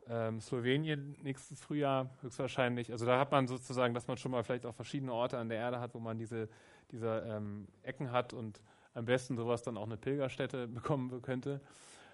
ähm, 0.07 0.41
Slowenien 0.41 1.15
nächstes 1.21 1.61
Frühjahr 1.61 2.09
höchstwahrscheinlich. 2.21 2.91
Also 2.91 3.05
da 3.05 3.19
hat 3.19 3.31
man 3.31 3.47
sozusagen, 3.47 3.93
dass 3.93 4.07
man 4.07 4.17
schon 4.17 4.31
mal 4.31 4.43
vielleicht 4.43 4.65
auch 4.65 4.75
verschiedene 4.75 5.13
Orte 5.13 5.37
an 5.37 5.49
der 5.49 5.57
Erde 5.57 5.79
hat, 5.79 5.93
wo 5.93 5.99
man 5.99 6.17
diese, 6.17 6.49
diese 6.91 7.25
ähm, 7.27 7.67
Ecken 7.83 8.11
hat 8.11 8.33
und 8.33 8.61
am 8.93 9.05
besten 9.05 9.37
sowas 9.37 9.63
dann 9.63 9.77
auch 9.77 9.85
eine 9.85 9.97
Pilgerstätte 9.97 10.67
bekommen 10.67 11.21
könnte. 11.21 11.61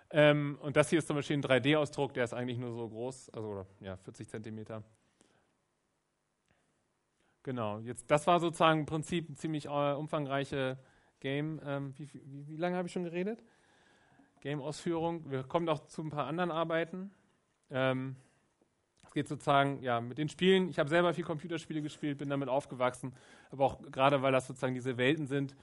Ähm, 0.09 0.57
und 0.61 0.77
das 0.77 0.89
hier 0.89 0.99
ist 0.99 1.07
zum 1.07 1.17
Beispiel 1.17 1.37
ein 1.37 1.43
3D-Ausdruck, 1.43 2.13
der 2.13 2.23
ist 2.23 2.33
eigentlich 2.33 2.57
nur 2.57 2.71
so 2.71 2.87
groß, 2.87 3.29
also 3.31 3.65
ja, 3.81 3.97
40 3.97 4.29
Zentimeter. 4.29 4.83
Genau, 7.43 7.79
jetzt, 7.79 8.09
das 8.11 8.27
war 8.27 8.39
sozusagen 8.39 8.81
im 8.81 8.85
Prinzip 8.85 9.29
ein 9.29 9.35
ziemlich 9.35 9.65
äh, 9.65 9.93
umfangreiche 9.93 10.77
Game. 11.19 11.61
Ähm, 11.65 11.93
wie, 11.97 12.09
wie, 12.13 12.47
wie, 12.47 12.57
lange 12.57 12.77
habe 12.77 12.87
ich 12.87 12.93
schon 12.93 13.03
geredet? 13.03 13.43
Game-Ausführung. 14.41 15.29
Wir 15.29 15.43
kommen 15.43 15.67
auch 15.69 15.85
zu 15.87 16.01
ein 16.01 16.09
paar 16.09 16.27
anderen 16.27 16.51
Arbeiten. 16.51 17.11
Ähm, 17.69 18.15
es 19.03 19.13
geht 19.13 19.27
sozusagen, 19.27 19.81
ja, 19.81 20.01
mit 20.01 20.17
den 20.17 20.29
Spielen. 20.29 20.69
Ich 20.69 20.79
habe 20.79 20.89
selber 20.89 21.13
viel 21.13 21.23
Computerspiele 21.23 21.81
gespielt, 21.81 22.17
bin 22.17 22.29
damit 22.29 22.49
aufgewachsen, 22.49 23.13
aber 23.51 23.65
auch 23.65 23.81
gerade, 23.91 24.21
weil 24.21 24.31
das 24.31 24.47
sozusagen 24.47 24.73
diese 24.73 24.97
Welten 24.97 25.27
sind, 25.27 25.55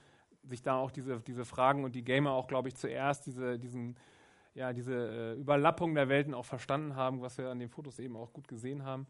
sich 0.43 0.61
da 0.61 0.77
auch 0.77 0.91
diese, 0.91 1.19
diese 1.21 1.45
Fragen 1.45 1.83
und 1.83 1.95
die 1.95 2.03
Gamer 2.03 2.31
auch, 2.31 2.47
glaube 2.47 2.67
ich, 2.67 2.75
zuerst 2.75 3.25
diese, 3.25 3.59
diesen, 3.59 3.95
ja, 4.53 4.73
diese 4.73 4.93
äh, 4.93 5.39
Überlappung 5.39 5.95
der 5.95 6.09
Welten 6.09 6.33
auch 6.33 6.45
verstanden 6.45 6.95
haben, 6.95 7.21
was 7.21 7.37
wir 7.37 7.49
an 7.49 7.59
den 7.59 7.69
Fotos 7.69 7.99
eben 7.99 8.15
auch 8.15 8.33
gut 8.33 8.47
gesehen 8.47 8.83
haben. 8.83 9.07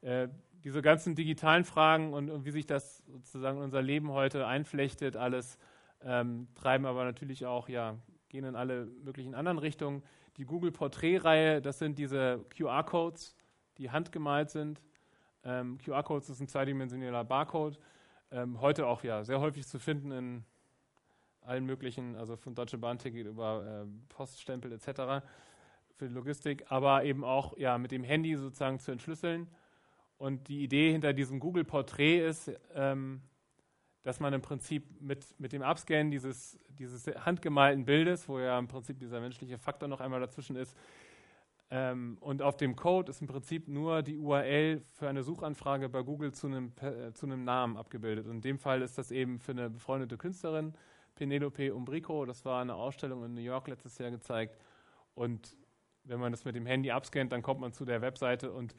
Äh, 0.00 0.28
diese 0.64 0.82
ganzen 0.82 1.14
digitalen 1.14 1.64
Fragen 1.64 2.12
und, 2.12 2.30
und, 2.30 2.44
wie 2.44 2.50
sich 2.50 2.66
das 2.66 3.04
sozusagen 3.06 3.58
in 3.58 3.64
unser 3.64 3.82
Leben 3.82 4.10
heute 4.10 4.46
einflechtet, 4.46 5.16
alles 5.16 5.58
ähm, 6.02 6.48
treiben 6.54 6.86
aber 6.86 7.04
natürlich 7.04 7.46
auch, 7.46 7.68
ja, 7.68 7.96
gehen 8.28 8.44
in 8.44 8.56
alle 8.56 8.86
möglichen 9.04 9.34
anderen 9.34 9.58
Richtungen. 9.58 10.02
Die 10.36 10.44
Google 10.44 10.70
Portrait-Reihe, 10.72 11.60
das 11.60 11.78
sind 11.78 11.98
diese 11.98 12.44
QR-Codes, 12.50 13.36
die 13.78 13.90
handgemalt 13.90 14.50
sind. 14.50 14.80
Ähm, 15.44 15.78
QR-Codes 15.78 16.30
ist 16.30 16.40
ein 16.40 16.48
zweidimensioneller 16.48 17.24
Barcode. 17.24 17.78
Ähm, 18.30 18.60
heute 18.60 18.86
auch 18.86 19.02
ja 19.02 19.24
sehr 19.24 19.40
häufig 19.40 19.66
zu 19.66 19.78
finden 19.78 20.12
in 20.12 20.44
allen 21.40 21.64
möglichen, 21.64 22.14
also 22.16 22.36
von 22.36 22.54
Deutsche 22.54 22.78
Bahn-Ticket 22.78 23.26
über 23.26 23.84
äh, 23.84 24.14
Poststempel 24.14 24.70
etc. 24.72 25.24
für 25.96 26.08
die 26.08 26.14
Logistik, 26.14 26.66
aber 26.68 27.04
eben 27.04 27.24
auch 27.24 27.56
ja, 27.56 27.78
mit 27.78 27.90
dem 27.90 28.04
Handy 28.04 28.36
sozusagen 28.36 28.78
zu 28.78 28.92
entschlüsseln. 28.92 29.48
Und 30.18 30.48
die 30.48 30.62
Idee 30.62 30.92
hinter 30.92 31.12
diesem 31.12 31.40
Google 31.40 31.64
Porträt 31.64 32.26
ist, 32.26 32.52
ähm, 32.74 33.22
dass 34.08 34.20
man 34.20 34.32
im 34.32 34.40
Prinzip 34.40 35.02
mit, 35.02 35.38
mit 35.38 35.52
dem 35.52 35.60
Abscannen 35.60 36.10
dieses, 36.10 36.58
dieses 36.78 37.06
handgemalten 37.08 37.84
Bildes, 37.84 38.26
wo 38.26 38.38
ja 38.38 38.58
im 38.58 38.66
Prinzip 38.66 38.98
dieser 38.98 39.20
menschliche 39.20 39.58
Faktor 39.58 39.86
noch 39.86 40.00
einmal 40.00 40.18
dazwischen 40.18 40.56
ist, 40.56 40.74
ähm, 41.70 42.16
und 42.22 42.40
auf 42.40 42.56
dem 42.56 42.74
Code 42.74 43.10
ist 43.10 43.20
im 43.20 43.26
Prinzip 43.26 43.68
nur 43.68 44.00
die 44.02 44.16
URL 44.16 44.80
für 44.94 45.10
eine 45.10 45.22
Suchanfrage 45.22 45.90
bei 45.90 46.00
Google 46.00 46.32
zu 46.32 46.46
einem, 46.46 46.72
äh, 46.80 47.12
zu 47.12 47.26
einem 47.26 47.44
Namen 47.44 47.76
abgebildet. 47.76 48.24
Und 48.24 48.36
in 48.36 48.40
dem 48.40 48.58
Fall 48.58 48.80
ist 48.80 48.96
das 48.96 49.10
eben 49.10 49.40
für 49.40 49.52
eine 49.52 49.68
befreundete 49.68 50.16
Künstlerin 50.16 50.72
Penelope 51.14 51.74
Umbrico. 51.74 52.24
Das 52.24 52.46
war 52.46 52.62
eine 52.62 52.76
Ausstellung 52.76 53.26
in 53.26 53.34
New 53.34 53.42
York 53.42 53.68
letztes 53.68 53.98
Jahr 53.98 54.10
gezeigt. 54.10 54.56
Und 55.14 55.54
wenn 56.04 56.18
man 56.18 56.32
das 56.32 56.46
mit 56.46 56.54
dem 56.54 56.64
Handy 56.64 56.90
abscannt, 56.92 57.30
dann 57.30 57.42
kommt 57.42 57.60
man 57.60 57.74
zu 57.74 57.84
der 57.84 58.00
Webseite 58.00 58.52
und 58.52 58.74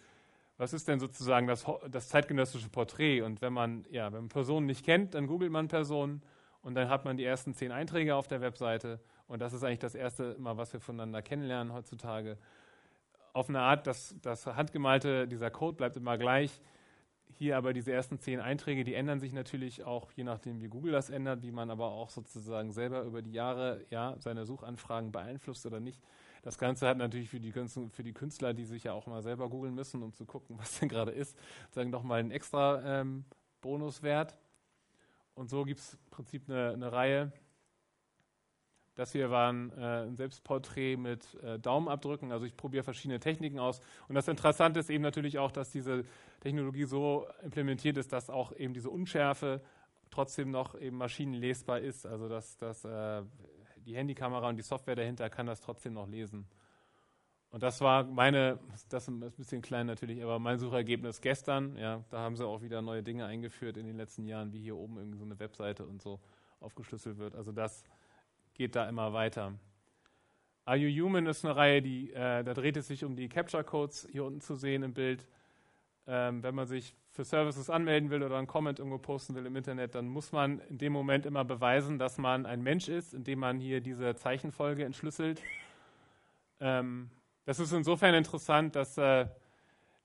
was 0.60 0.74
ist 0.74 0.89
denn 0.89 1.00
sozusagen 1.00 1.48
das, 1.48 1.65
das 1.89 2.10
zeitgenössische 2.10 2.67
Porträt? 2.67 3.22
Und 3.22 3.41
wenn 3.41 3.54
man, 3.54 3.86
ja, 3.89 4.12
wenn 4.12 4.24
man 4.24 4.30
Personen 4.30 4.65
nicht 4.65 4.84
kennt, 4.84 5.15
dann 5.15 5.26
googelt 5.26 5.52
man 5.52 5.69
Personen 5.69 6.22
und 6.62 6.76
dann 6.76 6.89
hat 6.89 7.06
man 7.06 7.15
die 7.15 7.24
ersten 7.24 7.54
zehn 7.54 7.72
Einträge 7.72 8.13
auf 8.13 8.28
der 8.28 8.41
Webseite. 8.41 9.00
Und 9.28 9.41
das 9.41 9.54
ist 9.54 9.63
eigentlich 9.63 9.80
das 9.80 9.95
erste 9.95 10.36
Mal, 10.38 10.58
was 10.58 10.74
wir 10.74 10.82
voneinander 10.82 11.22
kennenlernen 11.22 11.72
heutzutage. 11.72 12.38
Auf 13.32 13.48
eine 13.48 13.62
Art, 13.62 13.88
dass 13.88 14.15
das 14.22 14.48
handgemalte, 14.48 15.30
dieser 15.30 15.50
Code 15.50 15.78
bleibt 15.78 15.95
immer 15.95 16.17
gleich. 16.17 16.62
Hier 17.38 17.56
aber 17.56 17.72
diese 17.72 17.93
ersten 17.93 18.19
zehn 18.19 18.41
Einträge, 18.41 18.84
die 18.84 18.95
ändern 18.95 19.22
sich 19.22 19.32
natürlich 19.32 19.86
auch, 19.86 20.12
je 20.12 20.26
nachdem, 20.26 20.62
wie 20.62 20.67
Google 20.67 20.91
das 20.91 21.10
ändert, 21.10 21.41
wie 21.41 21.52
man 21.52 21.72
aber 21.72 21.86
auch 21.86 22.10
sozusagen 22.10 22.74
selber 22.74 23.04
über 23.04 23.22
die 23.22 23.32
Jahre 23.32 23.86
ja, 23.91 24.17
seine 24.19 24.45
Suchanfragen 24.45 25.13
beeinflusst 25.13 25.65
oder 25.65 25.80
nicht. 25.80 26.02
Das 26.41 26.58
Ganze 26.58 26.88
hat 26.88 26.97
natürlich 26.97 27.30
für 27.30 27.39
die, 27.39 27.52
Künstler, 27.52 27.89
für 27.91 28.04
die 28.04 28.13
Künstler, 28.13 28.54
die 28.54 28.65
sich 28.65 28.84
ja 28.84 28.93
auch 28.93 29.08
mal 29.08 29.21
selber 29.21 29.49
googeln 29.49 29.75
müssen, 29.75 30.02
um 30.04 30.13
zu 30.13 30.25
gucken, 30.25 30.58
was 30.58 30.80
denn 30.80 30.89
gerade 30.89 31.12
ist, 31.12 31.38
sagen 31.71 31.89
nochmal 31.89 32.19
einen 32.19 32.32
extra 32.32 33.02
ähm, 33.02 33.25
Bonuswert. 33.62 34.38
Und 35.36 35.49
so 35.49 35.63
gibt 35.63 35.80
es 35.80 35.93
im 35.93 35.99
Prinzip 36.12 36.49
eine, 36.49 36.71
eine, 36.71 36.91
Reihe. 36.91 37.32
Das 38.95 39.13
hier 39.13 39.30
war 39.30 39.52
ein, 39.52 39.71
äh, 39.78 40.04
ein 40.04 40.15
Selbstporträt 40.17 40.97
mit 40.97 41.34
äh, 41.41 41.58
Daumenabdrücken. 41.60 42.32
Also 42.32 42.45
ich 42.45 42.58
probiere 42.58 42.84
verschiedene 42.84 43.19
Techniken 43.19 43.60
aus. 43.60 43.80
Und 44.10 44.15
das 44.15 44.28
Interessante 44.28 44.82
ist 44.82 44.89
eben 44.89 45.04
natürlich 45.04 45.39
auch, 45.39 45.52
dass 45.52 45.71
diese 45.71 46.04
Technologie 46.41 46.84
so 46.84 47.28
implementiert 47.41 47.97
ist, 47.97 48.12
dass 48.12 48.30
auch 48.30 48.52
eben 48.54 48.73
diese 48.73 48.89
Unschärfe 48.89 49.62
trotzdem 50.12 50.52
noch 50.52 50.80
eben 50.80 50.97
maschinenlesbar 50.97 51.80
ist. 51.80 52.06
Also 52.06 52.28
dass, 52.28 52.58
dass 52.58 52.84
äh, 52.84 53.21
die 53.89 53.95
Handykamera 53.95 54.47
und 54.47 54.58
die 54.58 54.63
Software 54.63 54.95
dahinter 54.95 55.30
kann 55.30 55.47
das 55.47 55.62
trotzdem 55.62 55.93
noch 55.93 56.08
lesen. 56.08 56.47
Und 57.49 57.63
das 57.63 57.82
war 57.82 58.04
meine, 58.04 58.60
das 58.89 59.04
ist 59.04 59.08
ein 59.10 59.19
bisschen 59.36 59.63
klein 59.63 59.88
natürlich, 59.88 60.21
aber 60.21 60.38
mein 60.38 60.60
Suchergebnis 60.60 61.19
gestern. 61.19 61.75
Ja, 61.75 62.04
da 62.12 62.19
haben 62.19 62.36
sie 62.36 62.45
auch 62.45 62.62
wieder 62.62 62.84
neue 62.84 63.02
Dinge 63.02 63.25
eingeführt 63.25 63.78
in 63.78 63.88
den 63.88 63.97
letzten 63.97 64.25
Jahren, 64.25 64.54
wie 64.54 64.62
hier 64.62 64.78
oben 64.78 64.97
irgendwie 64.97 65.17
so 65.17 65.25
eine 65.25 65.39
Webseite 65.39 65.88
und 65.88 66.02
so 66.02 66.19
aufgeschlüsselt 66.60 67.17
wird. 67.17 67.36
Also 67.36 67.52
das 67.52 67.84
geht 68.54 68.75
da 68.75 68.88
immer 68.88 69.13
weiter. 69.13 69.56
Are 70.65 70.78
You 70.78 71.04
Human 71.04 71.25
ist 71.25 71.43
eine 71.43 71.56
Reihe, 71.56 71.82
die, 71.82 72.13
äh, 72.13 72.43
da 72.43 72.54
dreht 72.54 72.78
es 72.78 72.88
sich 72.88 73.04
um 73.04 73.15
die 73.15 73.28
Capture 73.28 73.63
Codes 73.63 74.08
hier 74.12 74.23
unten 74.23 74.41
zu 74.41 74.54
sehen 74.54 74.84
im 74.84 74.93
Bild. 74.93 75.28
Ähm, 76.12 76.41
wenn 76.41 76.56
man 76.56 76.65
sich 76.65 76.95
für 77.12 77.24
Services 77.24 77.69
anmelden 77.69 78.10
will 78.10 78.24
oder 78.24 78.38
einen 78.38 78.48
Comment 78.48 78.80
irgendwo 78.80 78.98
posten 78.98 79.36
will 79.36 79.45
im 79.45 79.56
Internet, 79.56 79.93
dann 79.93 80.08
muss 80.08 80.32
man 80.32 80.58
in 80.62 80.80
dem 80.80 80.91
Moment 80.91 81.28
immer 81.28 81.45
beweisen, 81.45 82.00
dass 82.00 82.17
man 82.17 82.48
ein 82.48 82.63
Mensch 82.63 82.88
ist, 82.88 83.13
indem 83.13 83.38
man 83.38 83.60
hier 83.60 83.80
diese 83.80 84.15
Zeichenfolge 84.15 84.86
entschlüsselt. 84.86 85.39
Ähm, 86.60 87.12
das 87.45 87.60
ist 87.60 87.74
insofern 87.74 88.15
interessant, 88.15 88.76
dass 88.76 88.98
äh, 88.98 89.28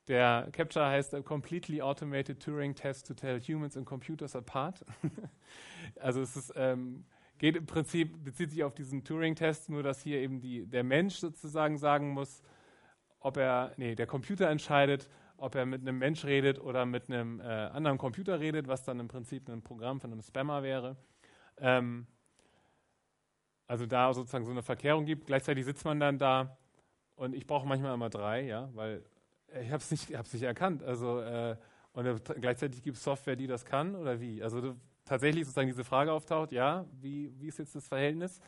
der 0.06 0.50
Capture 0.52 0.86
heißt 0.86 1.14
A 1.14 1.22
Completely 1.22 1.80
Automated 1.80 2.38
Turing 2.38 2.74
Test 2.74 3.06
to 3.06 3.14
Tell 3.14 3.40
Humans 3.40 3.78
and 3.78 3.86
Computers 3.86 4.36
Apart. 4.36 4.84
also 6.00 6.20
es 6.20 6.36
ist, 6.36 6.52
ähm, 6.54 7.06
geht 7.38 7.56
im 7.56 7.64
Prinzip, 7.64 8.22
bezieht 8.22 8.50
sich 8.50 8.62
auf 8.62 8.74
diesen 8.74 9.04
Turing-Test, 9.04 9.70
nur 9.70 9.82
dass 9.82 10.02
hier 10.02 10.18
eben 10.18 10.40
die, 10.40 10.66
der 10.66 10.84
Mensch 10.84 11.14
sozusagen 11.14 11.78
sagen 11.78 12.10
muss, 12.10 12.42
ob 13.20 13.38
er, 13.38 13.72
nee, 13.78 13.94
der 13.94 14.06
Computer 14.06 14.50
entscheidet, 14.50 15.08
ob 15.36 15.54
er 15.54 15.66
mit 15.66 15.82
einem 15.82 15.98
Mensch 15.98 16.24
redet 16.24 16.60
oder 16.60 16.86
mit 16.86 17.10
einem 17.10 17.40
äh, 17.40 17.44
anderen 17.44 17.98
Computer 17.98 18.40
redet, 18.40 18.68
was 18.68 18.84
dann 18.84 19.00
im 19.00 19.08
Prinzip 19.08 19.48
ein 19.48 19.62
Programm 19.62 20.00
von 20.00 20.12
einem 20.12 20.22
Spammer 20.22 20.62
wäre. 20.62 20.96
Ähm, 21.58 22.06
also 23.66 23.86
da 23.86 24.12
sozusagen 24.12 24.44
so 24.44 24.50
eine 24.50 24.62
Verkehrung 24.62 25.04
gibt. 25.04 25.26
Gleichzeitig 25.26 25.64
sitzt 25.64 25.84
man 25.84 25.98
dann 26.00 26.18
da 26.18 26.56
und 27.16 27.34
ich 27.34 27.46
brauche 27.46 27.66
manchmal 27.66 27.94
immer 27.94 28.10
drei, 28.10 28.42
ja, 28.42 28.68
weil 28.74 29.04
ich 29.60 29.68
habe 29.68 29.78
es 29.78 29.90
nicht, 29.90 30.10
nicht 30.10 30.42
erkannt. 30.42 30.82
Also 30.82 31.20
äh, 31.20 31.56
und 31.92 32.24
gleichzeitig 32.40 32.82
gibt 32.82 32.96
es 32.96 33.04
Software, 33.04 33.36
die 33.36 33.46
das 33.46 33.64
kann 33.64 33.94
oder 33.94 34.20
wie? 34.20 34.42
Also 34.42 34.74
tatsächlich 35.04 35.44
sozusagen 35.44 35.68
diese 35.68 35.84
Frage 35.84 36.12
auftaucht, 36.12 36.50
ja, 36.50 36.84
wie, 37.00 37.32
wie 37.38 37.46
ist 37.46 37.58
jetzt 37.58 37.76
das 37.76 37.86
Verhältnis? 37.86 38.40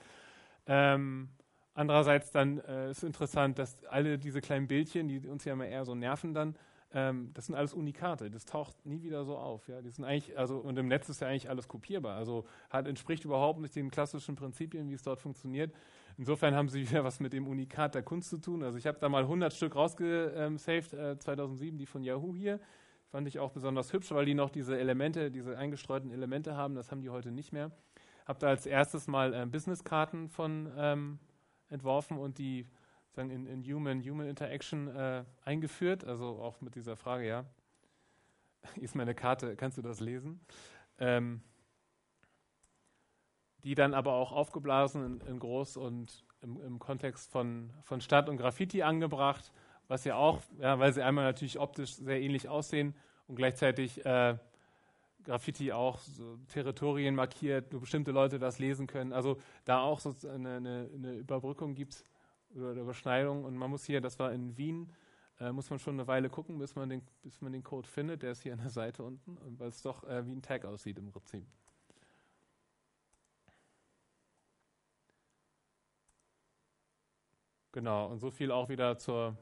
Ähm, 0.66 1.28
andererseits 1.74 2.32
dann 2.32 2.58
äh, 2.58 2.90
ist 2.90 3.04
interessant, 3.04 3.58
dass 3.58 3.84
alle 3.84 4.18
diese 4.18 4.40
kleinen 4.40 4.66
Bildchen, 4.66 5.06
die 5.06 5.28
uns 5.28 5.44
ja 5.44 5.52
immer 5.52 5.66
eher 5.66 5.84
so 5.84 5.94
nerven 5.94 6.34
dann, 6.34 6.56
ähm, 6.96 7.30
das 7.34 7.44
sind 7.44 7.54
alles 7.54 7.74
Unikate, 7.74 8.30
das 8.30 8.46
taucht 8.46 8.86
nie 8.86 9.02
wieder 9.02 9.26
so 9.26 9.36
auf. 9.36 9.68
Ja? 9.68 9.82
Die 9.82 9.90
sind 9.90 10.06
eigentlich, 10.06 10.38
also, 10.38 10.56
und 10.56 10.78
im 10.78 10.88
Netz 10.88 11.10
ist 11.10 11.20
ja 11.20 11.28
eigentlich 11.28 11.50
alles 11.50 11.68
kopierbar. 11.68 12.16
Also 12.16 12.46
hat, 12.70 12.88
entspricht 12.88 13.26
überhaupt 13.26 13.60
nicht 13.60 13.76
den 13.76 13.90
klassischen 13.90 14.34
Prinzipien, 14.34 14.88
wie 14.88 14.94
es 14.94 15.02
dort 15.02 15.20
funktioniert. 15.20 15.74
Insofern 16.16 16.54
haben 16.54 16.70
sie 16.70 16.80
wieder 16.88 17.04
was 17.04 17.20
mit 17.20 17.34
dem 17.34 17.46
Unikat 17.46 17.94
der 17.94 18.02
Kunst 18.02 18.30
zu 18.30 18.38
tun. 18.38 18.62
Also 18.62 18.78
ich 18.78 18.86
habe 18.86 18.98
da 18.98 19.10
mal 19.10 19.24
100 19.24 19.52
Stück 19.52 19.76
rausgesaved, 19.76 20.94
äh, 20.94 21.18
2007, 21.18 21.76
die 21.76 21.84
von 21.84 22.02
Yahoo 22.02 22.34
hier. 22.34 22.60
Fand 23.10 23.28
ich 23.28 23.38
auch 23.40 23.52
besonders 23.52 23.92
hübsch, 23.92 24.10
weil 24.12 24.24
die 24.24 24.34
noch 24.34 24.48
diese 24.48 24.78
Elemente, 24.78 25.30
diese 25.30 25.58
eingestreuten 25.58 26.10
Elemente 26.10 26.56
haben. 26.56 26.74
Das 26.74 26.90
haben 26.90 27.02
die 27.02 27.10
heute 27.10 27.30
nicht 27.30 27.52
mehr. 27.52 27.72
Habe 28.24 28.38
da 28.38 28.46
als 28.48 28.64
erstes 28.64 29.06
mal 29.06 29.34
äh, 29.34 29.44
Businesskarten 29.44 30.30
von 30.30 30.72
ähm, 30.78 31.18
entworfen 31.68 32.16
und 32.16 32.38
die 32.38 32.66
sagen, 33.16 33.30
in, 33.30 33.46
in 33.46 33.64
Human, 33.64 34.00
Human 34.02 34.28
Interaction 34.28 34.88
äh, 34.88 35.24
eingeführt, 35.44 36.04
also 36.04 36.38
auch 36.40 36.60
mit 36.60 36.74
dieser 36.76 36.96
Frage, 36.96 37.26
ja, 37.26 37.44
ist 38.76 38.94
meine 38.94 39.14
Karte, 39.14 39.56
kannst 39.56 39.78
du 39.78 39.82
das 39.82 40.00
lesen? 40.00 40.40
Ähm, 40.98 41.40
die 43.64 43.74
dann 43.74 43.94
aber 43.94 44.12
auch 44.12 44.30
aufgeblasen 44.30 45.04
in, 45.04 45.20
in 45.26 45.38
groß 45.40 45.76
und 45.76 46.24
im, 46.40 46.60
im, 46.60 46.78
Kontext 46.78 47.30
von, 47.32 47.72
von 47.82 48.00
Stadt 48.00 48.28
und 48.28 48.36
Graffiti 48.36 48.82
angebracht, 48.82 49.50
was 49.88 50.04
ja 50.04 50.14
auch, 50.14 50.40
ja, 50.60 50.78
weil 50.78 50.92
sie 50.92 51.02
einmal 51.02 51.24
natürlich 51.24 51.58
optisch 51.58 51.96
sehr 51.96 52.20
ähnlich 52.20 52.48
aussehen 52.48 52.94
und 53.26 53.34
gleichzeitig 53.34 54.04
äh, 54.06 54.36
Graffiti 55.24 55.72
auch 55.72 55.98
so 55.98 56.38
Territorien 56.48 57.16
markiert, 57.16 57.72
nur 57.72 57.80
bestimmte 57.80 58.12
Leute 58.12 58.38
das 58.38 58.60
lesen 58.60 58.86
können. 58.86 59.12
Also 59.12 59.40
da 59.64 59.80
auch 59.80 59.98
so 59.98 60.14
eine, 60.28 60.56
eine, 60.56 60.88
eine 60.94 61.14
Überbrückung 61.14 61.74
gibt 61.74 62.04
oder 62.56 62.80
Überschneidung. 62.80 63.44
Und 63.44 63.56
man 63.56 63.70
muss 63.70 63.84
hier, 63.84 64.00
das 64.00 64.18
war 64.18 64.32
in 64.32 64.56
Wien, 64.56 64.92
äh, 65.40 65.52
muss 65.52 65.70
man 65.70 65.78
schon 65.78 65.94
eine 65.94 66.06
Weile 66.06 66.30
gucken, 66.30 66.58
bis 66.58 66.74
man, 66.74 66.88
den, 66.88 67.02
bis 67.22 67.40
man 67.40 67.52
den 67.52 67.62
Code 67.62 67.88
findet. 67.88 68.22
Der 68.22 68.32
ist 68.32 68.42
hier 68.42 68.52
an 68.52 68.60
der 68.60 68.70
Seite 68.70 69.02
unten, 69.02 69.36
weil 69.58 69.68
es 69.68 69.82
doch 69.82 70.04
äh, 70.04 70.26
wie 70.26 70.32
ein 70.32 70.42
Tag 70.42 70.64
aussieht 70.64 70.98
im 70.98 71.10
Prinzip. 71.10 71.46
Genau, 77.72 78.06
und 78.06 78.20
so 78.20 78.30
viel 78.30 78.50
auch 78.52 78.70
wieder 78.70 78.96
zur, 78.96 79.36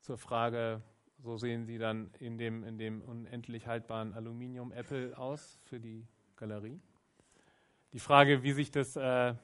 zur 0.00 0.18
Frage, 0.18 0.82
so 1.18 1.36
sehen 1.36 1.64
sie 1.64 1.78
dann 1.78 2.10
in 2.18 2.36
dem, 2.36 2.64
in 2.64 2.78
dem 2.78 3.00
unendlich 3.00 3.68
haltbaren 3.68 4.12
Aluminium-Apple 4.12 5.16
aus 5.16 5.60
für 5.62 5.78
die 5.78 6.04
Galerie. 6.34 6.80
Die 7.92 8.00
Frage, 8.00 8.42
wie 8.42 8.50
sich 8.50 8.72
das 8.72 8.96
äh, 8.96 9.34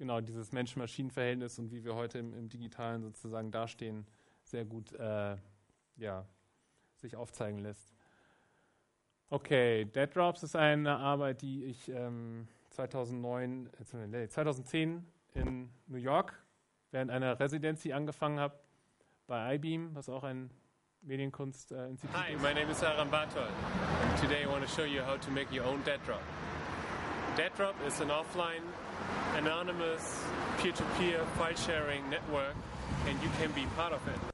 genau 0.00 0.22
dieses 0.22 0.50
Mensch-Maschinen-Verhältnis 0.50 1.58
und 1.58 1.70
wie 1.70 1.84
wir 1.84 1.94
heute 1.94 2.18
im, 2.18 2.32
im, 2.32 2.48
Digitalen 2.48 3.02
sozusagen 3.02 3.50
dastehen, 3.50 4.06
sehr 4.42 4.64
gut 4.64 4.92
äh, 4.94 5.36
ja, 5.98 6.24
sich 6.96 7.16
aufzeigen 7.16 7.58
lässt. 7.58 7.92
Okay, 9.28 9.84
Dead 9.84 10.08
Drops 10.16 10.42
ist 10.42 10.56
eine 10.56 10.96
Arbeit, 10.96 11.42
die 11.42 11.64
ich 11.64 11.90
ähm, 11.90 12.48
2009, 12.70 13.68
äh, 14.12 14.28
2010 14.28 15.06
in 15.34 15.70
New 15.86 15.98
York 15.98 16.34
während 16.90 17.10
einer 17.10 17.38
Residency 17.38 17.92
angefangen 17.92 18.40
habe 18.40 18.58
bei 19.26 19.54
iBeam, 19.56 19.94
was 19.94 20.08
auch 20.08 20.24
ein 20.24 20.50
Medienkonstinstitut 21.02 22.16
äh, 22.16 22.18
Hi, 22.18 22.36
my 22.36 22.54
name 22.54 22.72
is 22.72 22.82
Aram 22.82 23.10
Bartol 23.10 23.42
and 23.42 24.18
today 24.18 24.44
I 24.44 24.46
want 24.46 24.66
to 24.66 24.68
show 24.68 24.84
you 24.84 25.02
how 25.02 25.18
to 25.20 25.30
make 25.30 25.54
your 25.54 25.66
own 25.66 25.82
Dead 25.84 26.00
Drop. 26.06 26.22
Dead 27.36 27.52
Drop 27.54 27.74
is 27.86 28.00
an 28.00 28.08
offline 28.08 28.64
anonymous 29.36 30.24
peer-to-peer 30.58 31.24
file 31.36 31.54
sharing 31.54 32.08
network 32.10 32.54
and 33.06 33.20
you 33.22 33.28
can 33.38 33.50
be 33.52 33.66
part 33.76 33.92
of 33.92 34.06
it. 34.08 34.29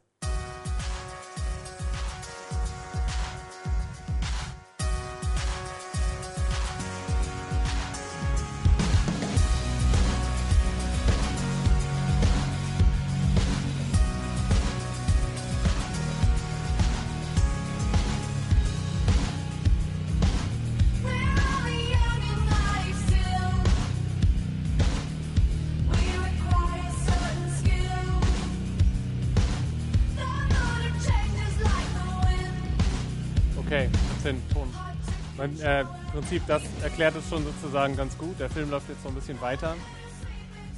Äh, 35.63 35.81
Im 35.81 35.87
Prinzip, 36.13 36.43
das 36.47 36.63
erklärt 36.83 37.17
es 37.17 37.29
schon 37.29 37.45
sozusagen 37.45 37.97
ganz 37.97 38.17
gut. 38.19 38.39
Der 38.39 38.51
Film 38.51 38.71
läuft 38.71 38.89
jetzt 38.89 39.05
noch 39.05 39.11
ein 39.11 39.15
bisschen 39.15 39.41
weiter. 39.41 39.77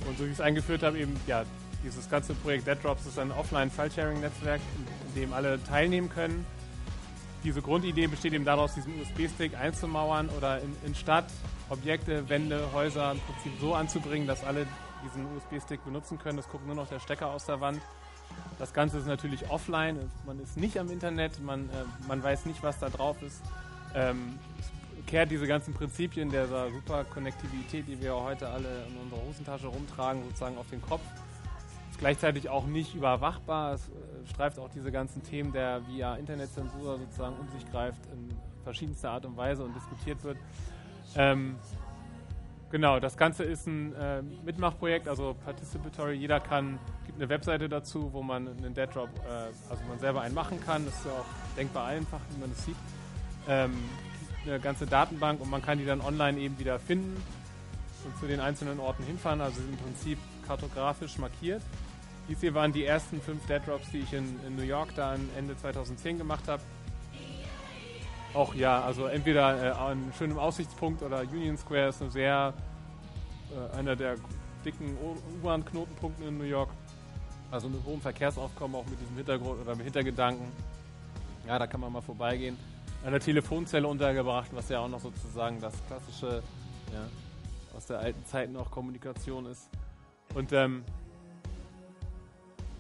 Und 0.06 0.16
so 0.18 0.24
wie 0.24 0.28
ich 0.28 0.34
es 0.34 0.40
eingeführt 0.40 0.82
habe, 0.82 0.98
eben, 0.98 1.18
ja, 1.26 1.44
dieses 1.84 2.08
ganze 2.10 2.34
Projekt 2.34 2.66
Dead 2.66 2.82
Drops 2.82 3.06
ist 3.06 3.18
ein 3.18 3.30
Offline-File-Sharing-Netzwerk, 3.30 4.60
in 5.08 5.20
dem 5.20 5.32
alle 5.32 5.62
teilnehmen 5.64 6.08
können. 6.08 6.44
Diese 7.44 7.62
Grundidee 7.62 8.08
besteht 8.08 8.32
eben 8.32 8.44
daraus, 8.44 8.74
diesen 8.74 9.00
USB-Stick 9.00 9.56
einzumauern 9.56 10.28
oder 10.36 10.60
in, 10.60 10.76
in 10.84 10.94
Stadt 10.94 11.26
Objekte, 11.70 12.28
Wände, 12.28 12.72
Häuser 12.72 13.12
im 13.12 13.20
Prinzip 13.20 13.52
so 13.60 13.74
anzubringen, 13.74 14.26
dass 14.26 14.42
alle 14.42 14.66
diesen 15.04 15.24
USB-Stick 15.36 15.84
benutzen 15.84 16.18
können. 16.18 16.38
Es 16.38 16.48
guckt 16.48 16.66
nur 16.66 16.74
noch 16.74 16.88
der 16.88 16.98
Stecker 16.98 17.28
aus 17.28 17.46
der 17.46 17.60
Wand. 17.60 17.80
Das 18.58 18.72
Ganze 18.72 18.98
ist 18.98 19.06
natürlich 19.06 19.48
offline. 19.50 20.10
Man 20.26 20.40
ist 20.40 20.56
nicht 20.56 20.78
am 20.78 20.90
Internet. 20.90 21.40
Man, 21.40 21.68
äh, 21.70 21.84
man 22.08 22.22
weiß 22.22 22.46
nicht, 22.46 22.62
was 22.62 22.78
da 22.78 22.88
drauf 22.88 23.22
ist. 23.22 23.42
Ähm, 23.94 24.38
kehrt 25.06 25.30
diese 25.30 25.46
ganzen 25.46 25.72
Prinzipien 25.72 26.30
der 26.30 26.46
Superkonnektivität, 26.46 27.88
die 27.88 28.00
wir 28.00 28.14
heute 28.14 28.48
alle 28.48 28.84
in 28.88 28.96
unserer 28.98 29.26
Hosentasche 29.26 29.66
rumtragen, 29.66 30.22
sozusagen 30.24 30.58
auf 30.58 30.68
den 30.68 30.82
Kopf. 30.82 31.02
Ist 31.90 31.98
gleichzeitig 31.98 32.48
auch 32.48 32.66
nicht 32.66 32.94
überwachbar. 32.94 33.74
Es 33.74 33.88
äh, 33.88 34.28
streift 34.28 34.58
auch 34.58 34.68
diese 34.68 34.92
ganzen 34.92 35.22
Themen 35.22 35.52
der 35.52 35.86
via 35.88 36.16
Internetzensur 36.16 36.98
sozusagen 36.98 37.36
um 37.36 37.48
sich 37.50 37.70
greift 37.70 38.04
in 38.12 38.36
verschiedenster 38.64 39.12
Art 39.12 39.24
und 39.24 39.36
Weise 39.36 39.64
und 39.64 39.74
diskutiert 39.74 40.22
wird. 40.22 40.36
Ähm, 41.16 41.56
Genau, 42.70 43.00
das 43.00 43.16
Ganze 43.16 43.44
ist 43.44 43.66
ein 43.66 43.94
äh, 43.94 44.20
Mitmachprojekt, 44.44 45.08
also 45.08 45.34
participatory. 45.42 46.12
Jeder 46.12 46.38
kann, 46.38 46.78
gibt 47.06 47.18
eine 47.18 47.28
Webseite 47.30 47.66
dazu, 47.66 48.12
wo 48.12 48.22
man 48.22 48.46
einen 48.46 48.74
Dead 48.74 48.94
Drop, 48.94 49.08
äh, 49.26 49.70
also 49.70 49.82
man 49.88 49.98
selber 49.98 50.20
einen 50.20 50.34
machen 50.34 50.60
kann. 50.60 50.84
Das 50.84 50.94
ist 50.94 51.06
ja 51.06 51.12
auch 51.12 51.56
denkbar 51.56 51.86
einfach, 51.86 52.20
wie 52.30 52.40
man 52.40 52.50
es 52.50 52.66
sieht. 52.66 52.76
Ähm, 53.46 53.74
eine 54.46 54.60
ganze 54.60 54.86
Datenbank 54.86 55.40
und 55.40 55.50
man 55.50 55.62
kann 55.62 55.78
die 55.78 55.84
dann 55.84 56.00
online 56.00 56.38
eben 56.38 56.58
wieder 56.58 56.78
finden 56.78 57.22
und 58.04 58.18
zu 58.18 58.26
den 58.26 58.40
einzelnen 58.40 58.80
Orten 58.80 59.04
hinfahren. 59.04 59.40
Also 59.40 59.60
im 59.60 59.76
Prinzip 59.76 60.18
kartografisch 60.46 61.18
markiert. 61.18 61.62
Dies 62.28 62.40
hier 62.40 62.54
waren 62.54 62.72
die 62.72 62.84
ersten 62.84 63.20
fünf 63.20 63.46
Dead 63.46 63.60
Drops, 63.66 63.90
die 63.90 63.98
ich 63.98 64.12
in, 64.12 64.38
in 64.46 64.56
New 64.56 64.62
York 64.62 64.94
dann 64.94 65.28
Ende 65.36 65.56
2010 65.56 66.18
gemacht 66.18 66.46
habe. 66.46 66.62
Auch 68.34 68.54
ja, 68.54 68.82
also 68.82 69.06
entweder 69.06 69.62
äh, 69.62 69.70
an 69.70 70.12
schönem 70.16 70.38
Aussichtspunkt 70.38 71.02
oder 71.02 71.20
Union 71.20 71.56
Square 71.56 71.88
ist 71.88 72.02
eine 72.02 72.10
sehr 72.10 72.52
äh, 73.50 73.76
einer 73.76 73.96
der 73.96 74.16
dicken 74.64 74.96
U-Bahn-Knotenpunkten 75.42 76.28
in 76.28 76.38
New 76.38 76.44
York. 76.44 76.70
Also 77.50 77.68
mit 77.70 77.82
hohem 77.86 78.02
Verkehrsaufkommen, 78.02 78.76
auch 78.76 78.84
mit 78.86 79.00
diesem 79.00 79.16
Hintergrund 79.16 79.62
oder 79.62 79.74
mit 79.74 79.84
Hintergedanken. 79.84 80.46
Ja, 81.46 81.58
da 81.58 81.66
kann 81.66 81.80
man 81.80 81.90
mal 81.90 82.02
vorbeigehen. 82.02 82.58
Eine 83.04 83.20
Telefonzelle 83.20 83.86
untergebracht, 83.86 84.50
was 84.52 84.68
ja 84.68 84.80
auch 84.80 84.88
noch 84.88 85.00
sozusagen 85.00 85.60
das 85.60 85.74
klassische, 85.86 86.42
ja, 86.92 87.76
aus 87.76 87.86
der 87.86 88.00
alten 88.00 88.24
Zeit 88.26 88.50
noch 88.50 88.70
Kommunikation 88.70 89.46
ist. 89.46 89.68
Und 90.34 90.52
ähm, 90.52 90.84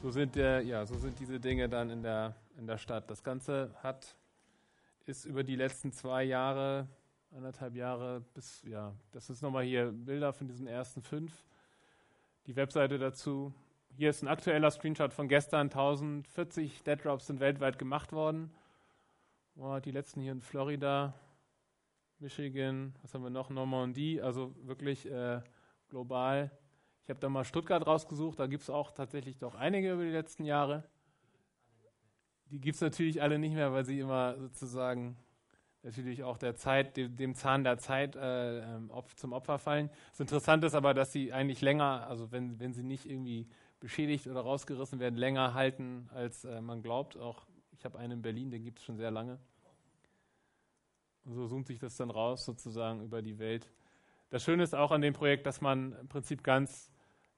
so 0.02 0.10
sind 0.10 0.36
äh, 0.36 0.60
ja, 0.62 0.84
so 0.86 0.96
sind 0.98 1.18
diese 1.18 1.40
Dinge 1.40 1.68
dann 1.68 1.90
in 1.90 2.02
der 2.02 2.34
in 2.58 2.66
der 2.66 2.78
Stadt. 2.78 3.08
Das 3.10 3.22
Ganze 3.22 3.70
hat 3.82 4.16
ist 5.06 5.24
über 5.24 5.42
die 5.42 5.56
letzten 5.56 5.92
zwei 5.92 6.24
Jahre, 6.24 6.86
anderthalb 7.34 7.74
Jahre 7.74 8.22
bis, 8.34 8.62
ja, 8.64 8.92
das 9.12 9.30
ist 9.30 9.40
nochmal 9.40 9.64
hier 9.64 9.90
Bilder 9.90 10.32
von 10.32 10.48
diesen 10.48 10.66
ersten 10.66 11.02
fünf. 11.02 11.32
Die 12.46 12.56
Webseite 12.56 12.98
dazu. 12.98 13.54
Hier 13.96 14.10
ist 14.10 14.22
ein 14.22 14.28
aktueller 14.28 14.70
Screenshot 14.70 15.12
von 15.12 15.28
gestern. 15.28 15.68
1040 15.68 16.82
Dead 16.82 17.02
Drops 17.02 17.26
sind 17.26 17.40
weltweit 17.40 17.78
gemacht 17.78 18.12
worden. 18.12 18.50
Oh, 19.60 19.78
die 19.80 19.90
letzten 19.90 20.20
hier 20.20 20.32
in 20.32 20.40
Florida, 20.40 21.14
Michigan, 22.20 22.94
was 23.02 23.12
haben 23.12 23.22
wir 23.22 23.30
noch? 23.30 23.50
Normandie, 23.50 24.22
also 24.22 24.54
wirklich 24.64 25.10
äh, 25.10 25.40
global. 25.88 26.50
Ich 27.04 27.10
habe 27.10 27.20
da 27.20 27.28
mal 27.28 27.44
Stuttgart 27.44 27.86
rausgesucht, 27.86 28.38
da 28.38 28.46
gibt 28.46 28.62
es 28.62 28.70
auch 28.70 28.92
tatsächlich 28.92 29.38
doch 29.38 29.54
einige 29.54 29.92
über 29.92 30.04
die 30.04 30.10
letzten 30.10 30.44
Jahre 30.44 30.84
die 32.50 32.60
gibt 32.60 32.76
es 32.76 32.80
natürlich 32.80 33.20
alle 33.22 33.38
nicht 33.38 33.54
mehr, 33.54 33.72
weil 33.72 33.84
sie 33.84 34.00
immer 34.00 34.36
sozusagen 34.38 35.16
natürlich 35.82 36.24
auch 36.24 36.38
der 36.38 36.56
Zeit, 36.56 36.96
dem, 36.96 37.16
dem 37.16 37.34
Zahn 37.34 37.64
der 37.64 37.78
Zeit 37.78 38.16
äh, 38.16 38.60
ähm, 38.60 38.90
zum 39.16 39.32
Opfer 39.32 39.58
fallen. 39.58 39.90
Das 40.10 40.20
Interessante 40.20 40.66
ist 40.66 40.74
aber, 40.74 40.94
dass 40.94 41.12
sie 41.12 41.32
eigentlich 41.32 41.60
länger, 41.60 42.06
also 42.08 42.32
wenn, 42.32 42.58
wenn 42.58 42.72
sie 42.72 42.82
nicht 42.82 43.06
irgendwie 43.06 43.48
beschädigt 43.80 44.26
oder 44.26 44.40
rausgerissen 44.40 44.98
werden, 44.98 45.16
länger 45.16 45.54
halten, 45.54 46.08
als 46.12 46.44
äh, 46.44 46.60
man 46.60 46.82
glaubt. 46.82 47.16
Auch 47.16 47.46
ich 47.78 47.84
habe 47.84 47.98
einen 47.98 48.14
in 48.14 48.22
Berlin, 48.22 48.50
den 48.50 48.64
gibt 48.64 48.80
es 48.80 48.84
schon 48.84 48.96
sehr 48.96 49.10
lange. 49.10 49.38
Und 51.24 51.34
so 51.34 51.46
zoomt 51.46 51.66
sich 51.66 51.78
das 51.78 51.96
dann 51.96 52.10
raus, 52.10 52.44
sozusagen 52.44 53.02
über 53.02 53.22
die 53.22 53.38
Welt. 53.38 53.70
Das 54.30 54.42
Schöne 54.42 54.62
ist 54.62 54.74
auch 54.74 54.90
an 54.90 55.00
dem 55.00 55.14
Projekt, 55.14 55.46
dass 55.46 55.60
man 55.60 55.92
im 55.92 56.08
Prinzip 56.08 56.42
ganz, 56.42 56.90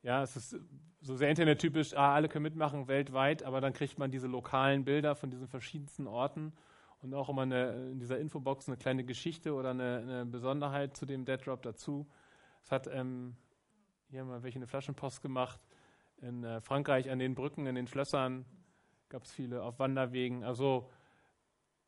ja, 0.02 0.22
es 0.22 0.36
ist 0.36 0.56
so 1.02 1.16
sehr 1.16 1.28
internettypisch, 1.28 1.94
ah, 1.94 2.14
alle 2.14 2.28
können 2.28 2.42
mitmachen 2.44 2.88
weltweit, 2.88 3.42
aber 3.42 3.60
dann 3.60 3.72
kriegt 3.72 3.98
man 3.98 4.10
diese 4.10 4.26
lokalen 4.26 4.84
Bilder 4.84 5.14
von 5.14 5.30
diesen 5.30 5.46
verschiedensten 5.46 6.06
Orten 6.06 6.52
und 7.02 7.14
auch 7.14 7.28
immer 7.28 7.42
eine, 7.42 7.90
in 7.90 7.98
dieser 7.98 8.18
Infobox 8.18 8.68
eine 8.68 8.76
kleine 8.76 9.04
Geschichte 9.04 9.54
oder 9.54 9.70
eine, 9.70 9.98
eine 9.98 10.26
Besonderheit 10.26 10.96
zu 10.96 11.06
dem 11.06 11.24
Dead 11.24 11.44
Drop 11.44 11.62
dazu. 11.62 12.06
Es 12.62 12.70
hat 12.70 12.86
ähm, 12.86 13.36
hier 14.10 14.24
mal 14.24 14.42
welche 14.42 14.58
eine 14.58 14.66
Flaschenpost 14.66 15.22
gemacht. 15.22 15.60
In 16.22 16.44
äh, 16.44 16.60
Frankreich 16.60 17.10
an 17.10 17.18
den 17.18 17.34
Brücken, 17.34 17.66
in 17.66 17.74
den 17.74 17.86
Schlössern 17.86 18.44
gab 19.10 19.24
es 19.24 19.32
viele 19.32 19.62
auf 19.62 19.78
Wanderwegen. 19.78 20.44
Also 20.44 20.88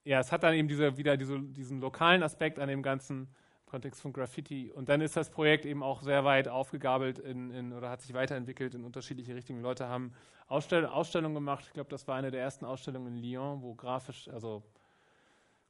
ja, 0.05 0.21
es 0.21 0.33
hat 0.33 0.43
dann 0.43 0.55
eben 0.55 0.69
diese, 0.69 0.97
wieder 0.97 1.17
diese, 1.17 1.41
diesen 1.41 1.81
lokalen 1.81 2.23
Aspekt 2.23 2.59
an 2.59 2.69
dem 2.69 2.83
Ganzen 2.83 3.29
Kontext 3.67 4.03
von 4.03 4.13
Graffiti. 4.13 4.71
Und 4.71 4.91
dann 4.91 5.01
ist 5.01 5.17
das 5.17 5.31
Projekt 5.31 5.65
eben 5.65 5.83
auch 5.83 6.03
sehr 6.03 6.25
weit 6.25 6.47
aufgegabelt 6.47 7.19
in, 7.19 7.51
in, 7.51 7.73
oder 7.73 7.89
hat 7.89 8.03
sich 8.03 8.13
weiterentwickelt 8.13 8.75
in 8.75 8.85
unterschiedliche 8.85 9.35
Richtungen. 9.35 9.63
Leute 9.63 9.89
haben 9.89 10.13
Ausstell 10.47 10.85
Ausstellungen 10.85 11.35
gemacht. 11.35 11.65
Ich 11.69 11.73
glaube, 11.73 11.89
das 11.89 12.07
war 12.07 12.17
eine 12.17 12.31
der 12.31 12.43
ersten 12.43 12.67
Ausstellungen 12.67 13.15
in 13.15 13.23
Lyon, 13.23 13.63
wo 13.63 13.75
grafisch, 13.75 14.29
also 14.29 14.63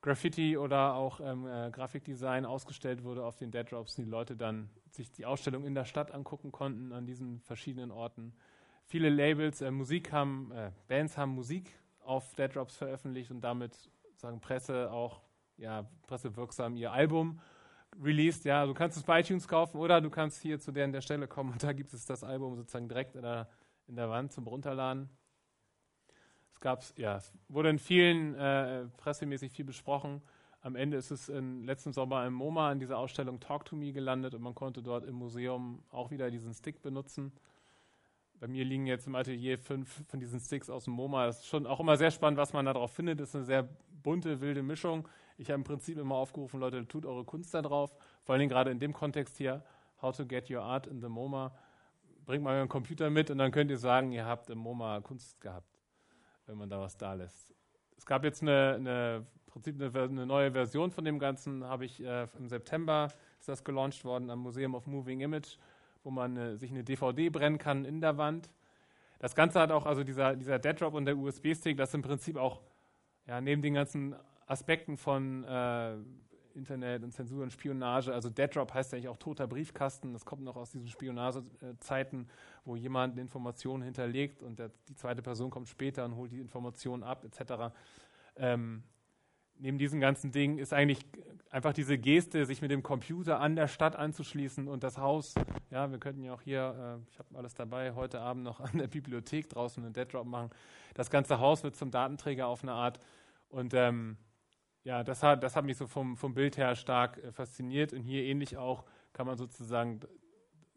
Graffiti 0.01 0.57
oder 0.57 0.95
auch 0.95 1.21
ähm, 1.21 1.47
äh, 1.47 1.71
Grafikdesign 1.71 2.45
ausgestellt 2.45 3.05
wurde 3.05 3.25
auf 3.25 3.37
den 3.37 3.53
Dead 3.53 3.71
Drops, 3.71 3.95
die 3.95 4.03
Leute 4.03 4.35
dann 4.35 4.69
sich 4.91 5.13
die 5.13 5.25
Ausstellung 5.25 5.65
in 5.65 5.77
der 5.77 5.85
Stadt 5.85 6.11
angucken 6.11 6.51
konnten, 6.51 6.93
an 6.93 7.07
diesen 7.07 7.39
verschiedenen 7.43 7.93
Orten. 7.93 8.35
Viele 8.85 9.09
Labels, 9.09 9.61
äh, 9.61 9.71
Musik 9.71 10.13
haben, 10.13 10.53
äh, 10.53 10.71
Bands 10.89 11.17
haben 11.17 11.35
Musik 11.35 11.73
auf 12.01 12.35
Dead 12.35 12.55
Drops 12.55 12.77
veröffentlicht 12.77 13.31
und 13.31 13.41
damit 13.41 13.91
sagen 14.17 14.41
Presse 14.41 14.91
auch 14.91 15.23
ja, 15.57 15.89
pressewirksam 16.07 16.77
ihr 16.77 16.93
Album 16.93 17.41
released. 18.01 18.45
Ja, 18.45 18.67
du 18.67 18.75
kannst 18.75 18.97
es 18.97 19.03
bei 19.03 19.21
iTunes 19.21 19.49
kaufen 19.49 19.79
oder 19.79 20.01
du 20.01 20.11
kannst 20.11 20.41
hier 20.41 20.59
zu 20.59 20.73
der, 20.73 20.89
der 20.89 21.01
Stelle 21.01 21.29
kommen 21.29 21.53
und 21.53 21.63
da 21.63 21.73
gibt 21.73 21.93
es 21.93 22.05
das 22.07 22.25
Album 22.25 22.57
sozusagen 22.57 22.89
direkt 22.89 23.15
in 23.15 23.23
der, 23.23 23.49
in 23.87 23.97
der 23.97 24.09
Wand 24.11 24.33
zum 24.33 24.47
Runterladen. 24.47 25.09
Es 26.53 26.61
gab, 26.61 26.83
ja, 26.97 27.17
es 27.17 27.33
wurde 27.49 27.71
in 27.71 27.79
vielen 27.79 28.35
äh, 28.35 28.87
pressemäßig 28.97 29.53
viel 29.53 29.65
besprochen. 29.65 30.23
Am 30.61 30.77
Ende 30.77 30.97
ist 30.97 31.11
es 31.11 31.29
in, 31.29 31.65
letzten 31.65 31.93
Sommer 31.93 32.25
im 32.25 32.35
MoMA 32.35 32.71
in 32.71 32.79
dieser 32.79 32.99
Ausstellung 32.99 33.41
Talk 33.41 33.65
to 33.65 33.75
Me 33.75 33.93
gelandet 33.93 34.35
und 34.35 34.43
man 34.43 34.55
konnte 34.55 34.83
dort 34.83 35.05
im 35.05 35.17
Museum 35.17 35.83
auch 35.91 36.11
wieder 36.13 36.31
diesen 36.31 36.55
Stick 36.55 36.83
benutzen. 36.83 37.33
Bei 38.43 38.49
mir 38.49 38.65
liegen 38.65 38.89
jetzt 38.89 39.07
im 39.07 39.15
Atelier 39.15 39.57
fünf 39.57 40.05
von 40.09 40.19
diesen 40.19 40.41
Sticks 40.41 40.69
aus 40.69 40.87
dem 40.87 40.95
MoMA. 40.95 41.27
Das 41.27 41.39
ist 41.39 41.47
schon 41.47 41.65
auch 41.65 41.79
immer 41.79 41.97
sehr 41.97 42.11
spannend, 42.11 42.41
was 42.41 42.53
man 42.53 42.67
da 42.67 42.73
drauf 42.73 42.91
findet. 42.91 43.21
Das 43.21 43.29
ist 43.29 43.37
eine 43.37 43.45
sehr 43.45 43.69
bunte, 44.03 44.41
wilde 44.41 44.65
Mischung. 44.65 45.07
Ich 45.39 45.49
habe 45.49 45.59
im 45.59 45.63
Prinzip 45.63 45.97
immer 45.97 46.17
aufgerufen, 46.17 46.59
Leute, 46.59 46.89
tut 46.89 47.07
eure 47.07 47.25
Kunst 47.25 47.55
da 47.55 47.63
drauf. 47.63 47.95
Vor 48.25 48.37
Dingen 48.37 48.51
gerade 48.51 48.73
in 48.73 48.81
dem 48.81 48.93
Kontext 48.95 49.37
hier, 49.37 49.63
How 50.03 50.17
to 50.17 50.27
get 50.27 50.51
your 50.51 50.61
art 50.61 50.89
in 50.89 51.01
the 51.01 51.09
MoMA. 51.09 51.55
Bringt 52.27 52.43
mal 52.43 52.57
euren 52.57 52.69
Computer 52.69 53.11
mit 53.11 53.31
und 53.31 53.39
dann 53.39 53.53
könnt 53.53 53.71
ihr 53.71 53.79
sagen, 53.79 54.11
ihr 54.11 54.27
habt 54.27 54.51
im 54.51 54.59
MoMA 54.59 55.03
Kunst 55.03 55.41
gehabt, 55.41 55.79
wenn 56.47 56.59
man 56.59 56.69
da 56.69 56.81
was 56.81 56.97
da 56.97 57.15
lässt. 57.15 57.55
Es 57.97 58.05
gab 58.05 58.25
jetzt 58.25 58.43
eine, 58.43 58.75
eine, 58.75 59.27
Prinzip 59.47 59.81
eine, 59.81 59.97
eine 60.03 60.27
neue 60.27 60.51
Version 60.51 60.91
von 60.91 61.05
dem 61.05 61.21
Ganzen, 61.21 61.63
habe 61.63 61.85
ich 61.85 62.03
äh, 62.03 62.27
im 62.37 62.49
September 62.49 63.13
ist 63.39 63.49
das 63.49 63.63
gelauncht 63.63 64.05
worden 64.05 64.31
am 64.31 64.41
Museum 64.41 64.75
of 64.75 64.89
Moving 64.89 65.21
Image, 65.21 65.59
wo 66.03 66.11
man 66.11 66.37
äh, 66.37 66.57
sich 66.57 66.71
eine 66.71 66.85
DVD 66.85 67.29
brennen 67.31 67.59
kann 67.59 67.85
in 67.85 68.01
der 68.01 68.19
Wand. 68.19 68.51
Das 69.19 69.35
Ganze 69.35 69.61
hat 69.61 69.71
auch, 69.71 69.87
also 69.87 70.03
dieser, 70.03 70.35
dieser 70.35 70.59
Dead 70.59 70.81
Drop 70.81 70.95
und 70.95 71.05
der 71.05 71.17
USB-Stick, 71.17 71.77
das 71.77 71.95
im 71.95 72.03
Prinzip 72.03 72.37
auch 72.37 72.61
ja, 73.27 73.41
neben 73.41 73.63
den 73.63 73.75
ganzen 73.75 74.17
Aspekten 74.47 74.97
von 74.97 75.45
äh, 75.45 75.95
Internet 76.55 77.03
und 77.03 77.13
Zensur 77.13 77.43
und 77.43 77.53
Spionage. 77.53 78.13
Also 78.13 78.31
Dead 78.31 78.55
Drop 78.55 78.75
heißt 78.75 78.93
ja 78.93 78.97
eigentlich 78.97 79.09
auch 79.09 79.17
toter 79.17 79.47
Briefkasten. 79.47 80.13
Das 80.13 80.25
kommt 80.25 80.43
noch 80.43 80.57
aus 80.57 80.71
diesen 80.71 80.89
Spionagezeiten, 80.89 82.29
wo 82.65 82.77
jemand 82.77 83.19
Informationen 83.19 83.83
hinterlegt 83.83 84.43
und 84.43 84.59
der, 84.59 84.71
die 84.89 84.95
zweite 84.95 85.23
Person 85.23 85.51
kommt 85.51 85.69
später 85.69 86.05
und 86.05 86.17
holt 86.17 86.33
die 86.33 86.41
Informationen 86.41 87.03
ab, 87.03 87.25
etc. 87.25 87.75
Ähm, 88.37 88.83
neben 89.63 89.79
diesen 89.79 90.01
ganzen 90.01 90.33
Dingen 90.33 90.59
ist 90.59 90.73
eigentlich 90.73 90.99
einfach 91.51 91.73
diese 91.73 91.97
Geste, 91.97 92.47
sich 92.47 92.63
mit 92.63 92.71
dem 92.71 92.83
Computer 92.83 93.41
an 93.41 93.57
der 93.57 93.69
Stadt 93.69 93.95
anzuschließen 93.95 94.69
und 94.69 94.83
das 94.83 94.99
Haus, 94.99 95.35
ja, 95.71 95.91
wir 95.91 95.99
könnten 95.99 96.23
ja 96.25 96.35
auch 96.35 96.43
hier, 96.43 96.99
äh, 97.01 97.11
ich 97.11 97.19
habe 97.19 97.29
alles 97.35 97.55
dabei, 97.55 97.95
heute 97.95 98.21
Abend 98.21 98.43
noch 98.43 98.61
an 98.61 98.79
der 98.79 98.89
Bibliothek 98.89 99.49
draußen 99.49 99.85
einen 99.85 99.93
Dead 99.93 100.13
Drop 100.13 100.27
machen. 100.27 100.51
Das 100.95 101.11
ganze 101.11 101.39
Haus 101.39 101.63
wird 101.63 101.77
zum 101.77 101.91
Datenträger 101.91 102.47
auf 102.49 102.63
eine 102.63 102.73
Art 102.73 102.99
und 103.49 103.73
ähm, 103.75 104.17
ja, 104.85 105.05
das 105.05 105.23
hat, 105.23 105.45
das 105.45 105.55
hat 105.55 105.65
mich 105.65 105.77
so 105.77 105.87
vom, 105.87 106.17
vom 106.17 106.35
Bild 106.35 106.57
her 106.57 106.75
stark 106.75 107.19
äh, 107.19 107.31
fasziniert. 107.31 107.93
Und 107.93 108.03
hier 108.03 108.25
ähnlich 108.25 108.57
auch 108.57 108.85
kann 109.13 109.27
man 109.27 109.37
sozusagen, 109.37 110.01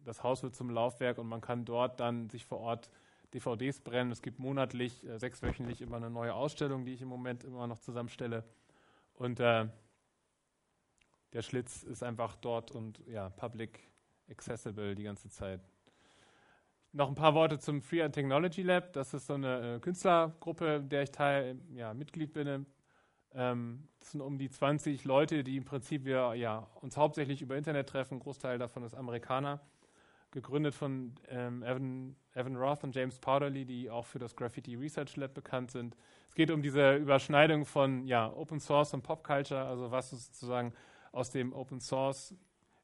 das 0.03 0.21
Haus 0.21 0.43
wird 0.43 0.55
zum 0.55 0.69
Laufwerk 0.69 1.17
und 1.17 1.27
man 1.27 1.41
kann 1.41 1.65
dort 1.65 1.99
dann 1.99 2.29
sich 2.29 2.45
vor 2.45 2.59
Ort 2.59 2.91
DVDs 3.33 3.79
brennen. 3.79 4.11
Es 4.11 4.21
gibt 4.21 4.37
monatlich, 4.37 5.03
äh, 5.05 5.17
sechswöchentlich 5.17 5.81
immer 5.81 5.97
eine 5.97 6.11
neue 6.11 6.35
Ausstellung, 6.35 6.85
die 6.85 6.93
ich 6.93 7.01
im 7.01 7.07
Moment 7.07 7.43
immer 7.43 7.65
noch 7.65 7.79
zusammenstelle. 7.79 8.43
Und 9.15 9.39
äh, 9.39 9.67
der 11.33 11.41
Schlitz 11.41 11.83
ist 11.83 12.03
einfach 12.03 12.35
dort 12.35 12.71
und 12.71 13.01
ja, 13.07 13.29
public 13.29 13.79
accessible 14.29 14.95
die 14.95 15.03
ganze 15.03 15.29
Zeit. 15.29 15.61
Noch 16.91 17.09
ein 17.09 17.15
paar 17.15 17.33
Worte 17.33 17.59
zum 17.59 17.81
Free 17.81 18.01
and 18.01 18.15
Technology 18.15 18.61
Lab. 18.61 18.93
Das 18.93 19.13
ist 19.13 19.27
so 19.27 19.33
eine 19.33 19.75
äh, 19.75 19.79
Künstlergruppe, 19.79 20.81
der 20.81 21.03
ich 21.03 21.11
Teil, 21.11 21.59
ja, 21.73 21.93
Mitglied 21.93 22.31
bin. 22.31 22.65
Ähm, 23.33 23.89
das 23.99 24.11
sind 24.11 24.21
um 24.21 24.37
die 24.37 24.49
20 24.49 25.03
Leute, 25.03 25.43
die 25.43 25.57
im 25.57 25.65
Prinzip 25.65 26.05
wir 26.05 26.35
ja, 26.35 26.59
uns 26.75 26.95
hauptsächlich 26.95 27.41
über 27.41 27.57
Internet 27.57 27.89
treffen. 27.89 28.15
Ein 28.15 28.19
Großteil 28.21 28.57
davon 28.57 28.83
ist 28.83 28.93
Amerikaner. 28.93 29.59
Gegründet 30.35 30.75
von 30.75 31.13
ähm, 31.29 31.63
Evan, 31.63 32.13
Evan 32.33 32.57
Roth 32.57 32.83
und 32.83 32.93
James 32.93 33.17
Powderly, 33.19 33.63
die 33.63 33.89
auch 33.89 34.05
für 34.05 34.19
das 34.19 34.35
Graffiti 34.35 34.75
Research 34.75 35.15
Lab 35.15 35.33
bekannt 35.33 35.71
sind. 35.71 35.95
Es 36.27 36.35
geht 36.35 36.51
um 36.51 36.61
diese 36.61 36.97
Überschneidung 36.97 37.63
von 37.63 38.05
ja, 38.05 38.29
Open 38.33 38.59
Source 38.59 38.93
und 38.93 39.01
Pop 39.01 39.23
Culture, 39.23 39.63
also 39.63 39.91
was 39.91 40.09
sozusagen 40.09 40.73
aus 41.13 41.31
dem 41.31 41.53
Open 41.53 41.79
Source 41.79 42.35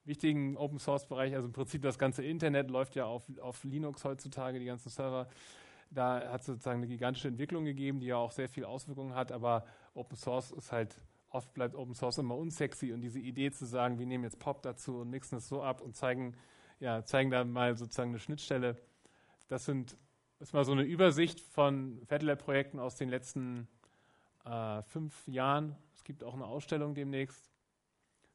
wichtigen 0.05 0.55
Open 0.55 0.79
Source 0.79 1.05
Bereich, 1.05 1.35
also 1.35 1.47
im 1.47 1.53
Prinzip 1.53 1.81
das 1.81 1.99
ganze 1.99 2.23
Internet 2.23 2.71
läuft 2.71 2.95
ja 2.95 3.05
auf, 3.05 3.23
auf 3.41 3.65
Linux 3.65 4.05
heutzutage, 4.05 4.57
die 4.57 4.65
ganzen 4.65 4.89
Server. 4.89 5.27
Da 5.89 6.31
hat 6.31 6.39
es 6.39 6.47
sozusagen 6.47 6.79
eine 6.79 6.87
gigantische 6.87 7.27
Entwicklung 7.27 7.65
gegeben, 7.65 7.99
die 7.99 8.07
ja 8.07 8.15
auch 8.15 8.31
sehr 8.31 8.47
viel 8.47 8.63
Auswirkungen 8.63 9.13
hat, 9.13 9.33
aber 9.33 9.65
Open 9.93 10.15
Source 10.15 10.51
ist 10.51 10.71
halt, 10.71 11.01
oft 11.29 11.53
bleibt 11.53 11.75
Open 11.75 11.95
Source 11.95 12.17
immer 12.17 12.37
unsexy 12.37 12.93
und 12.93 13.01
diese 13.01 13.19
Idee 13.19 13.51
zu 13.51 13.65
sagen, 13.65 13.99
wir 13.99 14.05
nehmen 14.05 14.23
jetzt 14.23 14.39
Pop 14.39 14.61
dazu 14.61 14.99
und 14.99 15.09
mixen 15.09 15.39
es 15.39 15.49
so 15.49 15.61
ab 15.61 15.81
und 15.81 15.97
zeigen, 15.97 16.37
ja, 16.81 17.05
zeigen 17.05 17.29
da 17.29 17.45
mal 17.45 17.77
sozusagen 17.77 18.09
eine 18.09 18.19
Schnittstelle. 18.19 18.75
Das 19.47 19.65
sind, 19.65 19.95
ist 20.39 20.53
mal 20.53 20.65
so 20.65 20.71
eine 20.71 20.81
Übersicht 20.81 21.39
von 21.39 22.01
FedLab-Projekten 22.07 22.79
aus 22.79 22.95
den 22.95 23.07
letzten 23.07 23.67
äh, 24.45 24.81
fünf 24.81 25.27
Jahren. 25.27 25.75
Es 25.93 26.03
gibt 26.03 26.23
auch 26.23 26.33
eine 26.33 26.45
Ausstellung 26.45 26.95
demnächst. 26.95 27.51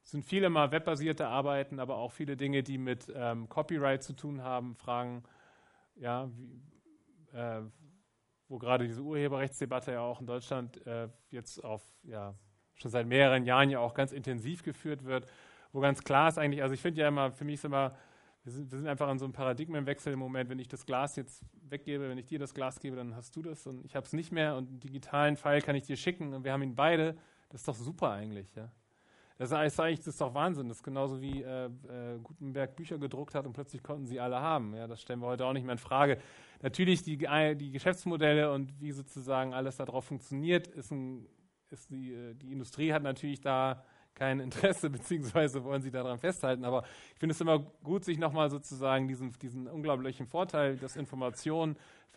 Es 0.05 0.13
sind 0.13 0.25
viele 0.25 0.49
mal 0.49 0.71
webbasierte 0.71 1.27
Arbeiten, 1.27 1.81
aber 1.81 1.97
auch 1.97 2.13
viele 2.13 2.37
Dinge, 2.37 2.63
die 2.63 2.79
mit 2.79 3.13
ähm, 3.13 3.49
Copyright 3.49 4.05
zu 4.05 4.13
tun 4.13 4.43
haben, 4.43 4.77
Fragen, 4.77 5.25
ja, 5.97 6.31
wie, 6.37 6.63
äh, 7.37 7.63
wo 8.49 8.59
gerade 8.59 8.87
diese 8.87 9.03
Urheberrechtsdebatte 9.03 9.91
ja 9.91 10.03
auch 10.03 10.21
in 10.21 10.27
Deutschland 10.27 10.87
äh, 10.87 11.09
jetzt 11.31 11.65
auf, 11.65 11.83
ja, 12.05 12.37
schon 12.75 12.93
seit 12.93 13.09
mehreren 13.09 13.45
Jahren 13.45 13.71
ja 13.71 13.81
auch 13.81 13.95
ganz 13.95 14.13
intensiv 14.13 14.63
geführt 14.63 15.05
wird, 15.05 15.27
wo 15.73 15.81
ganz 15.81 16.05
klar 16.05 16.29
ist 16.29 16.39
eigentlich, 16.39 16.63
also 16.63 16.75
ich 16.75 16.81
finde 16.81 17.01
ja 17.01 17.09
immer, 17.09 17.33
für 17.33 17.45
mich 17.45 17.55
ist 17.55 17.65
immer, 17.65 17.97
wir 18.47 18.53
sind, 18.53 18.71
wir 18.71 18.79
sind 18.79 18.87
einfach 18.87 19.09
an 19.09 19.19
so 19.19 19.25
einem 19.25 19.33
Paradigmenwechsel 19.33 20.13
im 20.13 20.21
Moment, 20.21 20.49
wenn 20.49 20.61
ich 20.61 20.69
das 20.69 20.87
Glas 20.87 21.17
jetzt 21.17 21.43
weggebe, 21.69 22.09
wenn 22.09 22.17
ich 22.17 22.27
dir 22.27 22.39
das 22.39 22.55
Glas 22.55 22.79
gebe, 22.79 22.95
dann 22.95 23.17
hast 23.17 23.35
du 23.35 23.43
das 23.43 23.67
und 23.67 23.85
ich 23.85 23.97
habe 23.97 24.07
es 24.07 24.13
nicht 24.13 24.31
mehr 24.31 24.55
und 24.55 24.69
einen 24.69 24.79
digitalen 24.79 25.37
Pfeil 25.37 25.61
kann 25.61 25.75
ich 25.75 25.83
dir 25.83 25.97
schicken 25.97 26.33
und 26.33 26.45
wir 26.45 26.53
haben 26.53 26.63
ihn 26.63 26.77
beide, 26.77 27.17
das 27.49 27.63
ist 27.63 27.69
doch 27.69 27.75
super 27.75 28.13
eigentlich, 28.13 28.55
ja. 28.55 28.71
Das 29.37 29.51
ist 29.51 29.81
eigentlich 29.81 29.99
das 29.99 30.07
ist 30.07 30.21
doch 30.21 30.33
Wahnsinn. 30.33 30.69
Das 30.69 30.79
ist 30.79 30.83
genauso 30.83 31.21
wie 31.21 31.43
äh, 31.43 31.67
äh, 31.67 32.19
Gutenberg 32.23 32.75
Bücher 32.75 32.97
gedruckt 32.97 33.35
hat 33.35 33.47
und 33.47 33.53
plötzlich 33.53 33.83
konnten 33.83 34.07
sie 34.07 34.19
alle 34.19 34.41
haben. 34.41 34.75
Ja, 34.75 34.87
das 34.87 35.03
stellen 35.03 35.21
wir 35.21 35.27
heute 35.27 35.45
auch 35.45 35.53
nicht 35.53 35.65
mehr 35.65 35.75
in 35.75 35.79
Frage. 35.79 36.19
Natürlich 36.63 37.03
die, 37.03 37.19
die 37.19 37.71
Geschäftsmodelle 37.71 38.51
und 38.51 38.81
wie 38.81 38.93
sozusagen 38.93 39.53
alles 39.53 39.77
darauf 39.77 40.07
funktioniert, 40.07 40.69
ist, 40.69 40.91
ein, 40.91 41.27
ist 41.69 41.91
die, 41.91 42.15
äh, 42.15 42.35
die 42.35 42.51
Industrie 42.51 42.95
hat 42.95 43.03
natürlich 43.03 43.43
da 43.43 43.85
kein 44.17 44.41
Interesse, 44.41 44.91
beziehungsweise 44.91 45.63
wollen 45.63 45.83
sie 45.83 45.93
daran 45.93 46.19
festhalten. 46.19 46.65
Aber 46.65 46.83
ich 47.13 47.21
finde 47.21 47.35
es 47.35 47.41
immer 47.41 47.61
gut, 47.61 48.05
sich 48.05 48.19
nochmal 48.19 48.51
sozusagen 48.51 49.07
diesen, 49.07 49.31
diesen 49.39 49.69
unglaublichen 49.69 50.27
Vorteil, 50.27 50.77
dass 50.77 50.97
Information 50.97 51.77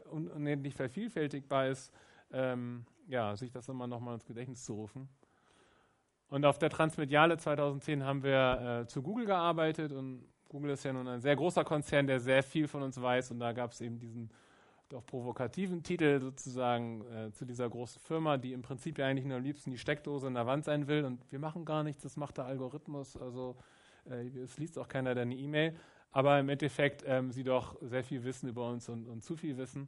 unendlich 0.10 0.74
vervielfältigbar 0.74 1.68
ist, 1.68 1.94
ähm, 2.32 2.86
ja, 3.08 3.36
sich 3.36 3.52
das 3.52 3.70
immer 3.70 3.86
nochmal 3.86 4.16
ins 4.16 4.26
Gedächtnis 4.26 4.64
zu 4.66 4.74
rufen. 4.74 5.08
Und 6.30 6.46
auf 6.46 6.58
der 6.58 6.70
Transmediale 6.70 7.38
2010 7.38 8.04
haben 8.04 8.24
wir 8.24 8.82
äh, 8.82 8.88
zu 8.88 9.02
Google 9.02 9.26
gearbeitet 9.26 9.92
und 9.92 10.24
Google 10.48 10.72
ist 10.72 10.84
ja 10.84 10.94
nun 10.94 11.08
ein 11.08 11.22
sehr 11.22 11.36
großer 11.36 11.64
Konzern, 11.64 12.08
der 12.08 12.20
sehr 12.20 12.44
viel 12.44 12.68
von 12.68 12.82
uns 12.82 13.00
weiß 13.00 13.32
und 13.32 13.40
da 13.40 13.52
gab 13.52 13.72
es 13.72 13.82
eben 13.82 14.00
diesen 14.00 14.32
doch 14.90 15.06
provokativen 15.06 15.84
Titel 15.84 16.20
sozusagen 16.20 17.06
äh, 17.06 17.32
zu 17.32 17.46
dieser 17.46 17.70
großen 17.70 18.02
Firma, 18.02 18.38
die 18.38 18.54
im 18.54 18.62
Prinzip 18.62 18.98
ja 18.98 19.08
eigentlich 19.08 19.26
nur 19.26 19.38
am 19.38 19.44
liebsten 19.44 19.72
die 19.72 19.78
Steckdose 19.78 20.28
in 20.28 20.34
der 20.34 20.48
Wand 20.48 20.66
sein 20.66 20.88
will 20.88 21.06
und 21.06 21.32
wir 21.32 21.40
machen 21.40 21.64
gar 21.64 21.84
nichts, 21.84 22.04
das 22.04 22.18
macht 22.18 22.38
der 22.38 22.46
Algorithmus, 22.46 23.16
also 23.16 23.56
äh, 24.10 24.28
es 24.40 24.58
liest 24.58 24.78
auch 24.78 24.88
keiner 24.88 25.16
deine 25.16 25.36
E-Mail, 25.36 25.76
aber 26.12 26.40
im 26.40 26.50
Endeffekt 26.50 27.04
ähm, 27.06 27.32
sie 27.32 27.44
doch 27.44 27.78
sehr 27.82 28.04
viel 28.04 28.24
wissen 28.24 28.50
über 28.50 28.68
uns 28.70 28.90
und, 28.90 29.08
und 29.08 29.24
zu 29.24 29.36
viel 29.36 29.58
wissen. 29.58 29.88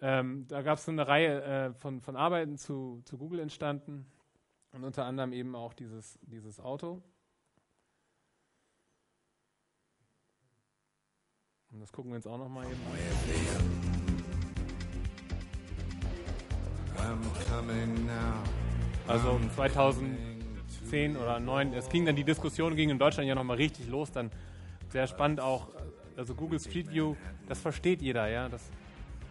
Ähm, 0.00 0.46
da 0.48 0.62
gab 0.62 0.78
es 0.78 0.88
eine 0.88 1.06
Reihe 1.06 1.42
äh, 1.42 1.72
von, 1.74 2.00
von 2.00 2.16
Arbeiten 2.16 2.56
zu, 2.56 3.02
zu 3.04 3.18
Google 3.18 3.40
entstanden, 3.40 4.06
und 4.72 4.84
unter 4.84 5.04
anderem 5.04 5.32
eben 5.32 5.54
auch 5.54 5.74
dieses, 5.74 6.18
dieses 6.22 6.58
Auto. 6.58 7.02
Und 11.70 11.80
das 11.80 11.92
gucken 11.92 12.10
wir 12.10 12.16
uns 12.16 12.26
auch 12.26 12.38
nochmal 12.38 12.66
eben 12.66 12.80
an. 12.86 14.01
Also 19.08 19.40
2010 19.56 21.16
oder 21.16 21.36
2009, 21.36 21.74
es 21.74 21.88
ging 21.88 22.06
dann, 22.06 22.16
die 22.16 22.24
Diskussion 22.24 22.76
ging 22.76 22.90
in 22.90 22.98
Deutschland 22.98 23.28
ja 23.28 23.34
nochmal 23.34 23.56
richtig 23.56 23.88
los, 23.88 24.12
dann 24.12 24.30
sehr 24.90 25.06
spannend 25.06 25.40
auch, 25.40 25.68
also 26.16 26.34
Google 26.34 26.60
Street 26.60 26.90
View, 26.90 27.16
das 27.48 27.60
versteht 27.60 28.02
jeder, 28.02 28.28
ja, 28.28 28.48
das, 28.48 28.62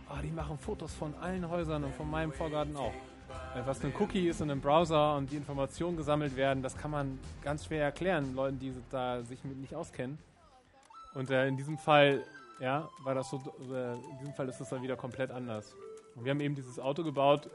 oh, 0.10 0.22
die 0.24 0.32
machen 0.32 0.58
Fotos 0.58 0.94
von 0.94 1.14
allen 1.16 1.48
Häusern 1.50 1.84
und 1.84 1.96
von 1.96 2.10
meinem 2.10 2.32
Vorgarten 2.32 2.76
auch. 2.76 2.94
Was 3.66 3.84
ein 3.84 3.94
Cookie 4.00 4.28
ist 4.28 4.42
in 4.42 4.52
einem 4.52 4.62
Browser 4.62 5.16
und 5.16 5.32
die 5.32 5.38
Informationen 5.38 5.98
gesammelt 5.98 6.36
werden, 6.36 6.64
das 6.64 6.76
kann 6.76 6.92
man 6.92 7.20
ganz 7.44 7.66
schwer 7.66 7.84
erklären, 7.84 8.34
Leuten, 8.36 8.60
die 8.60 8.74
da 8.90 9.22
sich 9.24 9.44
mit 9.44 9.58
nicht 9.58 9.76
auskennen. 9.76 10.18
Und 11.14 11.30
äh, 11.30 11.48
in 11.48 11.58
diesem 11.58 11.78
Fall, 11.78 12.24
ja, 12.60 12.90
war 13.04 13.16
das 13.16 13.30
so, 13.30 13.38
äh, 13.74 13.94
in 13.94 14.18
diesem 14.20 14.34
Fall 14.34 14.48
ist 14.48 14.60
das 14.60 14.70
dann 14.70 14.82
wieder 14.82 14.96
komplett 14.96 15.32
anders. 15.32 15.74
Und 16.16 16.26
wir 16.26 16.32
haben 16.32 16.40
eben 16.40 16.56
dieses 16.56 16.80
Auto 16.80 17.04
gebaut 17.04 17.50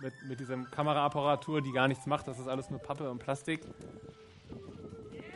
mit, 0.00 0.14
mit 0.28 0.40
dieser 0.40 0.56
Kameraapparatur, 0.56 1.60
die 1.60 1.72
gar 1.72 1.88
nichts 1.88 2.06
macht, 2.06 2.26
das 2.28 2.38
ist 2.38 2.48
alles 2.48 2.70
nur 2.70 2.80
Pappe 2.80 3.10
und 3.10 3.18
Plastik. 3.18 3.62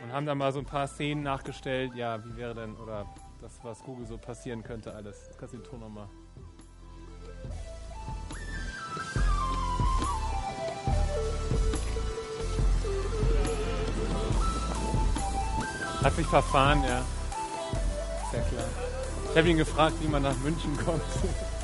Und 0.03 0.11
haben 0.11 0.25
dann 0.25 0.37
mal 0.37 0.51
so 0.51 0.59
ein 0.59 0.65
paar 0.65 0.87
Szenen 0.87 1.23
nachgestellt, 1.23 1.93
ja, 1.95 2.23
wie 2.25 2.37
wäre 2.37 2.53
denn, 2.53 2.75
oder 2.77 3.05
das, 3.41 3.59
was 3.63 3.83
Google 3.83 4.05
so 4.05 4.17
passieren 4.17 4.63
könnte, 4.63 4.93
alles. 4.93 5.27
Jetzt 5.27 5.37
kannst 5.37 5.53
du 5.53 5.59
den 5.59 5.65
Ton 5.65 5.79
nochmal. 5.79 6.07
Hat 16.03 16.13
sich 16.13 16.27
verfahren, 16.27 16.83
ja. 16.83 17.03
Sehr 18.31 18.41
klar. 18.43 18.65
Ich 19.31 19.37
habe 19.37 19.49
ihn 19.49 19.57
gefragt, 19.57 19.95
wie 20.01 20.07
man 20.07 20.23
nach 20.23 20.37
München 20.37 20.77
kommt. 20.77 21.01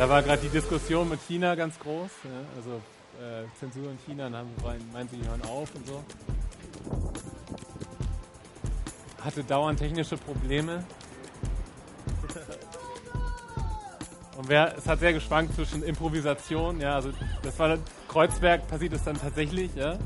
Da 0.00 0.08
war 0.08 0.22
gerade 0.22 0.40
die 0.40 0.48
Diskussion 0.48 1.10
mit 1.10 1.20
China 1.28 1.54
ganz 1.54 1.78
groß. 1.78 2.10
Ja, 2.24 2.30
also 2.56 2.80
äh, 3.20 3.44
Zensur 3.58 3.90
in 3.90 3.98
China, 4.06 4.30
dann 4.30 4.46
meinen 4.94 5.08
sie, 5.10 5.18
die 5.18 5.28
hören 5.28 5.42
auf 5.42 5.74
und 5.74 5.86
so. 5.86 6.02
Hatte 9.22 9.44
dauernd 9.44 9.78
technische 9.78 10.16
Probleme. 10.16 10.84
Und 14.38 14.48
wer, 14.48 14.74
es 14.74 14.86
hat 14.86 15.00
sehr 15.00 15.12
geschwankt 15.12 15.54
zwischen 15.54 15.82
Improvisation, 15.82 16.80
ja, 16.80 16.94
also 16.94 17.10
das 17.42 17.58
war 17.58 17.76
Kreuzberg 18.08 18.66
passiert 18.68 18.94
es 18.94 19.04
dann 19.04 19.20
tatsächlich, 19.20 19.74
ja. 19.74 19.98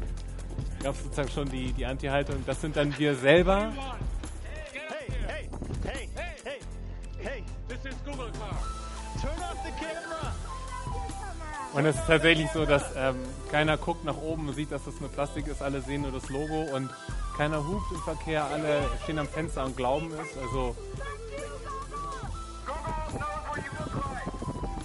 Gab 0.82 0.96
es 0.96 1.04
sozusagen 1.04 1.28
schon 1.28 1.48
die, 1.48 1.72
die 1.72 1.86
Anti-Haltung. 1.86 2.42
Das 2.44 2.60
sind 2.60 2.74
dann 2.74 2.98
wir 2.98 3.14
selber. 3.14 3.72
Und 11.74 11.86
es 11.86 11.96
ist 11.96 12.06
tatsächlich 12.06 12.48
so, 12.52 12.64
dass 12.64 12.84
ähm, 12.96 13.16
keiner 13.50 13.76
guckt 13.76 14.04
nach 14.04 14.16
oben 14.16 14.48
und 14.48 14.54
sieht, 14.54 14.70
dass 14.70 14.84
das 14.84 15.00
mit 15.00 15.12
Plastik 15.12 15.48
ist. 15.48 15.60
Alle 15.60 15.80
sehen 15.80 16.02
nur 16.02 16.12
das 16.12 16.28
Logo 16.28 16.62
und 16.72 16.88
keiner 17.36 17.66
hupt 17.66 17.90
im 17.90 18.00
Verkehr. 18.02 18.44
Alle 18.44 18.82
stehen 19.02 19.18
am 19.18 19.26
Fenster 19.26 19.64
und 19.64 19.76
glauben 19.76 20.12
es. 20.12 20.38
Also 20.40 20.76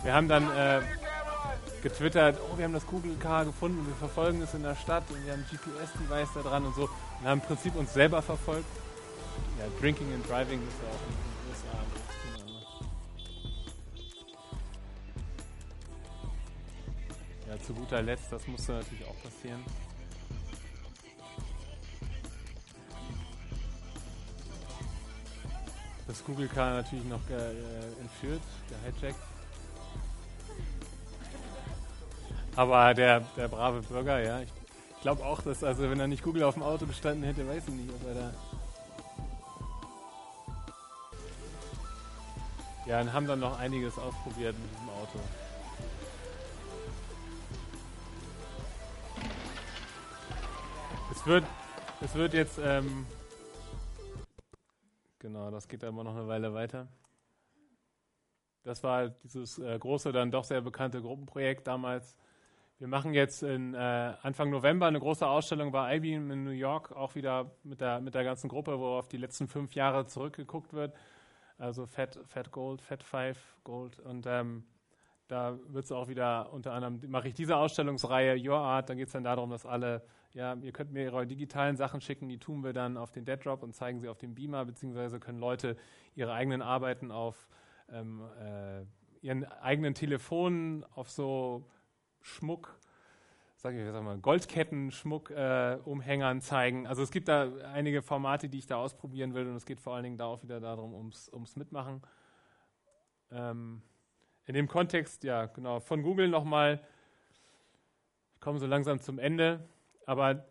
wir 0.02 0.14
haben 0.14 0.28
dann 0.28 0.50
äh, 0.50 0.82
getwittert, 1.84 2.40
oh, 2.52 2.58
wir 2.58 2.66
haben 2.66 2.74
das 2.74 2.86
Car 3.20 3.46
gefunden, 3.46 3.86
wir 3.86 3.96
verfolgen 3.96 4.42
es 4.42 4.56
in 4.56 4.64
der 4.64 4.76
Stadt 4.76 5.04
und 5.10 5.24
wir 5.26 5.34
haben 5.34 5.46
GPS-Device 5.52 6.30
da 6.34 6.42
dran 6.42 6.66
und 6.66 6.76
so 6.76 6.90
und 7.22 7.28
haben 7.28 7.40
im 7.40 7.46
Prinzip 7.46 7.76
uns 7.76 7.94
selber 7.94 8.24
verfolgt. 8.24 8.66
Ja, 9.60 9.66
Drinking 9.80 10.12
and 10.14 10.28
Driving 10.28 10.60
ist 10.68 10.78
ja 10.82 10.90
auch 10.90 11.08
ein 11.08 11.39
Ja, 17.50 17.60
zu 17.60 17.74
guter 17.74 18.02
Letzt, 18.02 18.32
das 18.32 18.47
musste 18.47 18.74
natürlich 18.74 19.06
auch 19.06 19.24
passieren. 19.24 19.64
das 26.10 26.26
Google 26.26 26.47
Car 26.47 26.74
natürlich 26.74 27.06
noch 27.06 27.22
äh, 27.30 28.02
entführt, 28.02 28.41
gehijackt. 28.68 29.20
Aber 32.56 32.93
der, 32.95 33.22
der 33.38 33.47
brave 33.47 33.82
Bürger, 33.84 34.20
ja, 34.20 34.41
ich 34.41 35.02
glaube 35.02 35.24
auch, 35.24 35.41
dass, 35.43 35.64
also 35.64 35.84
wenn 35.84 36.00
er 36.00 36.08
nicht 36.08 36.24
Google 36.24 36.43
auf 36.43 36.56
dem 36.56 36.64
Auto 36.64 36.88
gestanden 36.88 37.24
hätte, 37.24 37.47
weiß 37.47 37.64
ich 37.68 37.74
nicht, 37.74 37.93
ob 37.93 38.08
er 38.08 38.14
da. 38.16 38.34
Ja, 42.88 43.02
und 43.02 43.14
haben 43.14 43.28
dann 43.28 43.39
noch 43.39 43.60
einiges 43.60 43.97
ausprobiert 44.00 44.56
mit 44.58 44.72
diesem 44.72 44.89
Auto. 44.89 45.20
Es 51.20 51.26
wird, 51.26 51.43
es 51.99 52.15
wird 52.15 52.34
jetzt, 52.34 52.61
ähm, 52.63 53.05
genau, 55.20 55.51
das 55.51 55.67
geht 55.67 55.84
aber 55.84 56.01
noch 56.01 56.15
eine 56.15 56.30
Weile 56.30 56.53
weiter. 56.53 56.88
Das 58.63 58.82
war 58.84 59.09
dieses 59.09 59.59
äh, 59.59 59.78
große, 59.78 60.13
dann 60.13 60.32
doch 60.32 60.45
sehr 60.45 60.61
bekannte 60.61 61.01
Gruppenprojekt 61.01 61.67
damals. 61.67 62.15
Wir 62.78 62.88
machen 62.88 63.13
jetzt 63.13 63.43
in, 63.43 63.74
äh, 63.74 64.13
Anfang 64.22 64.49
November 64.49 64.86
eine 64.86 65.01
große 65.01 65.28
Ausstellung 65.28 65.74
bei 65.74 65.97
IBM 65.97 66.32
in 66.32 66.45
New 66.45 66.51
York, 66.51 66.93
auch 66.93 67.15
wieder 67.15 67.51
mit 67.63 67.82
der, 67.82 67.99
mit 67.99 68.15
der 68.15 68.24
ganzen 68.24 68.47
Gruppe, 68.47 68.80
wo 68.80 68.97
auf 68.97 69.09
die 69.09 69.17
letzten 69.17 69.49
fünf 69.49 69.76
Jahre 69.76 70.05
zurückgeguckt 70.05 70.72
wird. 70.72 70.95
Also 71.57 71.86
Fat, 71.86 72.17
Fat 72.28 72.49
Gold, 72.51 72.82
Fat 72.82 73.03
Five 73.03 73.57
Gold. 73.65 73.99
Und 73.99 74.26
ähm, 74.26 74.63
da 75.28 75.59
wird 75.67 75.84
es 75.84 75.91
auch 75.91 76.07
wieder 76.07 76.53
unter 76.53 76.72
anderem, 76.72 77.01
mache 77.11 77.28
ich 77.28 77.34
diese 77.34 77.57
Ausstellungsreihe 77.57 78.41
Your 78.41 78.59
Art, 78.59 78.89
da 78.89 78.93
geht 78.93 79.07
es 79.07 79.13
dann 79.13 79.26
darum, 79.26 79.49
dass 79.49 79.65
alle 79.65 80.01
ja, 80.34 80.55
ihr 80.61 80.71
könnt 80.71 80.91
mir 80.91 81.11
eure 81.11 81.25
digitalen 81.25 81.75
Sachen 81.75 82.01
schicken, 82.01 82.30
die 82.30 82.38
tun 82.38 82.63
wir 82.63 82.73
dann 82.73 82.97
auf 82.97 83.11
den 83.11 83.25
Dead 83.25 83.43
Drop 83.43 83.63
und 83.63 83.73
zeigen 83.73 83.99
sie 83.99 84.09
auf 84.09 84.17
dem 84.17 84.36
Beamer, 84.36 84.65
beziehungsweise 84.65 85.19
können 85.19 85.39
Leute 85.39 85.75
ihre 86.15 86.34
eigenen 86.34 86.61
Arbeiten 86.61 87.11
auf 87.11 87.47
ähm, 87.91 88.21
äh, 88.39 88.86
ihren 89.21 89.45
eigenen 89.45 89.95
Telefonen, 89.95 90.86
auf 90.93 91.09
so 91.09 91.65
Schmuck, 92.21 92.80
sag 93.55 93.73
ich 93.73 93.91
sag 93.91 94.03
mal, 94.03 94.17
Goldketten, 94.19 94.91
Schmuck, 94.91 95.32
äh, 95.32 95.77
Umhängern 95.84 96.41
zeigen. 96.41 96.88
Also 96.88 97.01
es 97.01 97.11
gibt 97.11 97.27
da 97.27 97.51
einige 97.73 98.01
Formate, 98.01 98.49
die 98.49 98.59
ich 98.59 98.67
da 98.67 98.77
ausprobieren 98.77 99.34
will 99.34 99.47
und 99.47 99.55
es 99.55 99.65
geht 99.65 99.82
vor 99.82 99.95
allen 99.95 100.03
Dingen 100.03 100.17
da 100.17 100.25
auch 100.25 100.43
wieder 100.43 100.59
darum, 100.59 100.93
ums, 100.93 101.30
ums 101.34 101.55
Mitmachen. 101.55 102.01
Ähm, 103.32 103.82
in 104.45 104.53
dem 104.53 104.67
Kontext, 104.67 105.23
ja, 105.23 105.47
genau, 105.47 105.80
von 105.80 106.01
Google 106.01 106.30
nochmal, 106.30 106.82
ich 108.36 108.41
komme 108.41 108.59
so 108.59 108.67
langsam 108.67 108.99
zum 108.99 109.19
Ende 109.19 109.67
aber 110.10 110.43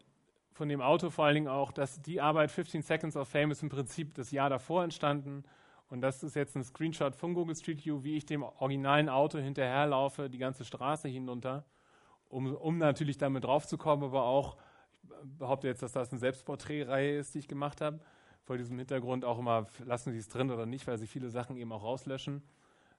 von 0.52 0.68
dem 0.68 0.80
Auto 0.80 1.10
vor 1.10 1.24
allen 1.24 1.34
Dingen 1.34 1.48
auch, 1.48 1.72
dass 1.72 2.00
die 2.00 2.20
Arbeit 2.20 2.52
15 2.52 2.82
Seconds 2.82 3.16
of 3.16 3.28
Fame 3.28 3.50
ist 3.50 3.60
im 3.60 3.68
Prinzip 3.68 4.14
das 4.14 4.30
Jahr 4.30 4.48
davor 4.48 4.84
entstanden. 4.84 5.42
Und 5.88 6.00
das 6.00 6.22
ist 6.22 6.36
jetzt 6.36 6.56
ein 6.56 6.62
Screenshot 6.62 7.16
von 7.16 7.34
Google 7.34 7.56
Street 7.56 7.84
View, 7.84 8.04
wie 8.04 8.16
ich 8.16 8.24
dem 8.24 8.44
originalen 8.44 9.08
Auto 9.08 9.38
hinterherlaufe, 9.38 10.30
die 10.30 10.38
ganze 10.38 10.64
Straße 10.64 11.08
hinunter, 11.08 11.64
um, 12.28 12.54
um 12.54 12.78
natürlich 12.78 13.18
damit 13.18 13.44
draufzukommen, 13.44 14.04
aber 14.04 14.22
auch, 14.22 14.58
ich 15.02 15.38
behaupte 15.38 15.66
jetzt, 15.66 15.82
dass 15.82 15.90
das 15.90 16.10
eine 16.10 16.20
Selbstporträtreihe 16.20 17.18
ist, 17.18 17.34
die 17.34 17.40
ich 17.40 17.48
gemacht 17.48 17.80
habe. 17.80 17.98
Vor 18.44 18.58
diesem 18.58 18.78
Hintergrund 18.78 19.24
auch 19.24 19.40
immer, 19.40 19.66
lassen 19.84 20.12
Sie 20.12 20.18
es 20.18 20.28
drin 20.28 20.52
oder 20.52 20.66
nicht, 20.66 20.86
weil 20.86 20.98
sie 20.98 21.08
viele 21.08 21.30
Sachen 21.30 21.56
eben 21.56 21.72
auch 21.72 21.82
rauslöschen. 21.82 22.44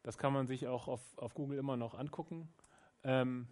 Das 0.04 0.18
kann 0.18 0.34
man 0.34 0.46
sich 0.46 0.68
auch 0.68 0.90
auf, 0.90 1.18
auf 1.18 1.34
Google 1.36 1.58
immer 1.58 1.78
noch 1.78 1.98
angucken. 1.98 2.50
Ähm, 3.04 3.48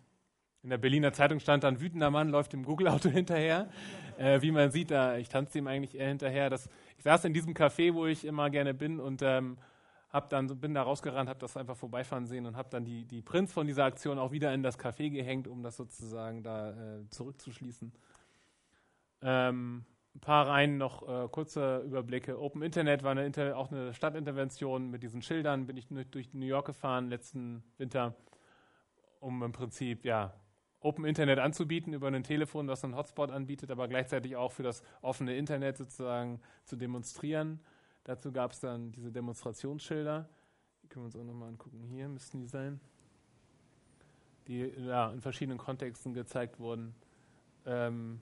in 0.64 0.70
der 0.70 0.78
Berliner 0.78 1.14
Zeitung 1.14 1.40
stand 1.40 1.64
dann, 1.64 1.80
wütender 1.80 2.10
Mann 2.10 2.30
läuft 2.30 2.54
dem 2.54 2.64
Google-Auto 2.64 3.10
hinterher. 3.10 3.70
Äh, 4.18 4.42
wie 4.42 4.52
man 4.52 4.72
sieht, 4.72 4.92
da, 4.92 5.18
ich 5.18 5.30
tanze 5.30 5.60
ihm 5.60 5.68
eigentlich 5.68 5.96
eher 5.96 6.08
hinterher. 6.08 6.50
Das, 6.50 6.70
ich 6.98 7.04
saß 7.04 7.26
in 7.26 7.34
diesem 7.34 7.54
Café, 7.54 7.94
wo 7.94 8.06
ich 8.06 8.26
immer 8.26 8.50
gerne 8.50 8.74
bin 8.74 9.00
und 9.00 9.22
ähm, 9.22 9.58
hab 10.10 10.30
dann, 10.30 10.48
bin 10.60 10.74
da 10.74 10.84
rausgerannt, 10.84 11.30
habe 11.30 11.40
das 11.40 11.58
einfach 11.58 11.78
vorbeifahren 11.78 12.26
sehen 12.26 12.46
und 12.46 12.56
habe 12.56 12.70
dann 12.70 12.86
die, 12.86 13.06
die 13.06 13.22
Prints 13.22 13.54
von 13.54 13.68
dieser 13.68 13.86
Aktion 13.86 14.18
auch 14.18 14.32
wieder 14.32 14.54
in 14.54 14.64
das 14.64 14.80
Café 14.80 15.10
gehängt, 15.10 15.48
um 15.48 15.64
das 15.64 15.78
sozusagen 15.78 16.44
da 16.44 16.72
äh, 16.72 17.10
zurückzuschließen. 17.10 17.92
Ähm, 19.22 19.86
ein 20.16 20.20
paar 20.20 20.48
Reihen 20.48 20.78
noch 20.78 21.08
äh, 21.08 21.28
kurze 21.30 21.80
Überblicke. 21.86 22.42
Open 22.42 22.64
Internet 22.64 23.04
war 23.04 23.12
eine 23.12 23.26
Inter 23.26 23.56
auch 23.56 23.72
eine 23.72 23.94
Stadtintervention 23.94 24.90
mit 24.90 25.04
diesen 25.04 25.22
Schildern. 25.22 25.68
Bin 25.68 25.78
ich 25.78 25.88
durch 26.10 26.34
New 26.34 26.46
York 26.46 26.66
gefahren 26.66 27.10
letzten 27.10 27.64
Winter, 27.78 28.16
um 29.20 29.44
im 29.44 29.52
Prinzip 29.52 30.06
ja 30.06 30.34
Open 30.80 31.06
Internet 31.06 31.40
anzubieten 31.40 31.94
über 31.94 32.08
ein 32.08 32.24
Telefon, 32.24 32.68
das 32.68 32.84
einen 32.84 32.96
Hotspot 32.96 33.32
anbietet, 33.32 33.72
aber 33.72 33.88
gleichzeitig 33.88 34.36
auch 34.36 34.52
für 34.52 34.64
das 34.64 34.84
offene 35.02 35.36
Internet 35.36 35.78
sozusagen 35.78 36.40
zu 36.66 36.76
demonstrieren. 36.76 37.60
Dazu 38.04 38.32
gab 38.32 38.52
es 38.52 38.60
dann 38.60 38.92
diese 38.92 39.12
Demonstrationsschilder. 39.12 40.30
Die 40.84 40.88
können 40.88 41.04
wir 41.04 41.08
uns 41.08 41.16
auch 41.16 41.24
nochmal 41.24 41.50
angucken. 41.50 41.84
Hier 41.84 42.08
müssten 42.08 42.40
die 42.40 42.48
sein. 42.48 42.80
Die 44.48 44.60
ja, 44.60 45.12
in 45.12 45.20
verschiedenen 45.20 45.58
Kontexten 45.58 46.14
gezeigt 46.14 46.60
wurden. 46.60 46.96
Ähm, 47.66 48.22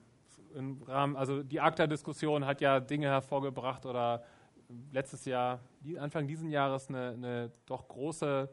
im 0.54 0.82
Rahmen, 0.82 1.16
also 1.16 1.42
die 1.42 1.60
ACTA-Diskussion 1.60 2.46
hat 2.46 2.60
ja 2.60 2.80
Dinge 2.80 3.08
hervorgebracht 3.08 3.86
oder 3.86 4.24
letztes 4.92 5.24
Jahr, 5.24 5.60
Anfang 5.98 6.26
dieses 6.26 6.50
Jahres 6.50 6.88
eine, 6.88 7.10
eine 7.10 7.52
doch 7.66 7.86
große 7.86 8.48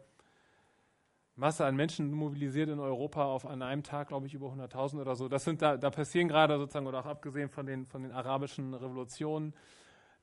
Masse 1.36 1.66
an 1.66 1.76
Menschen 1.76 2.12
mobilisiert 2.12 2.70
in 2.70 2.80
Europa 2.80 3.26
auf 3.26 3.46
an 3.46 3.64
einem 3.64 3.82
Tag, 3.84 4.10
glaube 4.10 4.28
ich, 4.28 4.36
über 4.36 4.48
100.000 4.48 5.02
oder 5.02 5.16
so. 5.16 5.28
Das 5.28 5.44
sind 5.44 5.62
da, 5.62 5.78
da 5.78 5.90
passieren 5.90 6.28
gerade 6.28 6.58
sozusagen, 6.58 6.86
oder 6.86 7.00
auch 7.00 7.08
abgesehen 7.08 7.50
von 7.50 7.66
den, 7.66 7.88
von 7.88 8.04
den 8.04 8.12
arabischen 8.12 8.74
Revolutionen. 8.74 9.54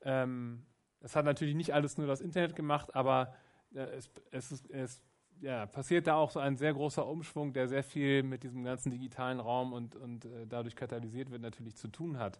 Ähm, 0.03 0.63
das 1.01 1.15
hat 1.15 1.25
natürlich 1.25 1.55
nicht 1.55 1.73
alles 1.73 1.97
nur 1.97 2.07
das 2.07 2.21
Internet 2.21 2.55
gemacht, 2.55 2.95
aber 2.95 3.33
äh, 3.73 3.79
es, 3.79 4.09
es, 4.31 4.51
ist, 4.53 4.69
es 4.71 5.03
ja, 5.41 5.65
passiert 5.65 6.07
da 6.07 6.15
auch 6.15 6.31
so 6.31 6.39
ein 6.39 6.55
sehr 6.55 6.73
großer 6.73 7.05
Umschwung, 7.05 7.51
der 7.51 7.67
sehr 7.67 7.83
viel 7.83 8.23
mit 8.23 8.43
diesem 8.43 8.63
ganzen 8.63 8.91
digitalen 8.91 9.39
Raum 9.39 9.73
und, 9.73 9.97
und 9.97 10.25
äh, 10.25 10.47
dadurch 10.47 10.75
katalysiert 10.75 11.29
wird, 11.29 11.41
natürlich 11.41 11.75
zu 11.75 11.89
tun 11.89 12.19
hat. 12.19 12.39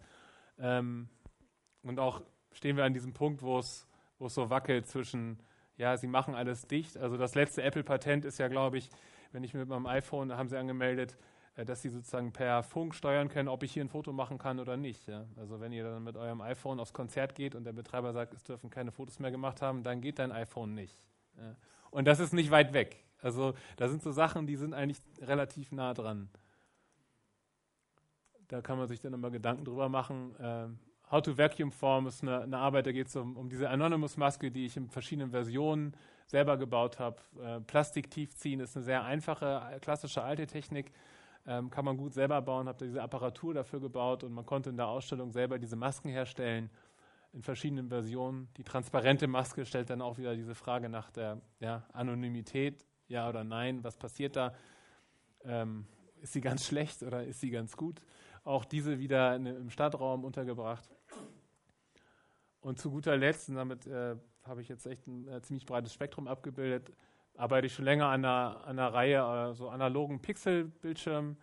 Ähm, 0.60 1.10
und 1.84 2.00
auch 2.00 2.22
stehen 2.54 2.78
wir 2.78 2.86
an 2.86 2.94
diesem 2.94 3.14
Punkt, 3.14 3.42
wo 3.42 3.60
es 3.60 3.88
so 4.20 4.50
wackelt 4.50 4.88
zwischen 4.88 5.40
ja, 5.82 5.98
sie 5.98 6.06
machen 6.06 6.36
alles 6.36 6.68
dicht. 6.68 6.96
Also 6.96 7.18
das 7.18 7.34
letzte 7.34 7.64
Apple-Patent 7.64 8.24
ist 8.24 8.38
ja, 8.38 8.48
glaube 8.50 8.78
ich, 8.78 8.92
wenn 9.32 9.44
ich 9.44 9.56
mit 9.56 9.68
meinem 9.68 9.88
iPhone, 9.88 10.32
haben 10.32 10.48
sie 10.48 10.58
angemeldet, 10.58 11.18
äh, 11.56 11.66
dass 11.66 11.82
sie 11.82 11.90
sozusagen 11.90 12.32
per 12.32 12.62
Funk 12.62 12.94
steuern 12.94 13.30
können, 13.30 13.50
ob 13.50 13.64
ich 13.64 13.74
hier 13.74 13.84
ein 13.84 13.90
Foto 13.90 14.14
machen 14.14 14.38
kann 14.38 14.60
oder 14.60 14.78
nicht. 14.78 15.08
Ja? 15.08 15.26
Also 15.38 15.60
wenn 15.60 15.72
ihr 15.72 15.84
dann 15.84 16.04
mit 16.04 16.18
eurem 16.18 16.40
iPhone 16.42 16.80
aufs 16.80 16.94
Konzert 16.94 17.34
geht 17.34 17.56
und 17.56 17.64
der 17.64 17.74
Betreiber 17.74 18.14
sagt, 18.14 18.36
es 18.36 18.44
dürfen 18.44 18.70
keine 18.70 18.92
Fotos 18.92 19.18
mehr 19.18 19.32
gemacht 19.32 19.64
haben, 19.64 19.82
dann 19.82 20.02
geht 20.02 20.20
dein 20.20 20.32
iPhone 20.32 20.76
nicht. 20.76 21.00
Ja? 21.36 21.56
Und 21.90 22.06
das 22.06 22.20
ist 22.20 22.32
nicht 22.32 22.52
weit 22.52 22.74
weg. 22.74 23.04
Also 23.20 23.56
da 23.78 23.90
sind 23.90 24.04
so 24.04 24.12
Sachen, 24.12 24.46
die 24.46 24.58
sind 24.58 24.76
eigentlich 24.76 25.02
relativ 25.20 25.72
nah 25.72 25.96
dran. 25.96 26.30
Da 28.50 28.62
kann 28.62 28.78
man 28.78 28.88
sich 28.88 29.00
dann 29.00 29.14
immer 29.14 29.32
Gedanken 29.32 29.66
drüber 29.66 29.90
machen. 29.90 30.36
Ähm, 30.40 30.80
How 31.12 31.22
to 31.22 31.38
Vacuum 31.38 31.74
Form 31.74 32.08
ist 32.08 32.24
eine, 32.24 32.44
eine 32.44 32.58
Arbeit, 32.58 32.88
da 32.88 32.94
geht 32.94 33.08
es 33.08 33.16
um, 33.18 33.36
um, 33.36 33.50
diese 33.50 33.70
Anonymous-Maske, 33.70 34.50
die 34.50 34.66
ich 34.66 34.78
in 34.78 34.90
verschiedenen 34.90 35.32
Versionen 35.32 35.94
selber 36.26 36.56
gebaut 36.56 37.00
habe. 37.00 37.18
Äh, 37.44 37.60
Plastik 37.60 38.10
tiefziehen 38.10 38.62
ist 38.62 38.78
eine 38.78 38.86
sehr 38.86 39.04
einfache, 39.04 39.78
klassische 39.82 40.24
alte 40.24 40.48
Technik. 40.48 40.94
Ähm, 41.46 41.70
kann 41.70 41.84
man 41.84 41.98
gut 41.98 42.14
selber 42.14 42.42
bauen, 42.42 42.70
habe 42.70 42.86
diese 42.86 43.02
Apparatur 43.02 43.54
dafür 43.54 43.82
gebaut 43.82 44.24
und 44.24 44.32
man 44.32 44.46
konnte 44.46 44.70
in 44.70 44.78
der 44.78 44.88
Ausstellung 44.88 45.32
selber 45.32 45.60
diese 45.60 45.76
Masken 45.76 46.08
herstellen 46.08 46.70
in 47.34 47.42
verschiedenen 47.42 47.90
Versionen. 47.90 48.48
Die 48.56 48.64
transparente 48.64 49.28
Maske 49.28 49.66
stellt 49.66 49.90
dann 49.90 50.02
auch 50.02 50.18
wieder 50.18 50.36
diese 50.36 50.56
Frage 50.56 50.88
nach 50.88 51.12
der 51.12 51.42
ja, 51.60 51.84
Anonymität, 51.92 52.86
ja 53.10 53.28
oder 53.28 53.44
nein, 53.44 53.84
was 53.84 53.98
passiert 53.98 54.38
da? 54.38 54.54
Ähm, 55.44 55.88
ist 56.22 56.32
sie 56.32 56.42
ganz 56.42 56.66
schlecht 56.68 57.04
oder 57.04 57.26
ist 57.26 57.42
sie 57.42 57.50
ganz 57.50 57.76
gut? 57.76 58.02
Auch 58.46 58.64
diese 58.64 59.00
wieder 59.00 59.36
in, 59.36 59.46
im 59.46 59.70
Stadtraum 59.70 60.24
untergebracht. 60.24 60.90
Und 62.62 62.80
zu 62.80 62.92
guter 62.92 63.18
Letzt, 63.18 63.50
und 63.50 63.56
damit 63.56 63.88
äh, 63.88 64.16
habe 64.44 64.62
ich 64.62 64.70
jetzt 64.70 64.86
echt 64.86 65.08
ein 65.08 65.28
äh, 65.28 65.42
ziemlich 65.42 65.66
breites 65.66 65.94
Spektrum 65.94 66.28
abgebildet, 66.28 66.92
arbeite 67.36 67.68
ich 67.68 67.74
schon 67.74 67.86
länger 67.86 68.08
an 68.08 68.24
einer, 68.24 68.64
an 68.66 68.80
einer 68.80 68.94
Reihe 68.94 69.50
äh, 69.50 69.54
so 69.54 69.70
analogen 69.70 70.22
Pixel-Bildschirmen, 70.22 71.38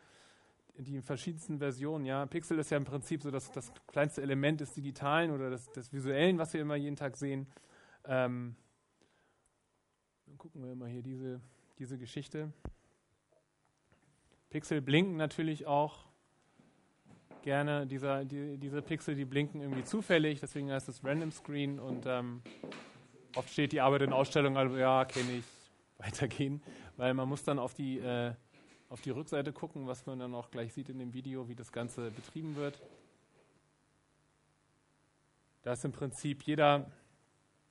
die 0.78 0.94
in 0.94 1.02
verschiedensten 1.02 1.58
Versionen, 1.58 2.04
ja. 2.04 2.24
Pixel 2.26 2.58
ist 2.58 2.70
ja 2.70 2.76
im 2.76 2.84
Prinzip 2.84 3.22
so 3.22 3.32
das, 3.32 3.50
das 3.50 3.72
kleinste 3.88 4.22
Element 4.22 4.60
des 4.60 4.74
Digitalen 4.74 5.32
oder 5.32 5.50
des, 5.50 5.70
des 5.72 5.92
Visuellen, 5.92 6.38
was 6.38 6.52
wir 6.52 6.60
immer 6.60 6.76
jeden 6.76 6.94
Tag 6.94 7.16
sehen. 7.16 7.48
Ähm, 8.04 8.54
dann 10.26 10.38
gucken 10.38 10.64
wir 10.64 10.76
mal 10.76 10.88
hier 10.88 11.02
diese, 11.02 11.40
diese 11.78 11.98
Geschichte. 11.98 12.52
Pixel 14.50 14.80
blinken 14.80 15.16
natürlich 15.16 15.66
auch 15.66 16.07
gerne. 17.48 17.86
Dieser, 17.86 18.26
die, 18.26 18.58
diese 18.58 18.82
Pixel, 18.82 19.14
die 19.14 19.24
blinken 19.24 19.62
irgendwie 19.62 19.82
zufällig, 19.82 20.38
deswegen 20.38 20.70
heißt 20.70 20.86
es 20.90 21.02
Random 21.02 21.32
Screen 21.32 21.78
und 21.80 22.04
ähm, 22.04 22.42
oft 23.34 23.48
steht 23.48 23.72
die 23.72 23.80
Arbeit 23.80 24.02
in 24.02 24.12
Ausstellungen, 24.12 24.58
also 24.58 24.76
ja, 24.76 25.06
kenne 25.06 25.32
ich, 25.38 25.44
weitergehen, 25.96 26.62
weil 26.98 27.14
man 27.14 27.26
muss 27.26 27.44
dann 27.44 27.58
auf 27.58 27.72
die, 27.72 28.00
äh, 28.00 28.34
auf 28.90 29.00
die 29.00 29.08
Rückseite 29.08 29.54
gucken, 29.54 29.86
was 29.86 30.04
man 30.04 30.18
dann 30.18 30.34
auch 30.34 30.50
gleich 30.50 30.74
sieht 30.74 30.90
in 30.90 30.98
dem 30.98 31.14
Video, 31.14 31.48
wie 31.48 31.54
das 31.54 31.72
Ganze 31.72 32.10
betrieben 32.10 32.54
wird. 32.54 32.82
Da 35.62 35.72
ist 35.72 35.86
im 35.86 35.92
Prinzip 35.92 36.42
jeder, 36.42 36.90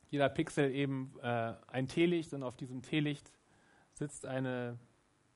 jeder 0.09 0.27
Pixel 0.29 0.71
eben 0.71 1.13
äh, 1.21 1.53
ein 1.67 1.87
Teelicht 1.87 2.33
und 2.33 2.41
auf 2.41 2.57
diesem 2.57 2.81
Teelicht 2.81 3.31
sitzt 3.93 4.25
eine 4.25 4.79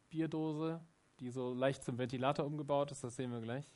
Bierdose, 0.10 0.82
die 1.20 1.30
so 1.30 1.54
leicht 1.54 1.84
zum 1.84 2.00
Ventilator 2.00 2.44
umgebaut 2.44 2.92
ist, 2.92 3.04
das 3.04 3.16
sehen 3.16 3.32
wir 3.32 3.42
gleich. 3.42 3.72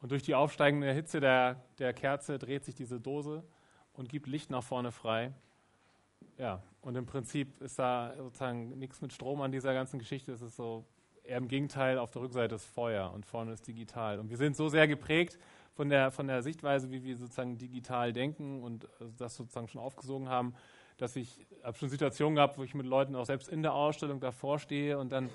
Und 0.00 0.12
durch 0.12 0.22
die 0.22 0.34
aufsteigende 0.34 0.92
Hitze 0.92 1.20
der, 1.20 1.62
der 1.78 1.92
Kerze 1.92 2.38
dreht 2.38 2.64
sich 2.64 2.74
diese 2.74 3.00
Dose 3.00 3.42
und 3.94 4.08
gibt 4.08 4.26
Licht 4.26 4.50
nach 4.50 4.62
vorne 4.62 4.92
frei. 4.92 5.32
Ja, 6.36 6.62
und 6.82 6.96
im 6.96 7.06
Prinzip 7.06 7.60
ist 7.60 7.78
da 7.78 8.14
sozusagen 8.16 8.78
nichts 8.78 9.00
mit 9.00 9.12
Strom 9.12 9.40
an 9.40 9.50
dieser 9.50 9.74
ganzen 9.74 9.98
Geschichte. 9.98 10.32
Es 10.32 10.40
ist 10.40 10.56
so 10.56 10.84
eher 11.24 11.36
im 11.36 11.48
Gegenteil, 11.48 11.98
auf 11.98 12.12
der 12.12 12.22
Rückseite 12.22 12.54
ist 12.54 12.64
Feuer 12.64 13.12
und 13.12 13.26
vorne 13.26 13.52
ist 13.52 13.66
digital. 13.66 14.20
Und 14.20 14.30
wir 14.30 14.36
sind 14.36 14.56
so 14.56 14.68
sehr 14.68 14.86
geprägt 14.86 15.38
von 15.74 15.88
der, 15.88 16.10
von 16.10 16.26
der 16.28 16.42
Sichtweise, 16.42 16.90
wie 16.90 17.02
wir 17.02 17.16
sozusagen 17.16 17.58
digital 17.58 18.12
denken 18.12 18.62
und 18.62 18.84
äh, 18.84 18.88
das 19.16 19.36
sozusagen 19.36 19.68
schon 19.68 19.80
aufgesogen 19.80 20.28
haben, 20.28 20.54
dass 20.96 21.16
ich 21.16 21.46
habe 21.62 21.76
schon 21.76 21.88
Situationen 21.88 22.36
gehabt, 22.36 22.58
wo 22.58 22.64
ich 22.64 22.74
mit 22.74 22.86
Leuten 22.86 23.14
auch 23.14 23.26
selbst 23.26 23.48
in 23.48 23.62
der 23.62 23.74
Ausstellung 23.74 24.20
davor 24.20 24.58
stehe 24.58 24.98
und 24.98 25.12
dann 25.12 25.30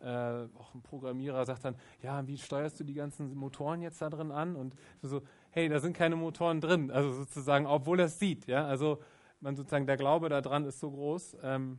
äh, 0.00 0.48
auch 0.58 0.74
ein 0.74 0.82
Programmierer 0.82 1.44
sagt 1.44 1.64
dann, 1.64 1.76
ja, 2.02 2.26
wie 2.26 2.38
steuerst 2.38 2.78
du 2.80 2.84
die 2.84 2.94
ganzen 2.94 3.34
Motoren 3.34 3.80
jetzt 3.82 4.00
da 4.02 4.10
drin 4.10 4.30
an? 4.30 4.56
Und 4.56 4.74
so, 5.02 5.22
hey, 5.50 5.68
da 5.68 5.80
sind 5.80 5.96
keine 5.96 6.16
Motoren 6.16 6.60
drin, 6.60 6.90
also 6.90 7.12
sozusagen, 7.12 7.66
obwohl 7.66 8.00
er 8.00 8.06
es 8.06 8.18
sieht, 8.18 8.46
ja, 8.46 8.66
also 8.66 9.00
man 9.40 9.56
sozusagen, 9.56 9.86
der 9.86 9.96
Glaube 9.96 10.28
daran 10.28 10.64
ist 10.64 10.80
so 10.80 10.90
groß, 10.90 11.36
ähm, 11.42 11.78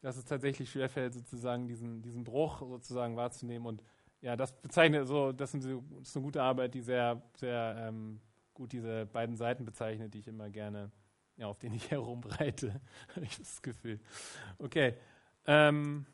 dass 0.00 0.16
es 0.16 0.24
tatsächlich 0.24 0.70
schwerfällt, 0.70 1.14
sozusagen 1.14 1.66
diesen, 1.66 2.02
diesen 2.02 2.24
Bruch 2.24 2.60
sozusagen 2.60 3.16
wahrzunehmen 3.16 3.66
und 3.66 3.82
ja, 4.20 4.36
das 4.36 4.52
bezeichnet 4.52 5.06
so, 5.08 5.32
das, 5.32 5.52
ist 5.52 5.66
eine 5.66 6.24
gute 6.24 6.42
Arbeit, 6.42 6.74
die 6.74 6.80
sehr, 6.80 7.20
sehr 7.34 7.76
ähm, 7.88 8.20
gut 8.54 8.72
diese 8.72 9.06
beiden 9.06 9.36
Seiten 9.36 9.64
bezeichnet, 9.64 10.14
die 10.14 10.20
ich 10.20 10.28
immer 10.28 10.48
gerne, 10.48 10.90
ja, 11.36 11.48
auf 11.48 11.58
denen 11.58 11.74
ich 11.74 11.90
herumreite, 11.90 12.80
habe 13.14 13.24
ich 13.24 13.36
das 13.36 13.60
Gefühl. 13.62 14.00
Okay. 14.58 14.94
Ähm, 15.44 16.06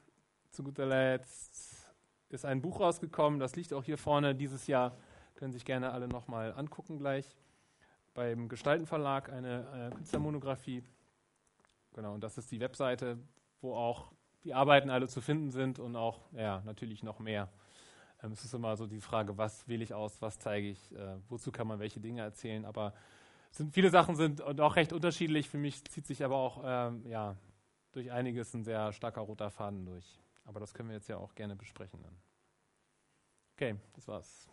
zu 0.51 0.63
guter 0.63 0.87
Letzt 0.87 1.87
ist 2.31 2.45
ein 2.45 2.61
Buch 2.61 2.81
rausgekommen, 2.81 3.41
das 3.41 3.57
liegt 3.57 3.73
auch 3.73 3.85
hier 3.85 3.99
vorne 3.99 4.35
dieses 4.35 4.67
Jahr, 4.67 4.97
können 5.35 5.53
sich 5.53 5.65
gerne 5.65 5.93
alle 5.93 6.09
nochmal 6.09 6.53
angucken 6.55 6.99
gleich. 6.99 7.37
Beim 8.15 8.49
Gestaltenverlag 8.49 9.31
eine 9.33 9.91
äh, 9.91 9.95
Künstlermonographie. 9.95 10.83
Genau, 11.95 12.15
und 12.15 12.23
das 12.23 12.37
ist 12.37 12.51
die 12.51 12.61
Webseite, 12.61 13.19
wo 13.61 13.75
auch 13.75 14.13
die 14.45 14.55
Arbeiten 14.55 14.91
alle 14.91 15.09
zu 15.09 15.21
finden 15.21 15.51
sind 15.51 15.79
und 15.79 15.97
auch, 15.97 16.21
ja, 16.33 16.63
natürlich 16.65 17.03
noch 17.03 17.19
mehr. 17.19 17.49
Ähm, 18.23 18.33
es 18.33 18.45
ist 18.45 18.55
immer 18.55 18.77
so 18.77 18.87
die 18.87 19.01
Frage, 19.01 19.39
was 19.39 19.67
wähle 19.69 19.85
ich 19.85 19.95
aus, 19.95 20.21
was 20.21 20.39
zeige 20.39 20.69
ich, 20.69 20.93
äh, 20.95 21.17
wozu 21.29 21.53
kann 21.53 21.67
man 21.67 21.79
welche 21.79 22.01
Dinge 22.01 22.23
erzählen. 22.23 22.65
Aber 22.65 22.93
sind, 23.51 23.73
viele 23.73 23.91
Sachen 23.91 24.17
sind 24.17 24.41
und 24.41 24.61
auch 24.61 24.77
recht 24.77 24.93
unterschiedlich. 24.93 25.49
Für 25.49 25.59
mich 25.59 25.85
zieht 25.85 26.07
sich 26.07 26.25
aber 26.25 26.37
auch 26.37 26.63
ähm, 26.65 27.07
ja, 27.07 27.37
durch 27.93 28.11
einiges 28.13 28.53
ein 28.55 28.65
sehr 28.65 28.93
starker 28.93 29.23
roter 29.23 29.51
Faden 29.51 29.87
durch. 29.87 30.19
Aber 30.49 30.61
das 30.61 30.73
können 30.73 30.89
wir 30.89 30.97
jetzt 30.97 31.09
ja 31.09 31.19
auch 31.19 31.35
gerne 31.35 31.55
besprechen 31.55 32.03
dann. 32.03 32.17
Okay, 33.55 33.77
das 33.93 34.09
war's. 34.09 34.49